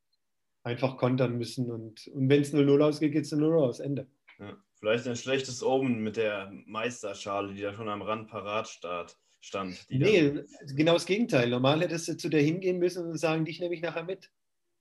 einfach 0.64 0.98
kontern 0.98 1.38
müssen. 1.38 1.72
Und, 1.72 2.08
und 2.08 2.30
wenn 2.30 2.42
es 2.42 2.54
0-0 2.54 2.82
ausgeht, 2.82 3.14
geht 3.14 3.26
es 3.26 3.34
0-0 3.34 3.60
aus, 3.60 3.80
Ende. 3.80 4.08
Ja, 4.40 4.58
vielleicht 4.76 5.08
ein 5.08 5.16
schlechtes 5.16 5.64
Omen 5.64 6.02
mit 6.02 6.18
der 6.18 6.52
Meisterschale, 6.66 7.54
die 7.54 7.62
da 7.62 7.74
schon 7.74 7.90
am 7.90 8.02
Rand 8.02 8.30
parat 8.30 8.68
stand. 8.68 9.18
stand 9.42 9.86
nee, 9.90 10.44
genau 10.76 10.94
das 10.94 11.06
Gegenteil. 11.06 11.50
Normal 11.50 11.82
hättest 11.82 12.08
du 12.08 12.18
zu 12.18 12.30
der 12.30 12.42
hingehen 12.42 12.80
müssen 12.80 13.06
und 13.06 13.18
sagen, 13.18 13.46
dich 13.46 13.60
nehme 13.60 13.74
ich 13.74 13.82
nachher 13.82 14.04
mit. 14.04 14.32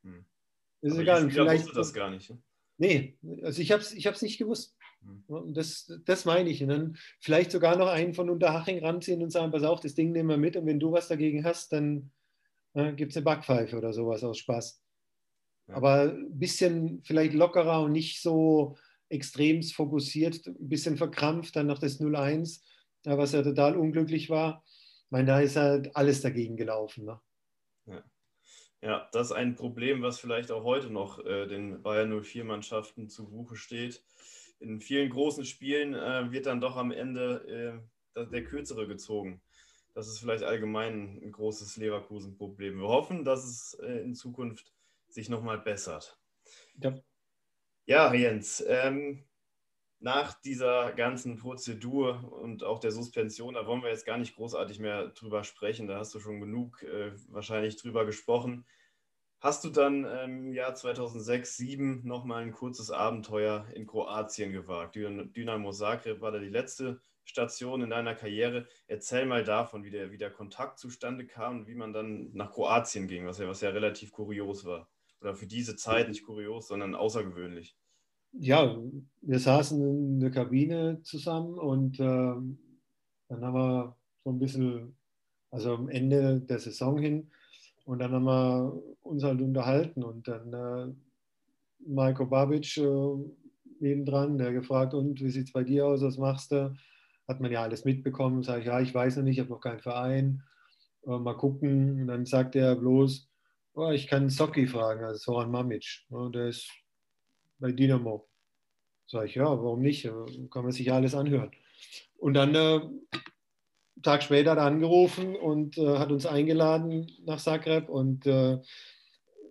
Hm. 0.03 0.25
Ist 0.81 0.93
Aber 0.93 1.03
egal. 1.03 1.31
Vielleicht 1.31 1.65
wusste 1.65 1.77
das 1.77 1.93
gar 1.93 2.11
nicht. 2.11 2.31
Ne? 2.31 2.39
Nee, 2.81 3.19
also 3.43 3.61
ich 3.61 3.73
habe 3.73 3.83
es 3.83 3.93
ich 3.93 4.23
nicht 4.23 4.39
gewusst. 4.39 4.77
Hm. 5.03 5.53
Das, 5.53 5.93
das 6.05 6.25
meine 6.25 6.49
ich. 6.49 6.63
Und 6.63 6.69
dann 6.69 6.97
vielleicht 7.21 7.51
sogar 7.51 7.77
noch 7.77 7.89
einen 7.89 8.15
von 8.15 8.31
Unterhaching 8.31 8.85
ranziehen 8.85 9.23
und 9.23 9.31
sagen, 9.31 9.51
pass 9.51 9.65
auf, 9.65 9.81
das 9.81 9.95
Ding 9.95 10.13
nehmen 10.13 10.29
wir 10.29 10.37
mit 10.37 10.57
und 10.57 10.67
wenn 10.67 10.81
du 10.81 10.93
was 10.93 11.09
dagegen 11.09 11.45
hast, 11.45 11.73
dann 11.73 12.13
äh, 12.75 12.93
gibt 12.93 13.11
es 13.11 13.17
eine 13.17 13.25
Backpfeife 13.25 13.77
oder 13.77 13.93
sowas 13.93 14.23
aus 14.23 14.39
Spaß. 14.39 14.81
Ja. 15.69 15.75
Aber 15.75 16.13
ein 16.13 16.39
bisschen 16.39 17.03
vielleicht 17.05 17.35
lockerer 17.35 17.83
und 17.83 17.93
nicht 17.93 18.21
so 18.23 18.77
extrem 19.09 19.63
fokussiert, 19.63 20.47
ein 20.47 20.69
bisschen 20.69 20.97
verkrampft, 20.97 21.57
dann 21.57 21.67
noch 21.67 21.79
das 21.79 22.01
0-1, 22.01 22.63
was 23.05 23.33
ja 23.33 23.43
total 23.43 23.77
unglücklich 23.77 24.29
war. 24.29 24.63
Ich 24.67 25.11
meine, 25.11 25.27
da 25.27 25.41
ist 25.41 25.57
halt 25.57 25.95
alles 25.97 26.21
dagegen 26.21 26.57
gelaufen. 26.57 27.07
Ne? 27.07 27.21
Ja. 27.87 28.05
ja. 28.83 29.09
das 29.13 29.29
ist 29.29 29.33
ein 29.33 29.55
Problem, 29.55 30.03
was 30.03 30.19
vielleicht 30.19 30.51
auch 30.51 30.65
heute 30.65 30.91
noch 30.91 31.25
äh, 31.25 31.47
den 31.47 31.83
Bayern 31.83 32.13
04-Mannschaften 32.13 33.09
zu 33.09 33.31
Buche 33.31 33.57
steht 33.57 34.03
in 34.61 34.81
vielen 34.81 35.11
großen 35.11 35.45
Spielen 35.45 35.95
äh, 35.95 36.31
wird 36.31 36.47
dann 36.47 36.61
doch 36.61 36.77
am 36.77 36.91
Ende 36.91 37.83
äh, 38.17 38.27
der 38.27 38.45
Kürzere 38.45 38.87
gezogen. 38.87 39.41
Das 39.95 40.09
ist 40.09 40.19
vielleicht 40.19 40.45
allgemein 40.45 41.21
ein 41.23 41.33
großes 41.33 41.77
Leverkusen-Problem. 41.77 42.79
Wir 42.79 42.89
hoffen, 42.89 43.25
dass 43.25 43.45
es 43.45 43.75
äh, 43.83 44.01
in 44.03 44.15
Zukunft 44.15 44.73
sich 45.09 45.29
nochmal 45.29 45.59
bessert. 45.59 46.19
Ja, 46.77 46.95
ja 47.87 48.15
Jens, 48.15 48.65
ähm, 48.67 49.25
nach 50.01 50.41
dieser 50.41 50.93
ganzen 50.93 51.37
Prozedur 51.37 52.33
und 52.41 52.63
auch 52.63 52.79
der 52.79 52.93
Suspension, 52.93 53.55
da 53.55 53.67
wollen 53.67 53.83
wir 53.83 53.91
jetzt 53.91 54.07
gar 54.07 54.19
nicht 54.19 54.37
großartig 54.37 54.79
mehr 54.79 55.09
drüber 55.09 55.43
sprechen. 55.43 55.89
Da 55.89 55.99
hast 55.99 56.15
du 56.15 56.21
schon 56.21 56.41
genug 56.41 56.83
äh, 56.83 57.13
wahrscheinlich 57.29 57.77
drüber 57.77 58.07
gesprochen 58.07 58.65
hast 59.41 59.65
du 59.65 59.71
dann 59.71 60.05
im 60.05 60.53
Jahr 60.53 60.75
2006, 60.75 61.57
2007 61.57 62.07
nochmal 62.07 62.43
ein 62.43 62.53
kurzes 62.53 62.91
Abenteuer 62.91 63.67
in 63.75 63.87
Kroatien 63.87 64.53
gewagt. 64.53 64.97
Dynamo 64.97 65.73
Zagreb 65.73 66.21
war 66.21 66.33
da 66.33 66.39
die 66.39 66.49
letzte 66.49 67.01
Station 67.25 67.83
in 67.83 67.91
deiner 67.91 68.15
Karriere. 68.15 68.67
Erzähl 68.87 69.27
mal 69.27 69.45
davon, 69.45 69.85
wie 69.85 69.91
der, 69.91 70.11
wie 70.11 70.19
der 70.19 70.31
Kontakt 70.31 70.79
zustande 70.79 71.27
kam 71.27 71.61
und 71.61 71.69
wie 71.69 71.75
man 71.75 71.93
dann 71.93 72.31
nach 72.33 72.51
Kroatien 72.53 73.07
ging, 73.07 73.27
was 73.27 73.39
ja, 73.39 73.49
was 73.49 73.61
ja 73.61 73.71
relativ 73.71 74.13
kurios 74.13 74.65
war. 74.65 74.89
Oder 75.21 75.35
für 75.35 75.47
diese 75.47 75.77
Zeit 75.77 76.09
nicht 76.09 76.25
kurios, 76.25 76.69
sondern 76.69 76.95
außergewöhnlich. 76.95 77.77
Ja, 78.33 78.77
wir 79.23 79.39
saßen 79.39 79.81
in 79.81 80.21
der 80.21 80.31
Kabine 80.31 81.01
zusammen 81.03 81.59
und 81.59 81.99
äh, 81.99 82.05
dann 82.05 83.45
haben 83.45 83.55
wir 83.55 83.97
so 84.25 84.31
ein 84.31 84.39
bisschen, 84.39 84.97
also 85.51 85.75
am 85.75 85.89
Ende 85.89 86.41
der 86.41 86.59
Saison 86.59 86.99
hin, 86.99 87.31
und 87.89 88.01
dann 88.01 88.13
haben 88.13 88.25
wir 88.27 88.83
uns 89.01 89.25
halt 89.25 89.41
unterhalten 89.41 90.03
und 90.03 90.29
dann 90.29 90.53
äh, 90.53 90.93
Marko 91.87 92.27
Babic 92.27 92.77
äh, 92.77 93.17
nebendran, 93.81 94.37
der 94.37 94.53
gefragt, 94.53 94.93
und 94.93 95.23
wie 95.23 95.31
sieht 95.31 95.47
es 95.47 95.53
bei 95.53 95.65
dir 95.65 95.87
aus, 95.87 96.03
was 96.03 96.19
machst 96.19 96.53
du? 96.53 96.75
Hat 97.27 97.41
man 97.41 97.51
ja 97.51 97.63
alles 97.63 97.87
mitbekommen. 97.87 98.43
Sage 98.43 98.61
ich, 98.61 98.67
ja, 98.67 98.81
ich 98.81 98.95
weiß 98.95 99.17
noch 99.17 99.23
nicht, 99.23 99.39
ich 99.39 99.41
habe 99.41 99.51
noch 99.51 99.63
keinen 99.63 99.81
Verein. 99.81 100.43
Äh, 101.07 101.19
mal 101.19 101.39
gucken. 101.39 102.03
Und 102.03 102.09
dann 102.09 102.27
sagt 102.27 102.57
er 102.57 102.77
bloß, 102.77 103.28
oh, 103.79 103.91
ich 103.91 104.07
kann 104.09 104.29
Socki 104.29 104.67
fragen, 104.67 105.05
also 105.05 105.19
Soran 105.19 105.51
Mamic. 105.51 106.05
Ja, 106.11 106.29
der 106.29 106.49
ist 106.49 106.71
bei 107.59 107.73
Dynamo. 107.73 108.29
Sage 109.07 109.27
ich, 109.27 109.35
ja, 109.37 109.45
warum 109.45 109.81
nicht? 109.81 110.03
Kann 110.51 110.65
man 110.65 110.73
sich 110.73 110.93
alles 110.93 111.15
anhören. 111.15 111.51
Und 112.19 112.35
dann 112.35 112.55
äh, 112.55 112.81
Tag 114.03 114.23
später 114.23 114.53
hat 114.53 114.59
er 114.59 114.65
angerufen 114.65 115.37
und 115.37 115.79
äh, 115.79 115.99
hat 115.99 116.11
uns 116.11 116.27
eingeladen 116.27 117.11
nach 117.25 117.41
Zagreb 117.41 117.89
und 117.89 118.27
äh, 118.27 118.59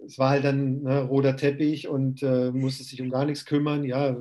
es 0.06 0.20
war 0.20 0.30
halt 0.30 0.44
dann 0.44 0.84
ne, 0.84 1.02
roter 1.02 1.36
Teppich 1.36 1.88
und 1.88 2.22
äh, 2.22 2.52
musste 2.52 2.84
sich 2.84 3.02
um 3.02 3.10
gar 3.10 3.26
nichts 3.26 3.46
kümmern. 3.46 3.84
Ja, 3.84 4.16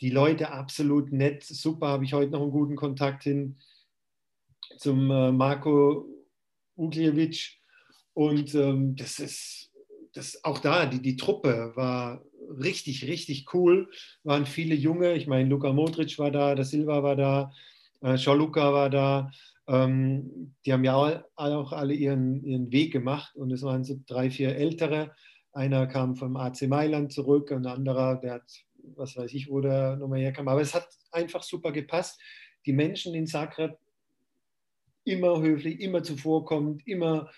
die 0.00 0.10
Leute 0.10 0.50
absolut 0.50 1.12
nett, 1.12 1.44
super, 1.44 1.88
habe 1.88 2.04
ich 2.04 2.14
heute 2.14 2.32
noch 2.32 2.42
einen 2.42 2.50
guten 2.50 2.76
Kontakt 2.76 3.24
hin 3.24 3.58
zum 4.78 5.10
äh, 5.10 5.32
Marco 5.32 6.06
Ugljevic 6.76 7.55
und 8.16 8.54
ähm, 8.54 8.96
das 8.96 9.18
ist 9.18 9.70
das 10.14 10.42
auch 10.42 10.58
da, 10.58 10.86
die, 10.86 11.02
die 11.02 11.16
Truppe 11.16 11.72
war 11.74 12.24
richtig, 12.48 13.06
richtig 13.06 13.52
cool, 13.52 13.90
waren 14.24 14.46
viele 14.46 14.74
Junge, 14.74 15.12
ich 15.14 15.26
meine, 15.26 15.50
Luka 15.50 15.70
Modric 15.74 16.18
war 16.18 16.30
da, 16.30 16.54
der 16.54 16.64
Silva 16.64 17.02
war 17.02 17.16
da, 17.16 17.52
äh, 18.00 18.16
war 18.16 18.88
da. 18.88 19.30
Ähm, 19.68 20.54
die 20.64 20.72
haben 20.72 20.84
ja 20.84 20.94
auch 21.36 21.72
alle 21.72 21.92
ihren, 21.92 22.42
ihren 22.42 22.72
Weg 22.72 22.92
gemacht 22.92 23.36
und 23.36 23.52
es 23.52 23.62
waren 23.62 23.84
so 23.84 24.00
drei, 24.06 24.30
vier 24.30 24.56
Ältere. 24.56 25.14
Einer 25.52 25.86
kam 25.86 26.16
vom 26.16 26.38
AC 26.38 26.62
Mailand 26.62 27.12
zurück, 27.12 27.52
ein 27.52 27.66
anderer, 27.66 28.16
der 28.16 28.34
hat, 28.34 28.50
was 28.94 29.14
weiß 29.14 29.34
ich, 29.34 29.50
wo 29.50 29.60
der 29.60 29.96
nochmal 29.96 30.20
herkam. 30.20 30.48
Aber 30.48 30.62
es 30.62 30.72
hat 30.72 30.88
einfach 31.10 31.42
super 31.42 31.70
gepasst. 31.70 32.18
Die 32.64 32.72
Menschen 32.72 33.14
in 33.14 33.26
Zagreb 33.26 33.76
immer 35.04 35.42
höflich, 35.42 35.80
immer 35.80 36.02
zuvorkommend, 36.02 36.86
immer, 36.86 37.28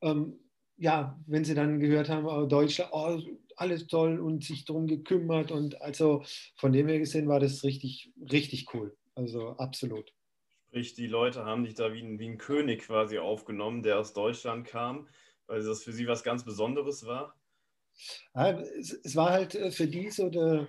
ähm, 0.00 0.38
ja, 0.76 1.18
wenn 1.26 1.44
sie 1.44 1.54
dann 1.54 1.80
gehört 1.80 2.08
haben, 2.08 2.26
oh, 2.26 2.46
Deutschland, 2.46 2.90
oh, 2.92 3.20
alles 3.56 3.86
toll 3.86 4.20
und 4.20 4.44
sich 4.44 4.64
darum 4.64 4.86
gekümmert. 4.86 5.50
Und 5.50 5.80
also 5.80 6.24
von 6.56 6.72
dem 6.72 6.88
her 6.88 6.98
gesehen 6.98 7.28
war 7.28 7.40
das 7.40 7.64
richtig, 7.64 8.12
richtig 8.30 8.72
cool. 8.74 8.96
Also 9.14 9.50
absolut. 9.56 10.12
Sprich, 10.68 10.94
die 10.94 11.06
Leute 11.06 11.44
haben 11.44 11.64
dich 11.64 11.74
da 11.74 11.92
wie 11.92 12.02
ein, 12.02 12.18
wie 12.18 12.28
ein 12.28 12.38
König 12.38 12.82
quasi 12.82 13.18
aufgenommen, 13.18 13.82
der 13.82 13.98
aus 13.98 14.12
Deutschland 14.12 14.66
kam, 14.66 15.08
weil 15.46 15.62
das 15.62 15.82
für 15.82 15.92
sie 15.92 16.06
was 16.06 16.22
ganz 16.22 16.44
Besonderes 16.44 17.06
war? 17.06 17.34
Ja, 18.34 18.60
es, 18.60 18.92
es, 18.92 19.16
war 19.16 19.30
halt 19.30 19.54
äh, 19.54 19.70
für 19.70 19.86
die 19.86 20.10
so 20.10 20.28
der, 20.28 20.68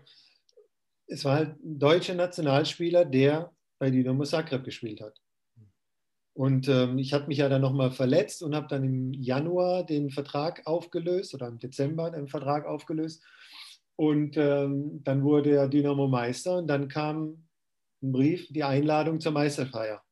es 1.07 1.25
war 1.25 1.35
halt 1.35 1.61
ein 1.61 1.77
deutscher 1.77 2.15
Nationalspieler, 2.15 3.03
der 3.03 3.53
bei 3.79 3.89
Dynamo 3.89 4.23
Zagreb 4.23 4.63
gespielt 4.63 5.01
hat. 5.01 5.19
Und 6.37 6.67
ähm, 6.67 6.99
ich 6.99 7.13
habe 7.13 7.25
mich 7.25 7.39
ja 7.39 7.49
dann 7.49 7.61
nochmal 7.61 7.89
verletzt 7.89 8.43
und 8.43 8.53
habe 8.53 8.67
dann 8.67 8.83
im 8.83 9.11
Januar 9.11 9.83
den 9.83 10.11
Vertrag 10.11 10.67
aufgelöst 10.67 11.33
oder 11.33 11.47
im 11.47 11.57
Dezember 11.57 12.11
den 12.11 12.27
Vertrag 12.27 12.67
aufgelöst. 12.67 13.23
Und 13.95 14.37
ähm, 14.37 15.01
dann 15.03 15.23
wurde 15.23 15.55
er 15.55 15.67
Dynamo 15.67 16.07
Meister 16.07 16.59
und 16.59 16.67
dann 16.67 16.89
kam 16.89 17.47
einen 18.03 18.11
Brief, 18.11 18.47
die 18.51 18.63
Einladung 18.63 19.19
zur 19.19 19.31
Meisterfeier. 19.31 20.03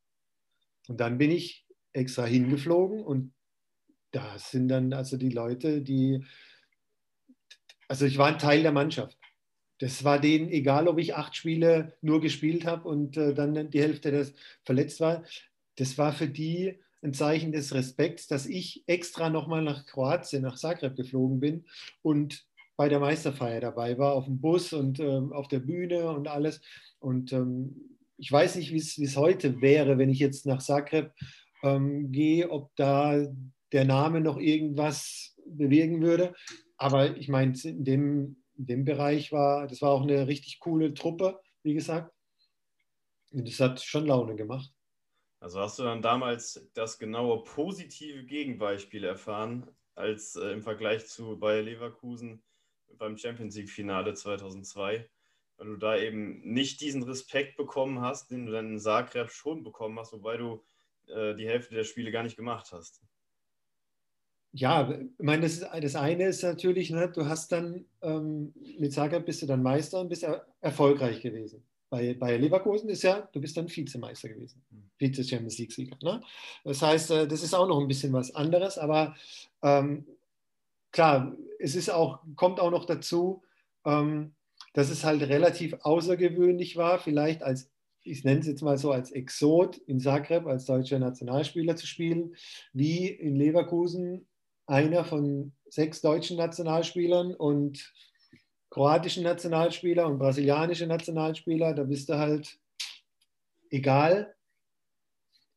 Und 0.88 1.00
dann 1.00 1.20
bin 1.20 1.30
ich 1.30 1.68
extra 1.94 2.26
hingeflogen 2.26 3.04
und 3.04 3.32
da 4.10 4.40
sind 4.40 4.70
dann 4.70 4.94
also 4.94 5.18
die 5.18 5.30
Leute, 5.30 5.84
die, 5.84 6.26
also 7.88 8.08
ich 8.08 8.18
war 8.18 8.30
ein 8.30 8.40
Teil 8.40 8.64
der 8.64 8.72
Mannschaft. 8.72 9.16
Das 9.78 10.04
war 10.04 10.18
denen 10.18 10.50
egal, 10.50 10.88
ob 10.88 10.98
ich 10.98 11.14
acht 11.14 11.36
Spiele 11.36 11.96
nur 12.02 12.20
gespielt 12.20 12.66
habe 12.66 12.90
und 12.90 13.16
äh, 13.16 13.36
dann 13.36 13.70
die 13.70 13.82
Hälfte 13.82 14.10
des 14.10 14.34
verletzt 14.64 15.00
war. 15.02 15.24
Das 15.76 15.98
war 15.98 16.14
für 16.14 16.28
die 16.28 16.80
ein 17.02 17.14
Zeichen 17.14 17.52
des 17.52 17.74
Respekts, 17.74 18.28
dass 18.28 18.46
ich 18.46 18.84
extra 18.88 19.30
nochmal 19.30 19.62
nach 19.62 19.86
Kroatien, 19.86 20.42
nach 20.42 20.58
Zagreb 20.58 20.96
geflogen 20.96 21.40
bin 21.40 21.66
und 22.02 22.46
bei 22.78 22.90
der 22.90 23.00
Meisterfeier 23.00 23.62
dabei 23.62 23.98
war, 23.98 24.14
auf 24.14 24.26
dem 24.26 24.42
Bus 24.42 24.74
und 24.74 25.00
ähm, 25.00 25.32
auf 25.32 25.48
der 25.48 25.60
Bühne 25.60 26.10
und 26.10 26.28
alles. 26.28 26.62
Und 27.00 27.32
ähm, 27.32 27.98
ich 28.18 28.32
weiß 28.32 28.56
nicht, 28.56 28.72
wie 28.72 29.04
es 29.04 29.18
heute 29.18 29.62
wäre, 29.62 29.98
wenn 29.98 30.10
ich 30.10 30.20
jetzt 30.20 30.46
nach 30.46 30.62
Zagreb 30.62 31.14
ähm, 31.64 32.12
gehe, 32.12 32.50
ob 32.50 32.76
da 32.76 33.28
der 33.72 33.86
Name 33.86 34.22
noch 34.22 34.38
irgendwas 34.38 35.36
bewirken 35.46 36.02
würde. 36.02 36.34
Aber 36.78 37.16
ich 37.16 37.30
meine, 37.30 37.54
in 37.64 37.84
dem, 37.84 38.38
in 38.58 38.66
dem 38.66 38.86
Bereich 38.86 39.32
war, 39.32 39.68
das 39.68 39.82
war 39.82 39.92
auch 39.92 40.04
eine 40.04 40.28
richtig 40.28 40.60
coole 40.60 40.94
Truppe, 40.94 41.40
wie 41.64 41.74
gesagt. 41.74 42.12
Und 43.32 43.48
das 43.48 43.60
hat 43.60 43.82
schon 43.82 44.06
Laune 44.06 44.36
gemacht. 44.36 44.75
Also 45.46 45.60
hast 45.60 45.78
du 45.78 45.84
dann 45.84 46.02
damals 46.02 46.68
das 46.74 46.98
genaue 46.98 47.44
positive 47.44 48.24
Gegenbeispiel 48.24 49.04
erfahren, 49.04 49.70
als 49.94 50.36
äh, 50.36 50.48
im 50.48 50.64
Vergleich 50.64 51.06
zu 51.06 51.38
Bayer 51.38 51.62
Leverkusen 51.62 52.42
beim 52.98 53.16
Champions 53.16 53.56
League-Finale 53.56 54.16
2002, 54.16 55.08
weil 55.58 55.68
du 55.68 55.76
da 55.76 55.98
eben 55.98 56.42
nicht 56.42 56.82
diesen 56.82 57.04
Respekt 57.04 57.58
bekommen 57.58 58.02
hast, 58.02 58.32
den 58.32 58.48
du 58.48 58.54
dann 58.54 58.72
in 58.72 58.80
Zagreb 58.80 59.30
schon 59.30 59.64
bekommen 59.64 60.00
hast, 60.00 60.14
wobei 60.14 60.38
du 60.38 60.64
äh, 61.10 61.36
die 61.36 61.48
Hälfte 61.48 61.76
der 61.76 61.84
Spiele 61.84 62.10
gar 62.10 62.24
nicht 62.24 62.38
gemacht 62.38 62.72
hast. 62.72 63.04
Ja, 64.52 64.90
ich 64.90 65.24
meine, 65.24 65.44
das, 65.44 65.60
ist, 65.60 65.68
das 65.80 65.96
eine 65.96 66.26
ist 66.26 66.42
natürlich, 66.42 66.90
ne, 66.90 67.12
du 67.12 67.28
hast 67.28 67.52
dann 67.52 67.86
ähm, 68.02 68.52
mit 68.80 68.94
Zagreb 68.94 69.28
bist 69.28 69.44
du 69.44 69.46
dann 69.46 69.62
Meister 69.62 70.02
und 70.02 70.10
bist 70.10 70.24
er, 70.24 70.48
erfolgreich 70.62 71.22
gewesen. 71.22 71.64
Bei, 71.90 72.14
bei 72.14 72.38
Leverkusen 72.38 72.90
ist 72.90 73.04
ja, 73.04 73.30
du 73.32 73.40
bist 73.40 73.56
dann 73.58 73.70
Vizemeister 73.70 74.30
gewesen, 74.30 74.64
hm. 74.70 74.90
Vize-Champions 74.98 75.58
League-Sieger. 75.58 75.98
Ne? 76.02 76.22
Das 76.64 76.82
heißt, 76.82 77.12
äh, 77.12 77.28
das 77.28 77.44
ist 77.44 77.54
auch 77.54 77.68
noch 77.68 77.80
ein 77.80 77.88
bisschen 77.88 78.14
was 78.14 78.34
anderes, 78.34 78.78
aber 78.78 79.16
ähm, 79.62 80.06
klar, 80.92 81.36
es 81.60 81.76
ist 81.76 81.90
auch, 81.90 82.20
kommt 82.36 82.60
auch 82.60 82.72
noch 82.72 82.86
dazu, 82.86 83.44
ähm, 83.86 84.34
dass 84.74 84.90
es 84.90 85.04
halt 85.04 85.22
relativ 85.22 85.76
außergewöhnlich 85.82 86.76
war, 86.76 87.00
vielleicht 87.00 87.44
als, 87.44 87.72
ich 88.04 88.24
nenne 88.24 88.42
es 88.42 88.48
jetzt 88.48 88.62
mal 88.62 88.78
so, 88.78 88.92
als 88.92 89.12
Exot 89.12 89.78
in 89.78 90.00
Zagreb 90.00 90.46
als 90.48 90.66
deutscher 90.66 91.00
Nationalspieler 91.00 91.76
zu 91.76 91.88
spielen, 91.88 92.36
wie 92.74 93.08
in 93.08 93.36
Leverkusen 93.36 94.28
einer 94.68 95.06
von 95.06 95.54
sechs 95.68 96.02
deutschen 96.02 96.38
Nationalspielern 96.38 97.34
und 97.34 97.94
kroatischen 98.76 99.24
Nationalspieler 99.24 100.06
und 100.06 100.20
brasilianische 100.20 100.86
Nationalspieler. 100.86 101.74
Da 101.74 101.84
bist 101.84 102.10
du 102.10 102.18
halt 102.18 102.60
egal, 103.70 104.36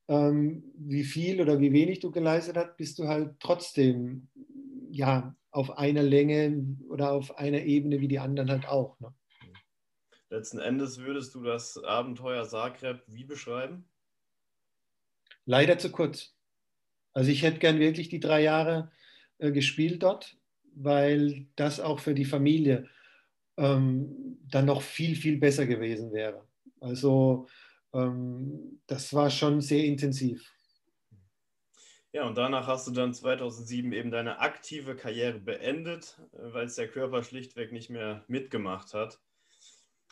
ähm, 0.07 0.63
wie 0.77 1.03
viel 1.03 1.41
oder 1.41 1.59
wie 1.59 1.73
wenig 1.73 1.99
du 1.99 2.13
geleistet 2.13 2.57
hast, 2.57 2.77
bist 2.77 2.97
du 2.97 3.09
halt 3.09 3.35
trotzdem 3.41 4.29
ja, 4.89 5.35
auf 5.51 5.79
einer 5.79 6.05
Länge 6.05 6.77
oder 6.89 7.11
auf 7.11 7.37
einer 7.37 7.63
Ebene 7.63 8.01
wie 8.01 8.07
die 8.07 8.21
anderen 8.21 8.53
halt 8.53 8.69
auch. 8.69 9.01
Ne? 9.01 9.13
Letzten 10.31 10.61
Endes 10.61 10.99
würdest 10.99 11.35
du 11.35 11.43
das 11.43 11.77
Abenteuer 11.83 12.47
Zagreb 12.47 13.03
wie 13.09 13.25
beschreiben? 13.25 13.85
Leider 15.45 15.77
zu 15.77 15.91
kurz. 15.91 16.37
Also 17.15 17.33
ich 17.33 17.43
hätte 17.43 17.59
gern 17.59 17.81
wirklich 17.81 18.11
die 18.11 18.21
drei 18.21 18.43
Jahre 18.43 18.93
äh, 19.39 19.51
gespielt 19.51 20.05
dort, 20.05 20.37
weil 20.77 21.49
das 21.57 21.81
auch 21.81 21.99
für 21.99 22.15
die 22.15 22.25
Familie 22.25 22.89
ähm, 23.59 24.39
dann 24.49 24.67
noch 24.67 24.83
viel, 24.83 25.15
viel 25.17 25.39
besser 25.39 25.67
gewesen 25.67 26.13
wäre. 26.13 26.47
Also 26.81 27.47
ähm, 27.93 28.81
das 28.87 29.13
war 29.13 29.31
schon 29.31 29.61
sehr 29.61 29.85
intensiv. 29.85 30.51
Ja, 32.13 32.27
und 32.27 32.39
danach 32.39 32.67
hast 32.67 32.87
du 32.87 32.93
dann 32.93 33.13
2007 33.13 33.93
eben 33.93 34.11
deine 34.11 34.39
aktive 34.39 34.97
Karriere 34.97 35.39
beendet, 35.39 36.19
äh, 36.33 36.53
weil 36.55 36.67
es 36.67 36.77
der 36.77 36.89
Körper 36.89 37.23
schlichtweg 37.23 37.73
nicht 37.73 37.91
mehr 37.91 38.25
mitgemacht 38.29 38.95
hat. 38.95 39.21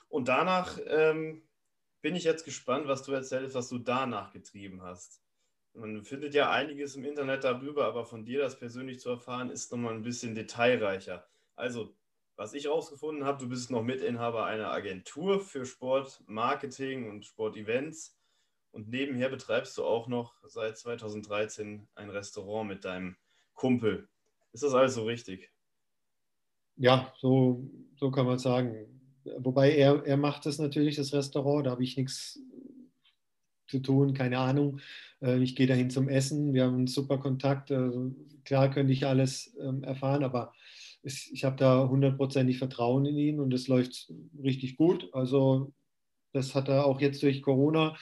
Und 0.08 0.28
danach 0.28 0.78
ähm, 0.88 1.42
bin 2.02 2.14
ich 2.14 2.24
jetzt 2.24 2.44
gespannt, 2.44 2.86
was 2.88 3.02
du 3.02 3.12
erzählst, 3.12 3.54
was 3.54 3.68
du 3.68 3.78
danach 3.78 4.32
getrieben 4.32 4.82
hast. 4.82 5.22
Man 5.72 6.04
findet 6.04 6.34
ja 6.34 6.50
einiges 6.50 6.96
im 6.96 7.04
Internet 7.04 7.44
darüber, 7.44 7.86
aber 7.86 8.04
von 8.04 8.24
dir 8.24 8.40
das 8.40 8.58
persönlich 8.58 9.00
zu 9.00 9.10
erfahren, 9.10 9.50
ist 9.50 9.70
nochmal 9.72 9.94
ein 9.94 10.02
bisschen 10.02 10.34
detailreicher. 10.34 11.26
Also, 11.54 11.94
was 12.36 12.52
ich 12.52 12.64
herausgefunden 12.64 13.24
habe, 13.24 13.42
du 13.42 13.48
bist 13.48 13.70
noch 13.70 13.82
Mitinhaber 13.82 14.44
einer 14.44 14.70
Agentur 14.70 15.40
für 15.40 15.64
Sportmarketing 15.64 17.08
und 17.08 17.24
Sportevents 17.24 18.16
und 18.72 18.88
nebenher 18.88 19.30
betreibst 19.30 19.76
du 19.78 19.84
auch 19.84 20.06
noch 20.06 20.34
seit 20.46 20.76
2013 20.76 21.88
ein 21.94 22.10
Restaurant 22.10 22.68
mit 22.68 22.84
deinem 22.84 23.16
Kumpel. 23.54 24.08
Ist 24.52 24.62
das 24.62 24.74
alles 24.74 24.94
so 24.94 25.04
richtig? 25.04 25.50
Ja, 26.76 27.12
so, 27.18 27.70
so 27.96 28.10
kann 28.10 28.26
man 28.26 28.38
sagen. 28.38 29.00
Wobei 29.38 29.74
er, 29.74 30.04
er 30.04 30.18
macht 30.18 30.44
das 30.44 30.58
natürlich, 30.58 30.96
das 30.96 31.14
Restaurant, 31.14 31.66
da 31.66 31.70
habe 31.70 31.82
ich 31.82 31.96
nichts 31.96 32.38
zu 33.66 33.80
tun, 33.80 34.12
keine 34.12 34.38
Ahnung. 34.38 34.80
Äh, 35.22 35.38
ich 35.38 35.56
gehe 35.56 35.66
dahin 35.66 35.90
zum 35.90 36.08
Essen, 36.08 36.52
wir 36.52 36.64
haben 36.64 36.74
einen 36.74 36.86
super 36.86 37.18
Kontakt. 37.18 37.72
Also 37.72 38.14
klar 38.44 38.70
könnte 38.70 38.92
ich 38.92 39.06
alles 39.06 39.56
ähm, 39.58 39.82
erfahren, 39.82 40.22
aber 40.22 40.52
ich 41.06 41.44
habe 41.44 41.56
da 41.56 41.88
hundertprozentig 41.88 42.58
Vertrauen 42.58 43.06
in 43.06 43.16
ihn 43.16 43.40
und 43.40 43.54
es 43.54 43.68
läuft 43.68 44.12
richtig 44.42 44.76
gut. 44.76 45.08
Also 45.12 45.72
das 46.32 46.54
hat 46.54 46.68
er 46.68 46.84
auch 46.86 47.00
jetzt 47.00 47.22
durch 47.22 47.42
Corona 47.42 47.96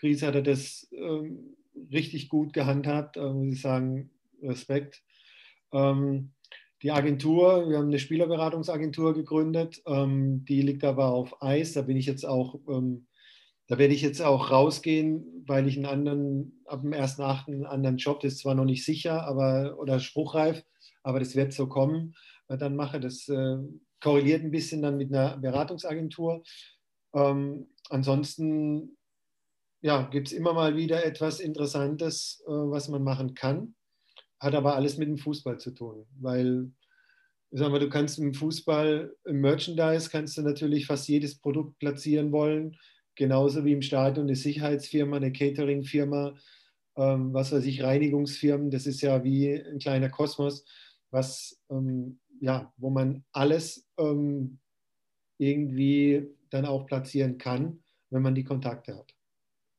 Krise 0.00 0.26
hat 0.26 0.34
er 0.34 0.42
das 0.42 0.88
ähm, 0.92 1.56
richtig 1.92 2.30
gut 2.30 2.52
gehandhabt, 2.52 3.16
äh, 3.16 3.32
muss 3.32 3.52
ich 3.52 3.60
sagen, 3.60 4.10
Respekt. 4.42 5.02
Ähm, 5.72 6.32
die 6.82 6.90
Agentur, 6.90 7.68
wir 7.68 7.76
haben 7.76 7.88
eine 7.88 7.98
Spielerberatungsagentur 7.98 9.12
gegründet, 9.12 9.82
ähm, 9.86 10.46
die 10.46 10.62
liegt 10.62 10.82
aber 10.84 11.12
auf 11.12 11.42
Eis. 11.42 11.74
Da 11.74 11.82
bin 11.82 11.98
ich 11.98 12.06
jetzt 12.06 12.24
auch, 12.24 12.58
ähm, 12.68 13.06
da 13.66 13.76
werde 13.76 13.92
ich 13.92 14.00
jetzt 14.00 14.22
auch 14.22 14.50
rausgehen, 14.50 15.44
weil 15.46 15.68
ich 15.68 15.76
einen 15.76 15.86
anderen, 15.86 16.62
ab 16.64 16.80
dem 16.80 16.94
1.8. 16.94 17.48
einen 17.48 17.66
anderen 17.66 17.98
Job, 17.98 18.20
das 18.20 18.32
ist 18.32 18.38
zwar 18.40 18.54
noch 18.54 18.64
nicht 18.64 18.86
sicher, 18.86 19.24
aber 19.26 19.78
oder 19.78 20.00
spruchreif, 20.00 20.64
aber 21.02 21.18
das 21.18 21.36
wird 21.36 21.52
so 21.52 21.68
kommen. 21.68 22.14
Dann 22.58 22.76
mache 22.76 23.00
das 23.00 23.28
äh, 23.28 23.58
korreliert 24.00 24.42
ein 24.42 24.50
bisschen 24.50 24.82
dann 24.82 24.96
mit 24.96 25.12
einer 25.12 25.36
Beratungsagentur. 25.36 26.42
Ähm, 27.14 27.68
ansonsten 27.88 28.96
ja, 29.82 30.02
gibt 30.02 30.28
es 30.28 30.32
immer 30.32 30.52
mal 30.52 30.76
wieder 30.76 31.04
etwas 31.04 31.40
Interessantes, 31.40 32.42
äh, 32.46 32.50
was 32.50 32.88
man 32.88 33.02
machen 33.02 33.34
kann. 33.34 33.74
Hat 34.38 34.54
aber 34.54 34.74
alles 34.74 34.98
mit 34.98 35.08
dem 35.08 35.18
Fußball 35.18 35.58
zu 35.58 35.72
tun, 35.72 36.06
weil 36.18 36.70
sagen 37.50 37.72
wir, 37.72 37.80
du 37.80 37.88
kannst 37.88 38.18
im 38.18 38.32
Fußball, 38.32 39.14
im 39.24 39.40
Merchandise 39.40 40.08
kannst 40.10 40.36
du 40.38 40.42
natürlich 40.42 40.86
fast 40.86 41.08
jedes 41.08 41.38
Produkt 41.38 41.78
platzieren 41.78 42.32
wollen, 42.32 42.76
genauso 43.16 43.64
wie 43.64 43.72
im 43.72 43.82
Stadion 43.82 44.26
eine 44.26 44.36
Sicherheitsfirma, 44.36 45.16
eine 45.16 45.32
Cateringfirma, 45.32 46.34
ähm, 46.96 47.34
was 47.34 47.52
weiß 47.52 47.64
ich, 47.64 47.82
Reinigungsfirmen, 47.82 48.70
das 48.70 48.86
ist 48.86 49.00
ja 49.00 49.24
wie 49.24 49.52
ein 49.52 49.78
kleiner 49.78 50.10
Kosmos, 50.10 50.64
was, 51.10 51.60
ähm, 51.70 52.20
ja, 52.40 52.72
wo 52.76 52.90
man 52.90 53.24
alles 53.32 53.88
ähm, 53.98 54.58
irgendwie 55.38 56.28
dann 56.50 56.66
auch 56.66 56.86
platzieren 56.86 57.38
kann, 57.38 57.82
wenn 58.10 58.22
man 58.22 58.34
die 58.34 58.44
Kontakte 58.44 58.96
hat. 58.96 59.14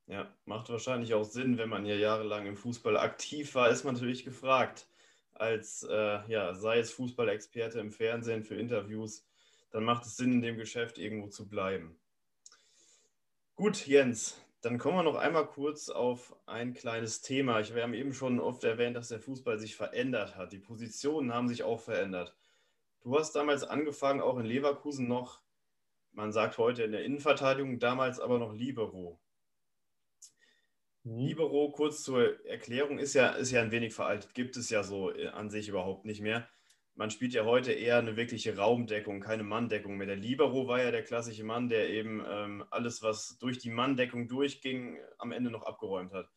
Ja, 0.07 0.33
macht 0.45 0.69
wahrscheinlich 0.69 1.13
auch 1.13 1.23
Sinn, 1.23 1.57
wenn 1.57 1.69
man 1.69 1.85
ja 1.85 1.95
jahrelang 1.95 2.45
im 2.45 2.57
Fußball 2.57 2.97
aktiv 2.97 3.55
war, 3.55 3.69
ist 3.69 3.83
man 3.83 3.93
natürlich 3.93 4.23
gefragt. 4.23 4.87
Als, 5.33 5.83
äh, 5.83 6.19
ja, 6.27 6.53
sei 6.53 6.79
es 6.79 6.91
Fußballexperte 6.91 7.79
im 7.79 7.91
Fernsehen 7.91 8.43
für 8.43 8.55
Interviews, 8.55 9.25
dann 9.71 9.83
macht 9.83 10.05
es 10.05 10.17
Sinn, 10.17 10.33
in 10.33 10.41
dem 10.41 10.57
Geschäft 10.57 10.97
irgendwo 10.97 11.27
zu 11.27 11.47
bleiben. 11.47 11.97
Gut, 13.55 13.87
Jens, 13.87 14.37
dann 14.61 14.77
kommen 14.77 14.97
wir 14.97 15.03
noch 15.03 15.15
einmal 15.15 15.47
kurz 15.47 15.89
auf 15.89 16.35
ein 16.45 16.73
kleines 16.73 17.21
Thema. 17.21 17.63
Wir 17.73 17.81
haben 17.81 17.93
eben 17.93 18.13
schon 18.13 18.39
oft 18.39 18.63
erwähnt, 18.63 18.95
dass 18.95 19.07
der 19.07 19.19
Fußball 19.19 19.57
sich 19.59 19.75
verändert 19.75 20.35
hat. 20.35 20.51
Die 20.51 20.59
Positionen 20.59 21.33
haben 21.33 21.47
sich 21.47 21.63
auch 21.63 21.79
verändert. 21.79 22.35
Du 23.01 23.17
hast 23.17 23.33
damals 23.33 23.63
angefangen, 23.63 24.21
auch 24.21 24.37
in 24.37 24.45
Leverkusen 24.45 25.07
noch, 25.07 25.41
man 26.11 26.31
sagt 26.31 26.57
heute 26.57 26.83
in 26.83 26.91
der 26.91 27.03
Innenverteidigung, 27.03 27.79
damals 27.79 28.19
aber 28.19 28.37
noch 28.37 28.53
Libero. 28.53 29.19
Mhm. 31.03 31.17
Libero, 31.17 31.71
kurz 31.71 32.03
zur 32.03 32.45
Erklärung, 32.45 32.99
ist 32.99 33.13
ja, 33.13 33.29
ist 33.29 33.51
ja 33.51 33.61
ein 33.61 33.71
wenig 33.71 33.93
veraltet, 33.93 34.33
gibt 34.33 34.55
es 34.57 34.69
ja 34.69 34.83
so 34.83 35.11
äh, 35.11 35.27
an 35.27 35.49
sich 35.49 35.69
überhaupt 35.69 36.05
nicht 36.05 36.21
mehr. 36.21 36.47
Man 36.93 37.09
spielt 37.09 37.33
ja 37.33 37.45
heute 37.45 37.71
eher 37.71 37.97
eine 37.97 38.17
wirkliche 38.17 38.57
Raumdeckung, 38.57 39.21
keine 39.21 39.43
Manndeckung 39.43 39.97
mehr. 39.97 40.07
Der 40.07 40.17
Libero 40.17 40.67
war 40.67 40.83
ja 40.83 40.91
der 40.91 41.03
klassische 41.03 41.43
Mann, 41.43 41.69
der 41.69 41.89
eben 41.89 42.23
ähm, 42.27 42.65
alles, 42.69 43.01
was 43.01 43.37
durch 43.39 43.57
die 43.57 43.69
Manndeckung 43.69 44.27
durchging, 44.27 44.99
am 45.17 45.31
Ende 45.31 45.49
noch 45.49 45.63
abgeräumt 45.63 46.13
hat. 46.13 46.29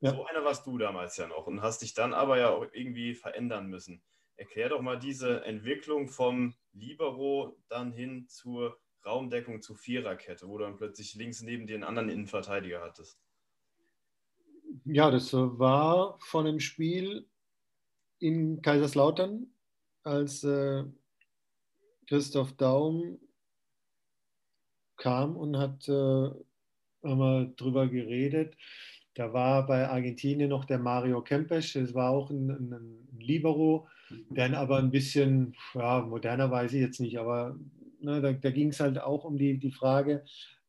Ja. 0.00 0.10
So 0.10 0.26
einer 0.26 0.44
warst 0.44 0.66
du 0.66 0.76
damals 0.76 1.16
ja 1.16 1.28
noch 1.28 1.46
und 1.46 1.62
hast 1.62 1.82
dich 1.82 1.94
dann 1.94 2.12
aber 2.12 2.36
ja 2.36 2.50
auch 2.50 2.66
irgendwie 2.72 3.14
verändern 3.14 3.68
müssen. 3.68 4.02
Erklär 4.42 4.70
doch 4.70 4.82
mal 4.82 4.98
diese 4.98 5.44
Entwicklung 5.44 6.08
vom 6.08 6.54
Libero 6.72 7.56
dann 7.68 7.92
hin 7.92 8.26
zur 8.28 8.78
Raumdeckung, 9.04 9.62
zur 9.62 9.76
Viererkette, 9.76 10.48
wo 10.48 10.58
du 10.58 10.64
dann 10.64 10.76
plötzlich 10.76 11.14
links 11.14 11.42
neben 11.42 11.68
einen 11.68 11.84
anderen 11.84 12.08
Innenverteidiger 12.08 12.80
hattest 12.80 13.18
ja, 14.84 15.10
das 15.10 15.32
war 15.32 16.18
von 16.20 16.46
einem 16.46 16.60
Spiel 16.60 17.26
in 18.18 18.62
Kaiserslautern, 18.62 19.46
als 20.02 20.44
äh, 20.44 20.84
Christoph 22.08 22.52
Daum 22.56 23.18
kam 24.96 25.36
und 25.36 25.56
hat 25.56 25.88
äh, 25.88 26.30
wir 27.02 27.52
drüber 27.56 27.88
geredet. 27.88 28.56
Da 29.14 29.32
war 29.32 29.66
bei 29.66 29.88
Argentinien 29.88 30.48
noch 30.48 30.64
der 30.64 30.78
Mario 30.78 31.22
Kempes, 31.22 31.72
das 31.74 31.94
war 31.94 32.10
auch 32.10 32.30
ein, 32.30 32.48
ein, 32.50 33.08
Libero, 33.18 33.88
der 34.30 34.58
aber 34.58 34.78
ein 34.78 34.90
bisschen, 34.90 35.54
ja, 35.74 36.00
moderner 36.00 36.50
weiß 36.50 36.72
ich 36.72 36.80
jetzt 36.80 37.00
nicht, 37.00 37.18
aber 37.18 37.56
ne, 38.00 38.20
da, 38.20 38.32
da 38.32 38.50
ging 38.50 38.68
es 38.68 38.80
halt 38.80 39.00
auch 39.00 39.24
um 39.24 39.36
die, 39.36 39.58
die 39.58 39.72
Frage, 39.72 40.24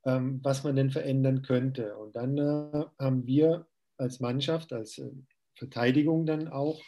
ähm, 0.06 0.40
was 0.44 0.64
man 0.64 0.76
denn 0.76 0.92
verändern 0.92 1.42
könnte. 1.42 1.96
Und 1.98 2.16
dann 2.16 2.38
äh, 2.38 2.86
haben 3.00 3.26
wir 3.26 3.68
als 3.98 4.20
Mannschaft, 4.20 4.74
als 4.74 4.98
äh, 4.98 5.12
Verteidigung 5.56 6.26
dann 6.26 6.48
auch 6.48 6.82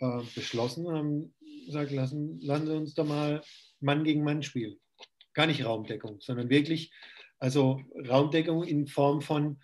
äh, 0.00 0.20
beschlossen, 0.34 0.88
haben 0.88 1.34
gesagt, 1.66 1.92
lassen, 1.92 2.40
lassen 2.40 2.66
Sie 2.66 2.76
uns 2.76 2.94
doch 2.94 3.06
mal 3.06 3.42
Mann 3.80 4.04
gegen 4.04 4.24
Mann 4.24 4.42
spielen. 4.42 4.76
Gar 5.34 5.46
nicht 5.46 5.64
Raumdeckung, 5.64 6.20
sondern 6.20 6.50
wirklich, 6.50 6.92
also 7.38 7.80
Raumdeckung 8.08 8.64
in 8.64 8.86
Form 8.86 9.20
von, 9.20 9.58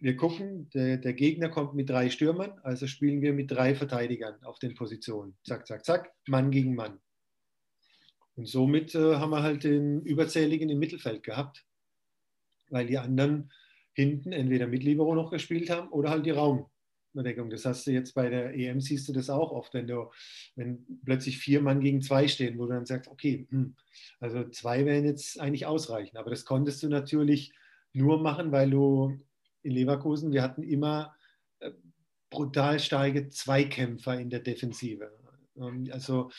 wir 0.00 0.16
gucken, 0.16 0.68
der, 0.70 0.98
der, 0.98 1.14
Gegner 1.14 1.48
kommt 1.48 1.74
mit 1.74 1.88
drei 1.88 2.10
Stürmern, 2.10 2.58
also 2.62 2.86
spielen 2.86 3.22
wir 3.22 3.32
mit 3.32 3.50
drei 3.50 3.74
Verteidigern 3.74 4.42
auf 4.44 4.58
den 4.58 4.74
Positionen. 4.74 5.36
Zack, 5.44 5.66
zack, 5.66 5.84
zack, 5.84 6.12
Mann 6.26 6.50
gegen 6.50 6.74
Mann. 6.74 7.00
Und 8.34 8.46
somit 8.46 8.94
äh, 8.94 9.16
haben 9.16 9.30
wir 9.30 9.42
halt 9.42 9.64
den 9.64 10.02
Überzähligen 10.02 10.68
im 10.68 10.78
Mittelfeld 10.78 11.22
gehabt, 11.22 11.64
weil 12.68 12.86
die 12.86 12.98
anderen 12.98 13.50
hinten 13.94 14.32
entweder 14.32 14.66
mit 14.66 14.84
Libero 14.84 15.14
noch 15.14 15.30
gespielt 15.30 15.70
haben 15.70 15.88
oder 15.88 16.10
halt 16.10 16.26
die 16.26 16.32
Raumdeckung. 16.32 17.48
Das 17.48 17.64
hast 17.64 17.86
du 17.86 17.92
jetzt 17.92 18.14
bei 18.14 18.28
der 18.28 18.54
EM, 18.54 18.82
siehst 18.82 19.08
du 19.08 19.14
das 19.14 19.30
auch 19.30 19.52
oft, 19.52 19.72
wenn, 19.72 19.86
du, 19.86 20.10
wenn 20.54 21.00
plötzlich 21.06 21.38
vier 21.38 21.62
Mann 21.62 21.80
gegen 21.80 22.02
zwei 22.02 22.28
stehen, 22.28 22.58
wo 22.58 22.66
du 22.66 22.74
dann 22.74 22.84
sagst, 22.84 23.10
okay, 23.10 23.46
hm, 23.48 23.74
also 24.20 24.46
zwei 24.50 24.84
wären 24.84 25.06
jetzt 25.06 25.40
eigentlich 25.40 25.64
ausreichend. 25.64 26.18
Aber 26.18 26.28
das 26.28 26.44
konntest 26.44 26.82
du 26.82 26.90
natürlich 26.90 27.54
nur 27.94 28.20
machen, 28.20 28.52
weil 28.52 28.68
du 28.68 29.18
in 29.66 29.72
Leverkusen, 29.72 30.32
wir 30.32 30.42
hatten 30.42 30.62
immer 30.62 31.14
äh, 31.60 31.70
brutal 32.30 32.78
starke 32.78 33.28
Zweikämpfer 33.28 34.18
in 34.18 34.30
der 34.30 34.40
Defensive. 34.40 35.10
Ähm, 35.56 35.88
also 35.92 36.30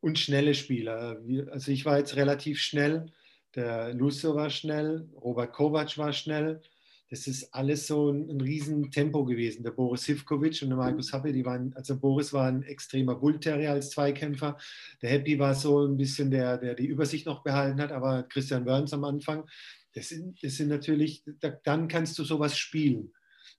und 0.00 0.18
schnelle 0.18 0.54
Spieler. 0.54 1.18
Also 1.50 1.72
ich 1.72 1.86
war 1.86 1.98
jetzt 1.98 2.16
relativ 2.16 2.60
schnell, 2.60 3.06
der 3.54 3.94
Lucio 3.94 4.34
war 4.34 4.50
schnell, 4.50 5.08
Robert 5.14 5.52
Kovac 5.52 5.96
war 5.96 6.12
schnell. 6.12 6.60
Das 7.08 7.26
ist 7.26 7.54
alles 7.54 7.86
so 7.86 8.10
ein, 8.10 8.28
ein 8.28 8.40
Riesentempo 8.40 9.24
gewesen. 9.24 9.62
Der 9.62 9.70
Boris 9.70 10.04
Sivkovic 10.04 10.60
und 10.62 10.70
der 10.70 10.78
Markus 10.78 11.12
Happe, 11.12 11.32
die 11.32 11.44
waren, 11.44 11.72
also 11.74 11.98
Boris 11.98 12.32
war 12.32 12.48
ein 12.48 12.64
extremer 12.64 13.14
Bullterrier 13.14 13.70
als 13.70 13.90
Zweikämpfer. 13.90 14.58
Der 15.00 15.10
Happy 15.10 15.38
war 15.38 15.54
so 15.54 15.86
ein 15.86 15.96
bisschen 15.96 16.30
der, 16.30 16.58
der 16.58 16.74
die 16.74 16.86
Übersicht 16.86 17.24
noch 17.26 17.42
behalten 17.42 17.80
hat, 17.80 17.92
aber 17.92 18.24
Christian 18.24 18.66
Wörns 18.66 18.92
am 18.92 19.04
Anfang, 19.04 19.48
das 19.94 20.08
sind, 20.08 20.42
das 20.42 20.56
sind 20.56 20.68
natürlich, 20.68 21.24
da, 21.40 21.50
dann 21.64 21.88
kannst 21.88 22.18
du 22.18 22.24
sowas 22.24 22.56
spielen. 22.56 23.12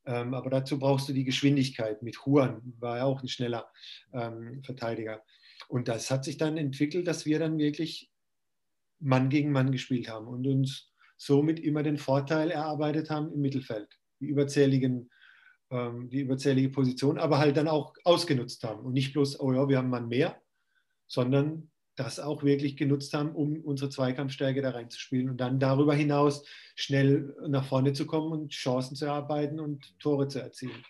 Ähm, 0.05 0.33
aber 0.33 0.49
dazu 0.49 0.77
brauchst 0.77 1.09
du 1.09 1.13
die 1.13 1.23
Geschwindigkeit. 1.23 2.03
Mit 2.03 2.17
Juan 2.25 2.61
war 2.79 2.97
ja 2.97 3.03
auch 3.05 3.21
ein 3.21 3.27
schneller 3.27 3.71
ähm, 4.13 4.61
Verteidiger. 4.63 5.23
Und 5.67 5.88
das 5.88 6.11
hat 6.11 6.25
sich 6.25 6.38
dann 6.38 6.57
entwickelt, 6.57 7.07
dass 7.07 7.25
wir 7.25 7.39
dann 7.39 7.57
wirklich 7.57 8.11
Mann 8.99 9.29
gegen 9.29 9.51
Mann 9.51 9.71
gespielt 9.71 10.09
haben 10.09 10.27
und 10.27 10.45
uns 10.45 10.91
somit 11.17 11.59
immer 11.59 11.81
den 11.81 11.97
Vorteil 11.97 12.51
erarbeitet 12.51 13.09
haben 13.09 13.31
im 13.33 13.41
Mittelfeld. 13.41 13.89
Die 14.19 14.27
überzähligen 14.27 15.09
ähm, 15.71 16.09
die 16.09 16.21
überzählige 16.21 16.69
Position, 16.69 17.17
aber 17.17 17.39
halt 17.39 17.57
dann 17.57 17.67
auch 17.67 17.93
ausgenutzt 18.03 18.63
haben. 18.63 18.86
Und 18.86 18.93
nicht 18.93 19.13
bloß, 19.13 19.39
oh 19.39 19.53
ja, 19.53 19.67
wir 19.67 19.77
haben 19.77 19.89
Mann 19.89 20.07
mehr, 20.07 20.41
sondern 21.07 21.71
das 21.95 22.19
auch 22.19 22.43
wirklich 22.43 22.77
genutzt 22.77 23.13
haben, 23.13 23.33
um 23.33 23.61
unsere 23.61 23.89
Zweikampfstärke 23.89 24.61
da 24.61 24.71
reinzuspielen 24.71 25.29
und 25.29 25.37
dann 25.37 25.59
darüber 25.59 25.95
hinaus 25.95 26.45
schnell 26.75 27.35
nach 27.47 27.65
vorne 27.65 27.93
zu 27.93 28.05
kommen 28.05 28.31
und 28.31 28.51
Chancen 28.51 28.95
zu 28.95 29.05
erarbeiten 29.05 29.59
und 29.59 29.97
Tore 29.99 30.27
zu 30.27 30.39
erzielen. 30.39 30.83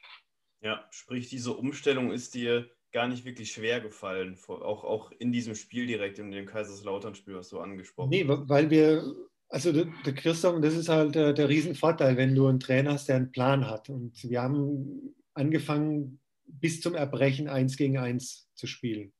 Ja, 0.62 0.86
sprich, 0.90 1.30
diese 1.30 1.54
Umstellung 1.54 2.12
ist 2.12 2.34
dir 2.34 2.70
gar 2.92 3.08
nicht 3.08 3.26
wirklich 3.26 3.52
schwer 3.52 3.82
gefallen, 3.82 4.38
auch, 4.48 4.84
auch 4.84 5.12
in 5.20 5.32
diesem 5.32 5.54
Spiel 5.54 5.86
direkt, 5.86 6.18
in 6.18 6.32
dem 6.32 6.46
Kaiserslautern-Spiel, 6.46 7.36
was 7.36 7.50
du 7.50 7.60
angesprochen 7.60 8.10
Nee, 8.10 8.26
weil 8.26 8.70
wir, 8.70 9.04
also 9.50 9.72
der, 9.72 9.88
der 10.06 10.14
Christoph, 10.14 10.62
das 10.62 10.76
ist 10.76 10.90
halt 10.90 11.14
der, 11.14 11.34
der 11.34 11.50
Riesenvorteil, 11.50 12.18
wenn 12.18 12.34
du 12.34 12.48
einen 12.48 12.60
Trainer 12.62 12.94
hast, 12.94 13.10
der 13.10 13.18
einen 13.18 13.32
Plan 13.32 13.68
hat. 13.70 13.90
Und 13.90 14.24
wir 14.24 14.42
haben 14.42 15.14
angefangen, 15.34 16.20
bis 16.46 16.82
zum 16.82 16.96
Erbrechen 16.96 17.50
eins 17.50 17.76
gegen 17.76 17.98
eins 17.98 18.50
zu 18.56 18.66
spielen. 18.66 19.12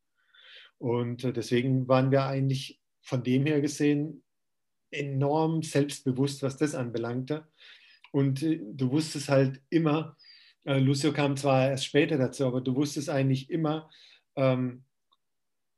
Und 0.86 1.24
äh, 1.24 1.34
deswegen 1.34 1.88
waren 1.88 2.12
wir 2.12 2.26
eigentlich 2.26 2.80
von 3.02 3.24
dem 3.24 3.48
her 3.48 3.60
gesehen 3.60 4.24
enorm 4.92 5.64
selbstbewusst, 5.64 6.44
was 6.44 6.58
das 6.58 6.76
anbelangte. 6.76 7.48
Und 8.12 8.44
äh, 8.44 8.62
du 8.62 8.92
wusstest 8.92 9.30
halt 9.30 9.64
immer, 9.72 10.16
äh, 10.64 10.78
Lucio 10.78 11.12
kam 11.12 11.38
zwar 11.38 11.70
erst 11.70 11.86
später 11.86 12.20
dazu, 12.20 12.46
aber 12.46 12.62
du 12.62 12.76
wusstest 12.76 13.10
eigentlich 13.10 13.50
immer, 13.50 13.90
ähm, 14.36 14.84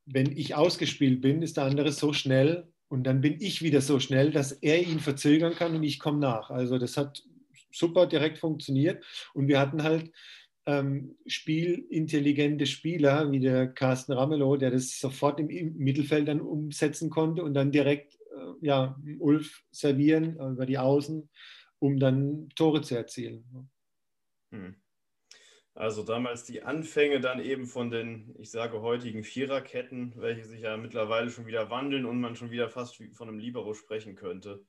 wenn 0.05 0.37
ich 0.37 0.55
ausgespielt 0.55 1.21
bin, 1.21 1.41
ist 1.41 1.55
der 1.55 1.63
andere 1.63 1.93
so 1.93 2.11
schnell 2.11 2.67
und 2.89 3.05
dann 3.05 3.21
bin 3.21 3.39
ich 3.39 3.61
wieder 3.61 3.79
so 3.79 4.01
schnell, 4.01 4.31
dass 4.31 4.51
er 4.51 4.85
ihn 4.85 4.99
verzögern 4.99 5.55
kann 5.55 5.73
und 5.73 5.83
ich 5.83 5.99
komme 5.99 6.19
nach. 6.19 6.49
Also 6.49 6.77
das 6.79 6.97
hat 6.97 7.23
super 7.71 8.07
direkt 8.07 8.39
funktioniert 8.39 9.05
und 9.33 9.47
wir 9.47 9.57
hatten 9.57 9.83
halt 9.83 10.11
ähm, 10.68 11.18
spielintelligente 11.26 12.65
Spieler 12.65 13.32
wie 13.32 13.39
der 13.39 13.68
Carsten 13.68 14.11
Ramelow, 14.11 14.57
der 14.57 14.70
das 14.70 14.99
sofort 14.99 15.39
im, 15.39 15.47
Mittelfeld 15.78 16.28
dann 16.28 16.41
umsetzen 16.41 17.09
konnte 17.09 17.43
und 17.43 17.53
dann 17.53 17.72
direkt 17.72 18.15
äh, 18.15 18.65
ja, 18.65 18.99
Ulf 19.20 19.63
servieren 19.72 20.38
äh, 20.38 20.49
über 20.49 20.65
die 20.65 20.78
Außen, 20.78 21.30
um 21.80 21.99
dann 21.99 22.49
Tore 22.55 22.82
zu 22.82 22.95
erzielen. 22.95 23.72
Hm. 24.51 24.76
Also 25.74 26.03
damals 26.03 26.43
die 26.43 26.63
Anfänge 26.63 27.22
dann 27.22 27.39
eben 27.39 27.65
von 27.65 27.89
den, 27.89 28.36
ich 28.39 28.51
sage 28.51 28.82
heutigen 28.82 29.24
Viererketten, 29.24 30.13
welche 30.18 30.43
sich 30.43 30.61
ja 30.61 30.76
mittlerweile 30.76 31.30
schon 31.30 31.45
wieder 31.45 31.70
wandeln 31.70 32.05
und 32.05 32.20
man 32.20 32.36
schon 32.36 32.51
wieder 32.51 32.68
fast 32.68 33.01
von 33.13 33.30
einem 33.30 33.39
Libero 33.39 33.74
sprechen 33.74 34.15
könnte. 34.15 34.65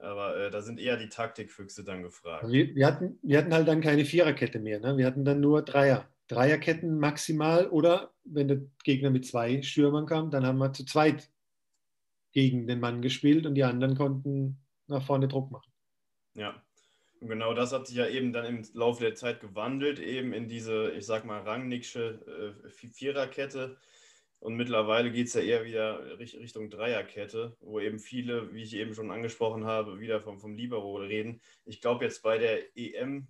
Aber 0.00 0.36
äh, 0.36 0.50
da 0.50 0.60
sind 0.60 0.80
eher 0.80 0.96
die 0.96 1.08
Taktikfüchse 1.08 1.84
dann 1.84 2.02
gefragt. 2.02 2.50
Wir, 2.50 2.74
wir, 2.74 2.86
hatten, 2.86 3.18
wir 3.22 3.38
hatten 3.38 3.54
halt 3.54 3.68
dann 3.68 3.80
keine 3.80 4.04
Viererkette 4.04 4.58
mehr. 4.58 4.80
Ne? 4.80 4.96
Wir 4.96 5.06
hatten 5.06 5.24
dann 5.24 5.40
nur 5.40 5.62
Dreier. 5.62 6.08
Dreierketten 6.28 6.98
maximal 6.98 7.68
oder 7.68 8.14
wenn 8.24 8.48
der 8.48 8.62
Gegner 8.82 9.10
mit 9.10 9.26
zwei 9.26 9.60
Stürmern 9.62 10.06
kam, 10.06 10.30
dann 10.30 10.46
haben 10.46 10.58
wir 10.58 10.72
zu 10.72 10.84
zweit 10.86 11.30
gegen 12.32 12.66
den 12.66 12.80
Mann 12.80 13.02
gespielt 13.02 13.44
und 13.46 13.54
die 13.54 13.64
anderen 13.64 13.94
konnten 13.94 14.58
nach 14.86 15.04
vorne 15.04 15.28
Druck 15.28 15.50
machen. 15.50 15.70
Ja, 16.34 16.62
und 17.20 17.28
genau 17.28 17.54
das 17.54 17.72
hat 17.72 17.86
sich 17.86 17.96
ja 17.96 18.06
eben 18.06 18.32
dann 18.32 18.44
im 18.44 18.62
Laufe 18.74 19.02
der 19.02 19.14
Zeit 19.14 19.40
gewandelt, 19.40 19.98
eben 19.98 20.32
in 20.32 20.48
diese, 20.48 20.90
ich 20.92 21.06
sag 21.06 21.24
mal, 21.24 21.40
Rangnicksche 21.40 22.54
äh, 22.64 22.68
Viererkette. 22.68 23.78
Und 24.44 24.56
mittlerweile 24.56 25.10
geht 25.10 25.28
es 25.28 25.32
ja 25.32 25.40
eher 25.40 25.64
wieder 25.64 26.18
Richtung 26.18 26.68
Dreierkette, 26.68 27.56
wo 27.60 27.80
eben 27.80 27.98
viele, 27.98 28.52
wie 28.52 28.62
ich 28.62 28.74
eben 28.74 28.94
schon 28.94 29.10
angesprochen 29.10 29.64
habe, 29.64 30.00
wieder 30.00 30.20
vom, 30.20 30.38
vom 30.38 30.54
Libero 30.54 30.96
reden. 30.96 31.40
Ich 31.64 31.80
glaube, 31.80 32.04
jetzt 32.04 32.22
bei 32.22 32.36
der 32.36 32.76
EM 32.76 33.26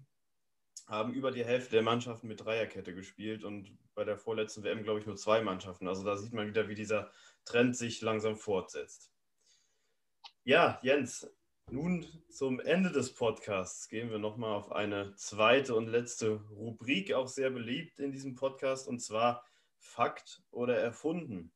haben 0.88 1.14
über 1.14 1.30
die 1.30 1.44
Hälfte 1.44 1.70
der 1.70 1.82
Mannschaften 1.82 2.26
mit 2.26 2.44
Dreierkette 2.44 2.96
gespielt 2.96 3.44
und 3.44 3.78
bei 3.94 4.02
der 4.02 4.18
vorletzten 4.18 4.64
WM, 4.64 4.82
glaube 4.82 4.98
ich, 4.98 5.06
nur 5.06 5.14
zwei 5.14 5.40
Mannschaften. 5.40 5.86
Also 5.86 6.02
da 6.02 6.16
sieht 6.16 6.32
man 6.32 6.48
wieder, 6.48 6.68
wie 6.68 6.74
dieser 6.74 7.12
Trend 7.44 7.76
sich 7.76 8.00
langsam 8.00 8.34
fortsetzt. 8.34 9.12
Ja, 10.42 10.80
Jens, 10.82 11.32
nun 11.70 12.08
zum 12.28 12.58
Ende 12.58 12.90
des 12.90 13.14
Podcasts 13.14 13.88
gehen 13.88 14.10
wir 14.10 14.18
nochmal 14.18 14.56
auf 14.56 14.72
eine 14.72 15.14
zweite 15.14 15.76
und 15.76 15.86
letzte 15.86 16.40
Rubrik, 16.50 17.12
auch 17.12 17.28
sehr 17.28 17.50
beliebt 17.50 18.00
in 18.00 18.10
diesem 18.10 18.34
Podcast, 18.34 18.88
und 18.88 18.98
zwar 18.98 19.44
Fakt 19.84 20.42
oder 20.50 20.76
erfunden? 20.76 21.52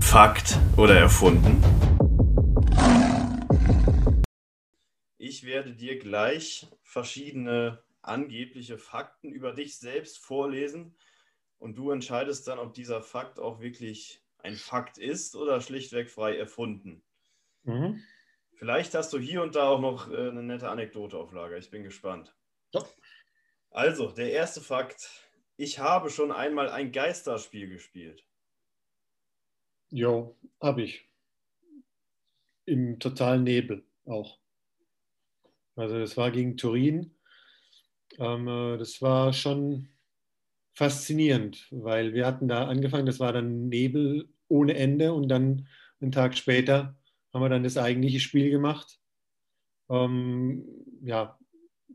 Fakt 0.00 0.58
oder 0.76 0.98
erfunden? 0.98 1.62
Ich 5.16 5.44
werde 5.44 5.74
dir 5.74 5.98
gleich 5.98 6.66
verschiedene 6.82 7.82
angebliche 8.02 8.76
Fakten 8.76 9.32
über 9.32 9.52
dich 9.52 9.78
selbst 9.78 10.18
vorlesen 10.18 10.96
und 11.58 11.78
du 11.78 11.92
entscheidest 11.92 12.46
dann, 12.46 12.58
ob 12.58 12.74
dieser 12.74 13.00
Fakt 13.00 13.38
auch 13.38 13.60
wirklich 13.60 14.22
ein 14.38 14.56
Fakt 14.56 14.98
ist 14.98 15.34
oder 15.34 15.62
schlichtweg 15.62 16.10
frei 16.10 16.36
erfunden. 16.36 17.02
Mhm. 17.62 18.02
Vielleicht 18.54 18.94
hast 18.94 19.12
du 19.14 19.18
hier 19.18 19.42
und 19.42 19.54
da 19.54 19.68
auch 19.68 19.80
noch 19.80 20.10
äh, 20.10 20.28
eine 20.28 20.42
nette 20.42 20.68
Anekdote 20.68 21.16
auf 21.16 21.32
Lager. 21.32 21.56
Ich 21.56 21.70
bin 21.70 21.84
gespannt. 21.84 22.36
Ja. 22.74 22.84
Also, 23.70 24.10
der 24.10 24.32
erste 24.32 24.60
Fakt 24.60 25.27
ich 25.58 25.80
habe 25.80 26.08
schon 26.08 26.32
einmal 26.32 26.70
ein 26.70 26.92
Geisterspiel 26.92 27.68
gespielt. 27.68 28.24
Jo, 29.90 30.36
habe 30.60 30.82
ich. 30.82 31.04
Im 32.64 32.98
totalen 33.00 33.44
Nebel 33.44 33.84
auch. 34.06 34.38
Also 35.74 35.96
es 35.98 36.16
war 36.16 36.30
gegen 36.30 36.56
Turin 36.56 37.14
Ähm, 38.18 38.48
äh, 38.48 38.78
das 38.78 39.02
war 39.02 39.32
schon 39.32 39.88
faszinierend, 40.74 41.66
weil 41.70 42.14
wir 42.14 42.26
hatten 42.26 42.48
da 42.48 42.66
angefangen, 42.68 43.06
das 43.06 43.20
war 43.20 43.32
dann 43.32 43.68
Nebel 43.68 44.28
ohne 44.48 44.74
Ende 44.74 45.12
und 45.12 45.28
dann 45.28 45.68
einen 46.00 46.12
Tag 46.12 46.36
später 46.36 46.96
haben 47.32 47.42
wir 47.42 47.48
dann 47.48 47.64
das 47.64 47.76
eigentliche 47.76 48.20
Spiel 48.20 48.50
gemacht. 48.50 49.00
Ähm, 49.90 50.64
ja, 51.02 51.38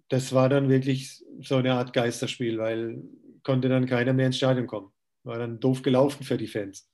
das 0.09 0.33
war 0.33 0.49
dann 0.49 0.69
wirklich 0.69 1.23
so 1.41 1.57
eine 1.57 1.73
Art 1.73 1.93
Geisterspiel, 1.93 2.57
weil 2.57 3.01
konnte 3.43 3.69
dann 3.69 3.85
keiner 3.85 4.13
mehr 4.13 4.27
ins 4.27 4.37
Stadion 4.37 4.67
kommen. 4.67 4.91
War 5.23 5.37
dann 5.37 5.59
doof 5.59 5.81
gelaufen 5.81 6.23
für 6.23 6.37
die 6.37 6.47
Fans. 6.47 6.89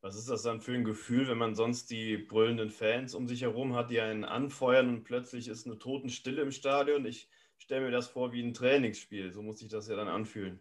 Was 0.00 0.16
ist 0.16 0.28
das 0.28 0.42
dann 0.42 0.60
für 0.60 0.74
ein 0.74 0.84
Gefühl, 0.84 1.28
wenn 1.28 1.38
man 1.38 1.54
sonst 1.54 1.90
die 1.90 2.18
brüllenden 2.18 2.68
Fans 2.70 3.14
um 3.14 3.26
sich 3.26 3.40
herum 3.40 3.74
hat, 3.74 3.90
die 3.90 4.00
einen 4.00 4.24
anfeuern 4.24 4.88
und 4.90 5.04
plötzlich 5.04 5.48
ist 5.48 5.66
eine 5.66 5.78
Totenstille 5.78 6.42
im 6.42 6.50
Stadion? 6.50 7.06
Ich 7.06 7.28
stelle 7.56 7.86
mir 7.86 7.90
das 7.90 8.08
vor 8.08 8.32
wie 8.32 8.42
ein 8.42 8.52
Trainingsspiel. 8.52 9.32
So 9.32 9.40
muss 9.40 9.60
sich 9.60 9.68
das 9.68 9.88
ja 9.88 9.96
dann 9.96 10.08
anfühlen. 10.08 10.60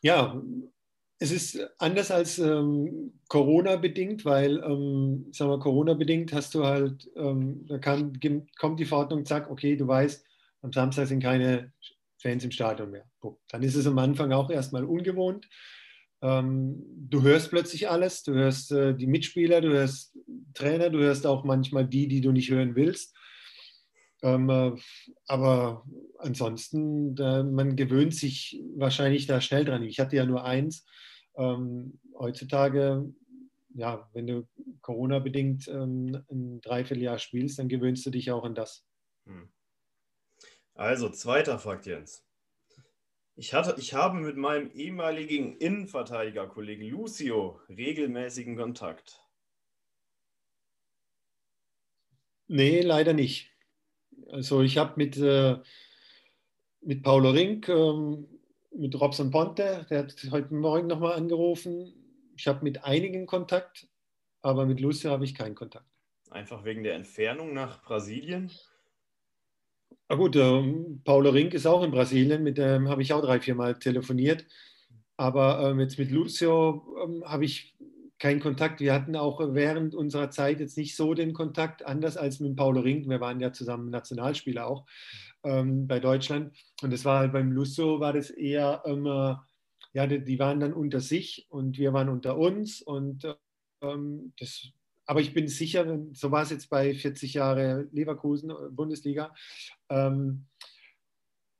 Ja, 0.00 0.40
es 1.18 1.30
ist 1.30 1.60
anders 1.78 2.10
als 2.10 2.38
ähm, 2.38 3.20
Corona-bedingt, 3.28 4.24
weil, 4.24 4.56
ähm, 4.64 5.26
sagen 5.32 5.50
wir, 5.50 5.58
Corona-bedingt 5.58 6.32
hast 6.32 6.54
du 6.54 6.64
halt, 6.64 7.10
ähm, 7.16 7.66
da 7.66 7.76
kann, 7.76 8.18
kommt 8.58 8.80
die 8.80 8.86
Verordnung, 8.86 9.26
zack, 9.26 9.50
okay, 9.50 9.76
du 9.76 9.86
weißt, 9.86 10.24
am 10.62 10.72
Samstag 10.72 11.06
sind 11.06 11.22
keine 11.22 11.72
Fans 12.20 12.44
im 12.44 12.50
Stadion 12.50 12.90
mehr. 12.90 13.06
Dann 13.48 13.62
ist 13.62 13.74
es 13.74 13.86
am 13.86 13.98
Anfang 13.98 14.32
auch 14.32 14.50
erstmal 14.50 14.84
ungewohnt. 14.84 15.48
Ähm, 16.22 16.82
du 17.08 17.22
hörst 17.22 17.50
plötzlich 17.50 17.88
alles, 17.88 18.22
du 18.22 18.34
hörst 18.34 18.72
äh, 18.72 18.94
die 18.94 19.06
Mitspieler, 19.06 19.60
du 19.60 19.70
hörst 19.70 20.16
Trainer, 20.52 20.90
du 20.90 20.98
hörst 20.98 21.26
auch 21.26 21.44
manchmal 21.44 21.86
die, 21.86 22.08
die 22.08 22.20
du 22.20 22.32
nicht 22.32 22.50
hören 22.50 22.76
willst. 22.76 23.16
Ähm, 24.22 24.50
äh, 24.50 24.72
aber 25.26 25.86
ansonsten, 26.18 27.14
man 27.14 27.74
gewöhnt 27.76 28.14
sich 28.14 28.62
wahrscheinlich 28.76 29.26
da 29.26 29.40
schnell 29.40 29.64
dran. 29.64 29.82
Ich 29.82 29.98
hatte 29.98 30.16
ja 30.16 30.26
nur 30.26 30.44
eins. 30.44 30.84
Ähm, 31.36 31.98
heutzutage, 32.18 33.10
ja, 33.74 34.10
wenn 34.12 34.26
du 34.26 34.46
Corona-bedingt 34.82 35.68
ein 35.68 36.60
Dreivierteljahr 36.60 37.18
spielst, 37.18 37.58
dann 37.58 37.68
gewöhnst 37.68 38.04
du 38.04 38.10
dich 38.10 38.30
auch 38.30 38.44
an 38.44 38.54
das. 38.54 38.84
Hm. 39.24 39.48
Also, 40.80 41.10
zweiter 41.10 41.58
Fakt, 41.58 41.84
Jens. 41.84 42.26
Ich, 43.36 43.52
hatte, 43.52 43.74
ich 43.78 43.92
habe 43.92 44.16
mit 44.16 44.38
meinem 44.38 44.70
ehemaligen 44.72 45.58
Innenverteidigerkollegen 45.58 46.88
Lucio 46.88 47.60
regelmäßigen 47.68 48.56
Kontakt. 48.56 49.20
Nee, 52.48 52.80
leider 52.80 53.12
nicht. 53.12 53.50
Also 54.30 54.62
ich 54.62 54.78
habe 54.78 54.94
mit, 54.96 55.18
äh, 55.18 55.58
mit 56.80 57.02
Paulo 57.02 57.28
Rink, 57.28 57.68
ähm, 57.68 58.26
mit 58.74 58.98
Robson 58.98 59.30
Ponte, 59.30 59.86
der 59.90 59.98
hat 59.98 60.16
heute 60.30 60.54
Morgen 60.54 60.86
nochmal 60.86 61.12
angerufen. 61.12 61.92
Ich 62.38 62.48
habe 62.48 62.64
mit 62.64 62.84
einigen 62.84 63.26
Kontakt, 63.26 63.86
aber 64.40 64.64
mit 64.64 64.80
Lucio 64.80 65.10
habe 65.10 65.26
ich 65.26 65.34
keinen 65.34 65.54
Kontakt. 65.54 65.90
Einfach 66.30 66.64
wegen 66.64 66.84
der 66.84 66.94
Entfernung 66.94 67.52
nach 67.52 67.82
Brasilien? 67.82 68.50
Na 70.10 70.16
gut, 70.16 70.34
ähm, 70.34 71.02
Paulo 71.04 71.30
Rink 71.30 71.54
ist 71.54 71.68
auch 71.68 71.84
in 71.84 71.92
Brasilien, 71.92 72.42
mit 72.42 72.58
dem 72.58 72.88
habe 72.88 73.00
ich 73.00 73.12
auch 73.12 73.20
drei, 73.20 73.38
vier 73.38 73.54
Mal 73.54 73.78
telefoniert. 73.78 74.44
Aber 75.16 75.70
ähm, 75.70 75.78
jetzt 75.78 76.00
mit 76.00 76.10
Lucio 76.10 76.84
ähm, 77.04 77.22
habe 77.24 77.44
ich 77.44 77.76
keinen 78.18 78.40
Kontakt. 78.40 78.80
Wir 78.80 78.92
hatten 78.92 79.14
auch 79.14 79.38
während 79.54 79.94
unserer 79.94 80.30
Zeit 80.30 80.58
jetzt 80.58 80.76
nicht 80.76 80.96
so 80.96 81.14
den 81.14 81.32
Kontakt, 81.32 81.86
anders 81.86 82.16
als 82.16 82.40
mit 82.40 82.56
Paulo 82.56 82.80
Rink. 82.80 83.08
Wir 83.08 83.20
waren 83.20 83.38
ja 83.38 83.52
zusammen 83.52 83.90
Nationalspieler 83.90 84.66
auch 84.66 84.84
ähm, 85.44 85.86
bei 85.86 86.00
Deutschland. 86.00 86.56
Und 86.82 86.92
das 86.92 87.04
war 87.04 87.20
halt 87.20 87.32
beim 87.32 87.52
Lucio 87.52 88.00
war 88.00 88.12
das 88.12 88.30
eher, 88.30 88.82
ja, 89.92 90.06
die, 90.08 90.24
die, 90.24 90.38
waren 90.40 90.58
dann 90.58 90.72
unter 90.72 90.98
sich 90.98 91.46
und 91.50 91.78
wir 91.78 91.92
waren 91.92 92.08
unter 92.08 92.36
uns. 92.36 92.82
Und 92.82 93.32
ähm, 93.80 94.32
das 94.40 94.72
aber 95.10 95.20
ich 95.20 95.34
bin 95.34 95.48
sicher, 95.48 96.06
so 96.12 96.30
war 96.30 96.44
es 96.44 96.50
jetzt 96.50 96.70
bei 96.70 96.94
40 96.94 97.34
Jahre 97.34 97.88
Leverkusen, 97.90 98.50
äh, 98.50 98.70
Bundesliga, 98.70 99.34
ähm, 99.88 100.46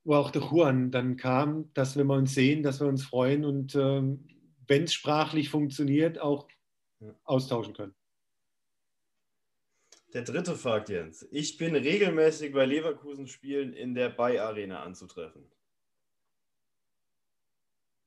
wo 0.05 0.15
auch 0.15 0.31
der 0.31 0.43
Juan 0.43 0.89
dann 0.89 1.17
kam, 1.17 1.69
dass 1.73 1.97
wenn 1.97 2.07
wir 2.07 2.15
uns 2.15 2.33
sehen, 2.33 2.63
dass 2.63 2.79
wir 2.79 2.87
uns 2.87 3.03
freuen 3.03 3.43
und 3.43 3.75
ähm, 3.75 4.25
wenn 4.67 4.85
es 4.85 4.93
sprachlich 4.93 5.49
funktioniert, 5.49 6.17
auch 6.17 6.47
ja. 7.01 7.13
austauschen 7.25 7.73
können. 7.73 7.93
Der 10.13 10.21
dritte 10.21 10.55
Fakt, 10.55 10.87
Jens. 10.87 11.27
Ich 11.29 11.57
bin 11.57 11.75
regelmäßig 11.75 12.53
bei 12.53 12.65
Leverkusen-Spielen 12.65 13.73
in 13.73 13.93
der 13.95 14.11
Bay-Arena 14.11 14.81
anzutreffen. 14.81 15.43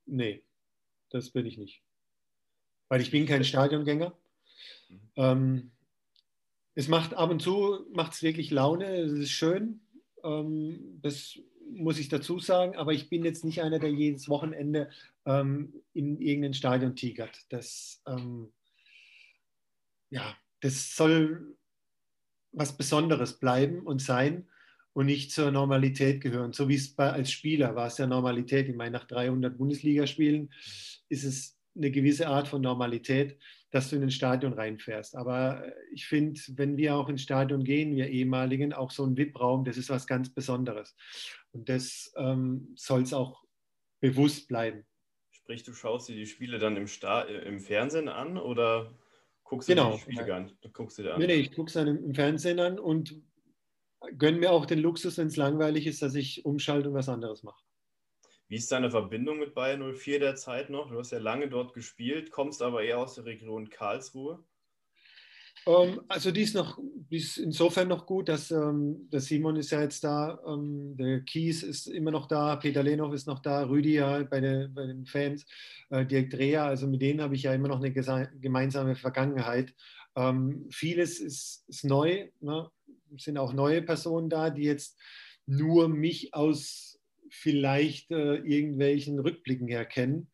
Nee, 0.06 0.42
das 1.10 1.32
bin 1.32 1.44
ich 1.44 1.58
nicht. 1.58 1.82
Weil 2.88 3.02
ich 3.02 3.10
bin 3.10 3.26
kein 3.26 3.44
Stadiongänger. 3.44 4.16
Ähm, 5.16 5.70
es 6.74 6.88
macht 6.88 7.14
ab 7.14 7.30
und 7.30 7.40
zu 7.40 7.86
macht 7.92 8.14
es 8.14 8.22
wirklich 8.22 8.50
Laune, 8.50 8.96
es 8.96 9.12
ist 9.12 9.30
schön. 9.30 9.80
Ähm, 10.24 10.98
das 11.02 11.38
muss 11.70 11.98
ich 11.98 12.08
dazu 12.08 12.38
sagen, 12.38 12.76
aber 12.76 12.92
ich 12.92 13.08
bin 13.08 13.24
jetzt 13.24 13.44
nicht 13.44 13.62
einer, 13.62 13.78
der 13.78 13.90
jedes 13.90 14.28
Wochenende 14.28 14.90
ähm, 15.24 15.72
in 15.92 16.20
irgendein 16.20 16.54
Stadion 16.54 16.96
tigert. 16.96 17.46
Das, 17.48 18.02
ähm, 18.06 18.52
ja, 20.10 20.36
das 20.60 20.94
soll 20.96 21.56
was 22.52 22.76
Besonderes 22.76 23.38
bleiben 23.38 23.80
und 23.80 24.00
sein 24.00 24.46
und 24.92 25.06
nicht 25.06 25.32
zur 25.32 25.50
Normalität 25.50 26.20
gehören. 26.20 26.52
So 26.52 26.68
wie 26.68 26.76
es 26.76 26.94
bei, 26.94 27.10
als 27.10 27.30
Spieler 27.30 27.74
war 27.74 27.88
es 27.88 27.98
ja 27.98 28.06
Normalität. 28.06 28.68
Ich 28.68 28.76
meine, 28.76 28.92
nach 28.92 29.04
300 29.04 29.58
Bundesligaspielen 29.58 30.52
ist 31.08 31.24
es 31.24 31.53
eine 31.76 31.90
gewisse 31.90 32.28
Art 32.28 32.48
von 32.48 32.62
Normalität 32.62 33.38
dass 33.74 33.90
du 33.90 33.96
in 33.96 34.04
ein 34.04 34.10
Stadion 34.12 34.52
reinfährst. 34.52 35.16
Aber 35.16 35.64
ich 35.90 36.06
finde, 36.06 36.40
wenn 36.50 36.76
wir 36.76 36.94
auch 36.94 37.08
ins 37.08 37.22
Stadion 37.22 37.64
gehen, 37.64 37.96
wir 37.96 38.06
ehemaligen, 38.06 38.72
auch 38.72 38.92
so 38.92 39.04
ein 39.04 39.16
VIP-Raum, 39.16 39.64
das 39.64 39.76
ist 39.76 39.90
was 39.90 40.06
ganz 40.06 40.32
Besonderes. 40.32 40.94
Und 41.50 41.68
das 41.68 42.12
ähm, 42.16 42.72
soll 42.76 43.02
es 43.02 43.12
auch 43.12 43.42
bewusst 43.98 44.46
bleiben. 44.46 44.86
Sprich, 45.32 45.64
du 45.64 45.72
schaust 45.72 46.08
dir 46.08 46.14
die 46.14 46.26
Spiele 46.26 46.60
dann 46.60 46.76
im, 46.76 46.86
Sta 46.86 47.22
äh, 47.22 47.48
im 47.48 47.58
Fernsehen 47.58 48.08
an 48.08 48.38
oder 48.38 48.94
guckst 49.42 49.68
du 49.68 49.72
genau. 49.72 49.96
die 49.96 50.02
Spiele 50.02 50.32
an? 50.32 50.52
Guckst 50.72 50.98
du 50.98 51.02
dir 51.02 51.14
an? 51.14 51.20
Nee, 51.20 51.26
nee, 51.26 51.34
ich 51.34 51.52
gucke 51.52 51.66
es 51.66 51.74
dann 51.74 51.88
im 51.88 52.14
Fernsehen 52.14 52.60
an 52.60 52.78
und 52.78 53.20
gönne 54.18 54.38
mir 54.38 54.52
auch 54.52 54.66
den 54.66 54.78
Luxus, 54.78 55.18
wenn 55.18 55.26
es 55.26 55.36
langweilig 55.36 55.88
ist, 55.88 56.00
dass 56.00 56.14
ich 56.14 56.44
umschalte 56.44 56.90
und 56.90 56.94
was 56.94 57.08
anderes 57.08 57.42
mache. 57.42 57.60
Wie 58.48 58.56
ist 58.56 58.70
deine 58.70 58.90
Verbindung 58.90 59.38
mit 59.38 59.54
Bayern 59.54 59.94
04 59.94 60.20
derzeit 60.20 60.70
noch? 60.70 60.90
Du 60.90 60.98
hast 60.98 61.12
ja 61.12 61.18
lange 61.18 61.48
dort 61.48 61.72
gespielt, 61.72 62.30
kommst 62.30 62.62
aber 62.62 62.82
eher 62.82 62.98
aus 62.98 63.14
der 63.14 63.24
Region 63.24 63.70
Karlsruhe. 63.70 64.44
Um, 65.66 65.88
ähm, 65.88 66.00
also 66.08 66.30
die 66.30 66.42
ist 66.42 66.54
noch, 66.54 66.78
die 67.10 67.16
ist 67.16 67.38
insofern 67.38 67.88
noch 67.88 68.04
gut, 68.04 68.28
dass 68.28 68.50
ähm, 68.50 69.08
der 69.10 69.20
Simon 69.20 69.56
ist 69.56 69.70
ja 69.70 69.80
jetzt 69.80 70.04
da, 70.04 70.38
ähm, 70.46 70.94
der 70.96 71.22
Kies 71.22 71.62
ist 71.62 71.86
immer 71.86 72.10
noch 72.10 72.26
da, 72.26 72.56
Peter 72.56 72.82
Lenoch 72.82 73.12
ist 73.14 73.26
noch 73.26 73.40
da, 73.40 73.64
Rüdi 73.66 73.94
ja 73.94 74.22
bei, 74.24 74.40
der, 74.40 74.68
bei 74.68 74.86
den 74.86 75.06
Fans, 75.06 75.46
äh, 75.88 76.04
Dirk 76.04 76.30
Dreher, 76.30 76.64
also 76.64 76.86
mit 76.86 77.00
denen 77.00 77.22
habe 77.22 77.34
ich 77.34 77.44
ja 77.44 77.54
immer 77.54 77.68
noch 77.68 77.82
eine 77.82 77.92
gemeinsame 77.92 78.94
Vergangenheit. 78.94 79.74
Vieles 80.70 81.18
ist, 81.18 81.64
ist 81.66 81.84
neu, 81.84 82.28
ne? 82.38 82.70
sind 83.16 83.36
auch 83.36 83.52
neue 83.52 83.82
Personen 83.82 84.30
da, 84.30 84.48
die 84.50 84.62
jetzt 84.62 84.96
nur 85.44 85.88
mich 85.88 86.32
aus 86.34 86.93
vielleicht 87.34 88.10
äh, 88.10 88.36
irgendwelchen 88.36 89.18
Rückblicken 89.18 89.68
herkennen. 89.68 90.30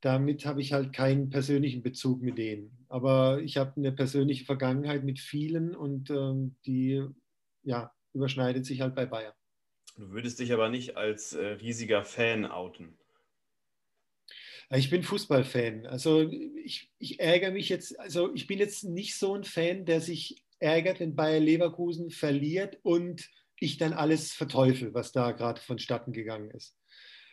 Damit 0.00 0.44
habe 0.44 0.60
ich 0.60 0.72
halt 0.72 0.92
keinen 0.92 1.30
persönlichen 1.30 1.82
Bezug 1.82 2.20
mit 2.22 2.38
denen. 2.38 2.86
Aber 2.88 3.40
ich 3.42 3.56
habe 3.56 3.72
eine 3.76 3.92
persönliche 3.92 4.44
Vergangenheit 4.44 5.04
mit 5.04 5.18
vielen 5.18 5.74
und 5.74 6.10
ähm, 6.10 6.56
die 6.66 7.02
ja, 7.62 7.92
überschneidet 8.12 8.66
sich 8.66 8.80
halt 8.80 8.94
bei 8.94 9.06
Bayern. 9.06 9.32
Du 9.96 10.10
würdest 10.10 10.40
dich 10.40 10.52
aber 10.52 10.68
nicht 10.68 10.96
als 10.96 11.32
äh, 11.32 11.46
riesiger 11.46 12.04
Fan 12.04 12.44
outen. 12.44 12.98
Ich 14.70 14.90
bin 14.90 15.02
Fußballfan. 15.02 15.86
Also 15.86 16.30
ich, 16.30 16.90
ich 16.98 17.20
ärgere 17.20 17.52
mich 17.52 17.68
jetzt, 17.68 17.98
also 18.00 18.34
ich 18.34 18.46
bin 18.46 18.58
jetzt 18.58 18.84
nicht 18.84 19.16
so 19.16 19.34
ein 19.34 19.44
Fan, 19.44 19.84
der 19.84 20.00
sich 20.00 20.44
ärgert, 20.58 21.00
wenn 21.00 21.14
Bayer 21.14 21.40
Leverkusen 21.40 22.10
verliert 22.10 22.78
und 22.82 23.28
ich 23.60 23.78
dann 23.78 23.92
alles 23.92 24.32
verteufel, 24.32 24.94
was 24.94 25.12
da 25.12 25.32
gerade 25.32 25.60
vonstatten 25.60 26.12
gegangen 26.12 26.50
ist. 26.50 26.76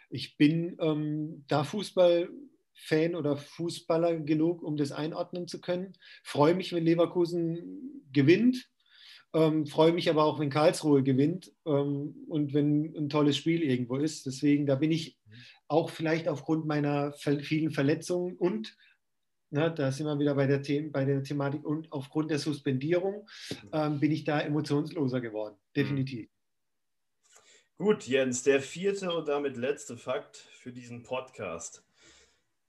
Ich 0.10 0.38
bin 0.38 0.78
ähm, 0.80 1.46
da 1.48 1.64
Fußballfan 1.64 3.16
oder 3.16 3.38
Fußballer 3.38 4.20
genug, 4.20 4.62
um 4.62 4.78
das 4.78 4.92
einordnen 4.92 5.48
zu 5.48 5.62
können. 5.62 5.94
Freue 6.24 6.56
mich, 6.56 6.74
wenn 6.74 6.86
Leverkusen 6.86 8.04
gewinnt. 8.12 8.70
Ähm, 9.34 9.66
freue 9.66 9.94
mich 9.94 10.10
aber 10.10 10.26
auch, 10.26 10.40
wenn 10.40 10.50
Karlsruhe 10.50 11.04
gewinnt 11.04 11.54
ähm, 11.66 12.26
und 12.28 12.54
wenn 12.54 12.94
ein 12.98 13.10
tolles 13.10 13.38
Spiel 13.38 13.64
irgendwo 13.64 13.96
ist. 13.96 14.26
Deswegen, 14.26 14.66
da 14.66 14.76
bin 14.76 14.92
ich 14.92 15.18
auch 15.70 15.90
vielleicht 15.90 16.28
aufgrund 16.28 16.66
meiner 16.66 17.14
vielen 17.14 17.72
Verletzungen 17.72 18.36
und 18.36 18.76
na, 19.52 19.70
da 19.70 19.92
sind 19.92 20.06
wir 20.06 20.18
wieder 20.18 20.34
bei 20.34 20.48
der, 20.48 20.64
The 20.64 20.82
bei 20.82 21.04
der 21.06 21.24
Thematik 21.24 21.66
und 21.66 21.92
aufgrund 21.92 22.32
der 22.32 22.40
Suspendierung 22.40 23.28
ähm, 23.74 24.00
bin 24.00 24.12
ich 24.12 24.24
da 24.24 24.40
emotionsloser 24.40 25.20
geworden, 25.20 25.56
definitiv. 25.76 26.30
Gut, 27.78 28.08
Jens, 28.08 28.44
der 28.44 28.62
vierte 28.62 29.12
und 29.12 29.28
damit 29.28 29.58
letzte 29.58 29.98
Fakt 29.98 30.38
für 30.38 30.72
diesen 30.72 31.04
Podcast. 31.04 31.84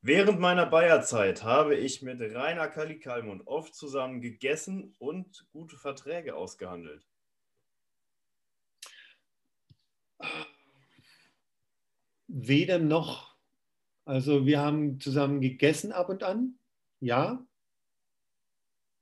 Während 0.00 0.40
meiner 0.40 0.66
Bayerzeit 0.66 1.44
habe 1.44 1.76
ich 1.76 2.02
mit 2.02 2.20
Rainer 2.20 2.66
Kallikalmund 2.66 3.46
oft 3.46 3.74
zusammen 3.74 4.20
gegessen 4.20 4.96
und 4.98 5.46
gute 5.52 5.76
Verträge 5.76 6.34
ausgehandelt. 6.34 7.06
Weder 12.26 12.80
noch. 12.80 13.36
Also 14.04 14.46
wir 14.46 14.60
haben 14.60 14.98
zusammen 14.98 15.40
gegessen 15.40 15.92
ab 15.92 16.08
und 16.08 16.24
an, 16.24 16.58
ja. 17.02 17.44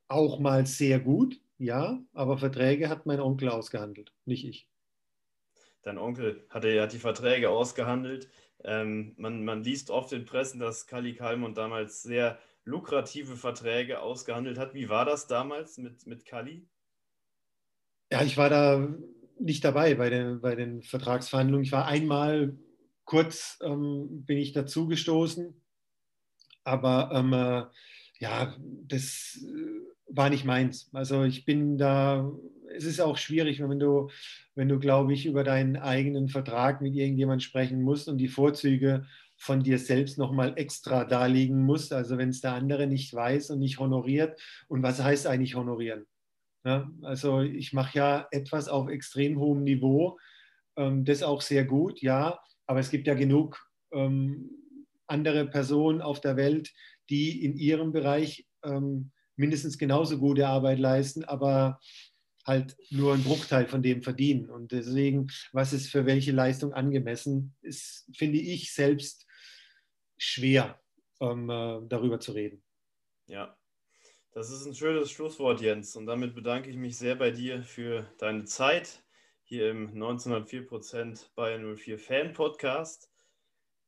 Auch 0.08 0.40
mal 0.40 0.66
sehr 0.66 0.98
gut, 0.98 1.40
ja. 1.58 2.00
Aber 2.12 2.38
Verträge 2.38 2.88
hat 2.88 3.06
mein 3.06 3.20
Onkel 3.20 3.50
ausgehandelt, 3.50 4.12
nicht 4.24 4.44
ich. 4.44 4.66
Dein 5.82 5.98
Onkel 5.98 6.44
hatte, 6.48 6.80
hat 6.80 6.92
die 6.92 6.98
Verträge 6.98 7.50
ausgehandelt. 7.50 8.28
Ähm, 8.64 9.14
man, 9.16 9.44
man 9.44 9.62
liest 9.62 9.90
oft 9.90 10.12
in 10.12 10.24
Pressen, 10.24 10.60
dass 10.60 10.86
Kali 10.86 11.14
Kalmund 11.14 11.56
damals 11.56 12.02
sehr 12.02 12.38
lukrative 12.64 13.36
Verträge 13.36 14.00
ausgehandelt 14.00 14.58
hat. 14.58 14.74
Wie 14.74 14.88
war 14.88 15.04
das 15.04 15.26
damals 15.26 15.78
mit, 15.78 16.06
mit 16.06 16.24
Kali? 16.24 16.66
Ja, 18.10 18.22
ich 18.22 18.36
war 18.36 18.50
da 18.50 18.88
nicht 19.38 19.64
dabei 19.64 19.94
bei 19.94 20.10
den, 20.10 20.40
bei 20.40 20.54
den 20.54 20.82
Vertragsverhandlungen. 20.82 21.64
Ich 21.64 21.72
war 21.72 21.86
einmal 21.86 22.58
kurz, 23.04 23.58
ähm, 23.62 24.24
bin 24.24 24.38
ich 24.38 24.52
dazugestoßen, 24.52 25.54
aber 26.64 27.10
ähm, 27.12 27.32
äh, 27.32 27.64
ja, 28.18 28.54
das 28.86 29.38
äh, 29.42 30.14
war 30.14 30.30
nicht 30.30 30.44
meins. 30.44 30.90
Also 30.92 31.24
ich 31.24 31.44
bin 31.44 31.78
da, 31.78 32.30
es 32.74 32.84
ist 32.84 33.00
auch 33.00 33.16
schwierig, 33.16 33.60
wenn 33.60 33.78
du 33.78 34.10
wenn 34.54 34.68
du, 34.68 34.78
glaube 34.78 35.12
ich, 35.14 35.26
über 35.26 35.44
deinen 35.44 35.76
eigenen 35.76 36.28
Vertrag 36.28 36.82
mit 36.82 36.94
irgendjemandem 36.94 37.40
sprechen 37.40 37.82
musst 37.82 38.08
und 38.08 38.18
die 38.18 38.28
Vorzüge 38.28 39.06
von 39.38 39.62
dir 39.62 39.78
selbst 39.78 40.18
nochmal 40.18 40.52
extra 40.56 41.04
darlegen 41.04 41.64
musst. 41.64 41.94
Also 41.94 42.18
wenn 42.18 42.28
es 42.28 42.42
der 42.42 42.52
andere 42.52 42.86
nicht 42.86 43.14
weiß 43.14 43.50
und 43.50 43.60
nicht 43.60 43.78
honoriert. 43.78 44.38
Und 44.68 44.82
was 44.82 45.02
heißt 45.02 45.26
eigentlich 45.26 45.54
honorieren? 45.54 46.04
Ja, 46.64 46.90
also 47.00 47.40
ich 47.40 47.72
mache 47.72 47.96
ja 47.96 48.28
etwas 48.32 48.68
auf 48.68 48.90
extrem 48.90 49.38
hohem 49.38 49.64
Niveau, 49.64 50.18
ähm, 50.76 51.06
das 51.06 51.22
auch 51.22 51.40
sehr 51.40 51.64
gut, 51.64 52.02
ja, 52.02 52.38
aber 52.66 52.80
es 52.80 52.90
gibt 52.90 53.06
ja 53.06 53.14
genug 53.14 53.58
ähm, 53.92 54.50
andere 55.10 55.46
Personen 55.46 56.00
auf 56.00 56.20
der 56.20 56.36
Welt, 56.36 56.72
die 57.08 57.44
in 57.44 57.56
ihrem 57.56 57.92
Bereich 57.92 58.46
ähm, 58.62 59.10
mindestens 59.36 59.78
genauso 59.78 60.18
gute 60.18 60.46
Arbeit 60.46 60.78
leisten, 60.78 61.24
aber 61.24 61.80
halt 62.46 62.76
nur 62.90 63.14
einen 63.14 63.24
Bruchteil 63.24 63.66
von 63.66 63.82
dem 63.82 64.02
verdienen. 64.02 64.50
Und 64.50 64.72
deswegen, 64.72 65.28
was 65.52 65.72
ist 65.72 65.90
für 65.90 66.06
welche 66.06 66.32
Leistung 66.32 66.72
angemessen, 66.72 67.54
ist, 67.62 68.08
finde 68.16 68.38
ich 68.38 68.72
selbst 68.72 69.26
schwer, 70.16 70.80
um, 71.18 71.50
äh, 71.50 71.80
darüber 71.88 72.20
zu 72.20 72.32
reden. 72.32 72.62
Ja, 73.26 73.56
das 74.32 74.50
ist 74.50 74.66
ein 74.66 74.74
schönes 74.74 75.10
Schlusswort, 75.10 75.60
Jens. 75.60 75.96
Und 75.96 76.06
damit 76.06 76.34
bedanke 76.34 76.70
ich 76.70 76.76
mich 76.76 76.96
sehr 76.96 77.16
bei 77.16 77.30
dir 77.30 77.62
für 77.62 78.06
deine 78.18 78.44
Zeit 78.44 79.02
hier 79.44 79.70
im 79.70 79.92
1904% 79.94 81.34
Bayern 81.34 81.76
04 81.76 81.98
Fan 81.98 82.32
Podcast. 82.32 83.09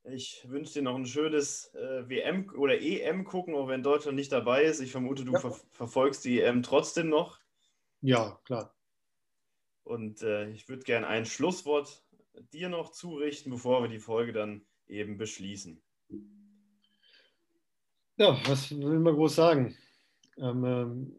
Ich 0.05 0.45
wünsche 0.49 0.75
dir 0.75 0.83
noch 0.83 0.97
ein 0.97 1.07
schönes 1.07 1.73
äh, 1.75 2.09
WM 2.09 2.51
oder 2.57 2.81
EM 2.81 3.25
gucken, 3.25 3.55
auch 3.55 3.69
wenn 3.69 3.85
Deutschland 3.85 4.17
nicht 4.17 4.33
dabei 4.33 4.65
ist. 4.65 4.81
Ich 4.81 4.91
vermute, 4.91 5.25
du 5.25 5.33
ja. 5.33 5.39
ver 5.39 5.57
verfolgst 5.71 6.25
die 6.25 6.41
EM 6.41 6.63
trotzdem 6.63 7.09
noch. 7.09 7.39
Ja, 8.01 8.41
klar. 8.45 8.75
Und 9.85 10.23
äh, 10.23 10.51
ich 10.51 10.69
würde 10.69 10.83
gerne 10.83 11.07
ein 11.07 11.25
Schlusswort 11.25 12.03
dir 12.53 12.69
noch 12.69 12.91
zurichten, 12.91 13.53
bevor 13.53 13.83
wir 13.83 13.89
die 13.89 14.01
Folge 14.01 14.33
dann 14.33 14.63
eben 14.89 15.19
beschließen. 15.19 15.81
Ja, 18.17 18.41
was 18.47 18.71
will 18.71 18.99
man 18.99 19.15
groß 19.15 19.35
sagen? 19.37 19.77
Ähm, 20.37 20.65
ähm, 20.65 21.17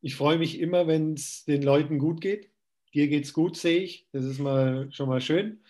ich 0.00 0.16
freue 0.16 0.38
mich 0.38 0.58
immer, 0.60 0.86
wenn 0.86 1.14
es 1.14 1.44
den 1.44 1.62
Leuten 1.62 1.98
gut 1.98 2.20
geht. 2.20 2.50
Dir 2.94 3.08
geht 3.08 3.24
es 3.24 3.32
gut, 3.32 3.56
sehe 3.56 3.80
ich. 3.80 4.06
Das 4.12 4.24
ist 4.24 4.38
mal 4.38 4.90
schon 4.92 5.08
mal 5.08 5.20
schön. 5.20 5.60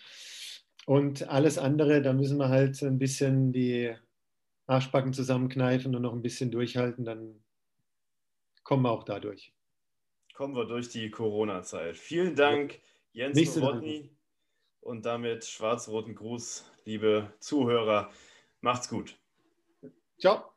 Und 0.89 1.29
alles 1.29 1.57
andere, 1.57 2.01
da 2.01 2.13
müssen 2.13 2.37
wir 2.37 2.49
halt 2.49 2.81
ein 2.81 2.97
bisschen 2.97 3.51
die 3.51 3.93
Arschbacken 4.65 5.13
zusammenkneifen 5.13 5.95
und 5.95 6.01
noch 6.01 6.13
ein 6.13 6.21
bisschen 6.21 6.49
durchhalten, 6.49 7.05
dann 7.05 7.43
kommen 8.63 8.83
wir 8.83 8.91
auch 8.91 9.03
dadurch 9.03 9.53
kommen 10.39 10.55
wir 10.55 10.63
durch 10.63 10.87
die 10.87 11.11
Corona-Zeit. 11.11 11.97
Vielen 11.97 12.33
Dank, 12.33 12.79
Jens 13.11 13.35
Nächste 13.35 13.59
Nowotny. 13.59 14.09
Und 14.79 15.05
damit 15.05 15.43
schwarz-roten 15.43 16.15
Gruß, 16.15 16.63
liebe 16.85 17.33
Zuhörer. 17.41 18.09
Macht's 18.61 18.87
gut. 18.87 19.17
Ciao. 20.17 20.53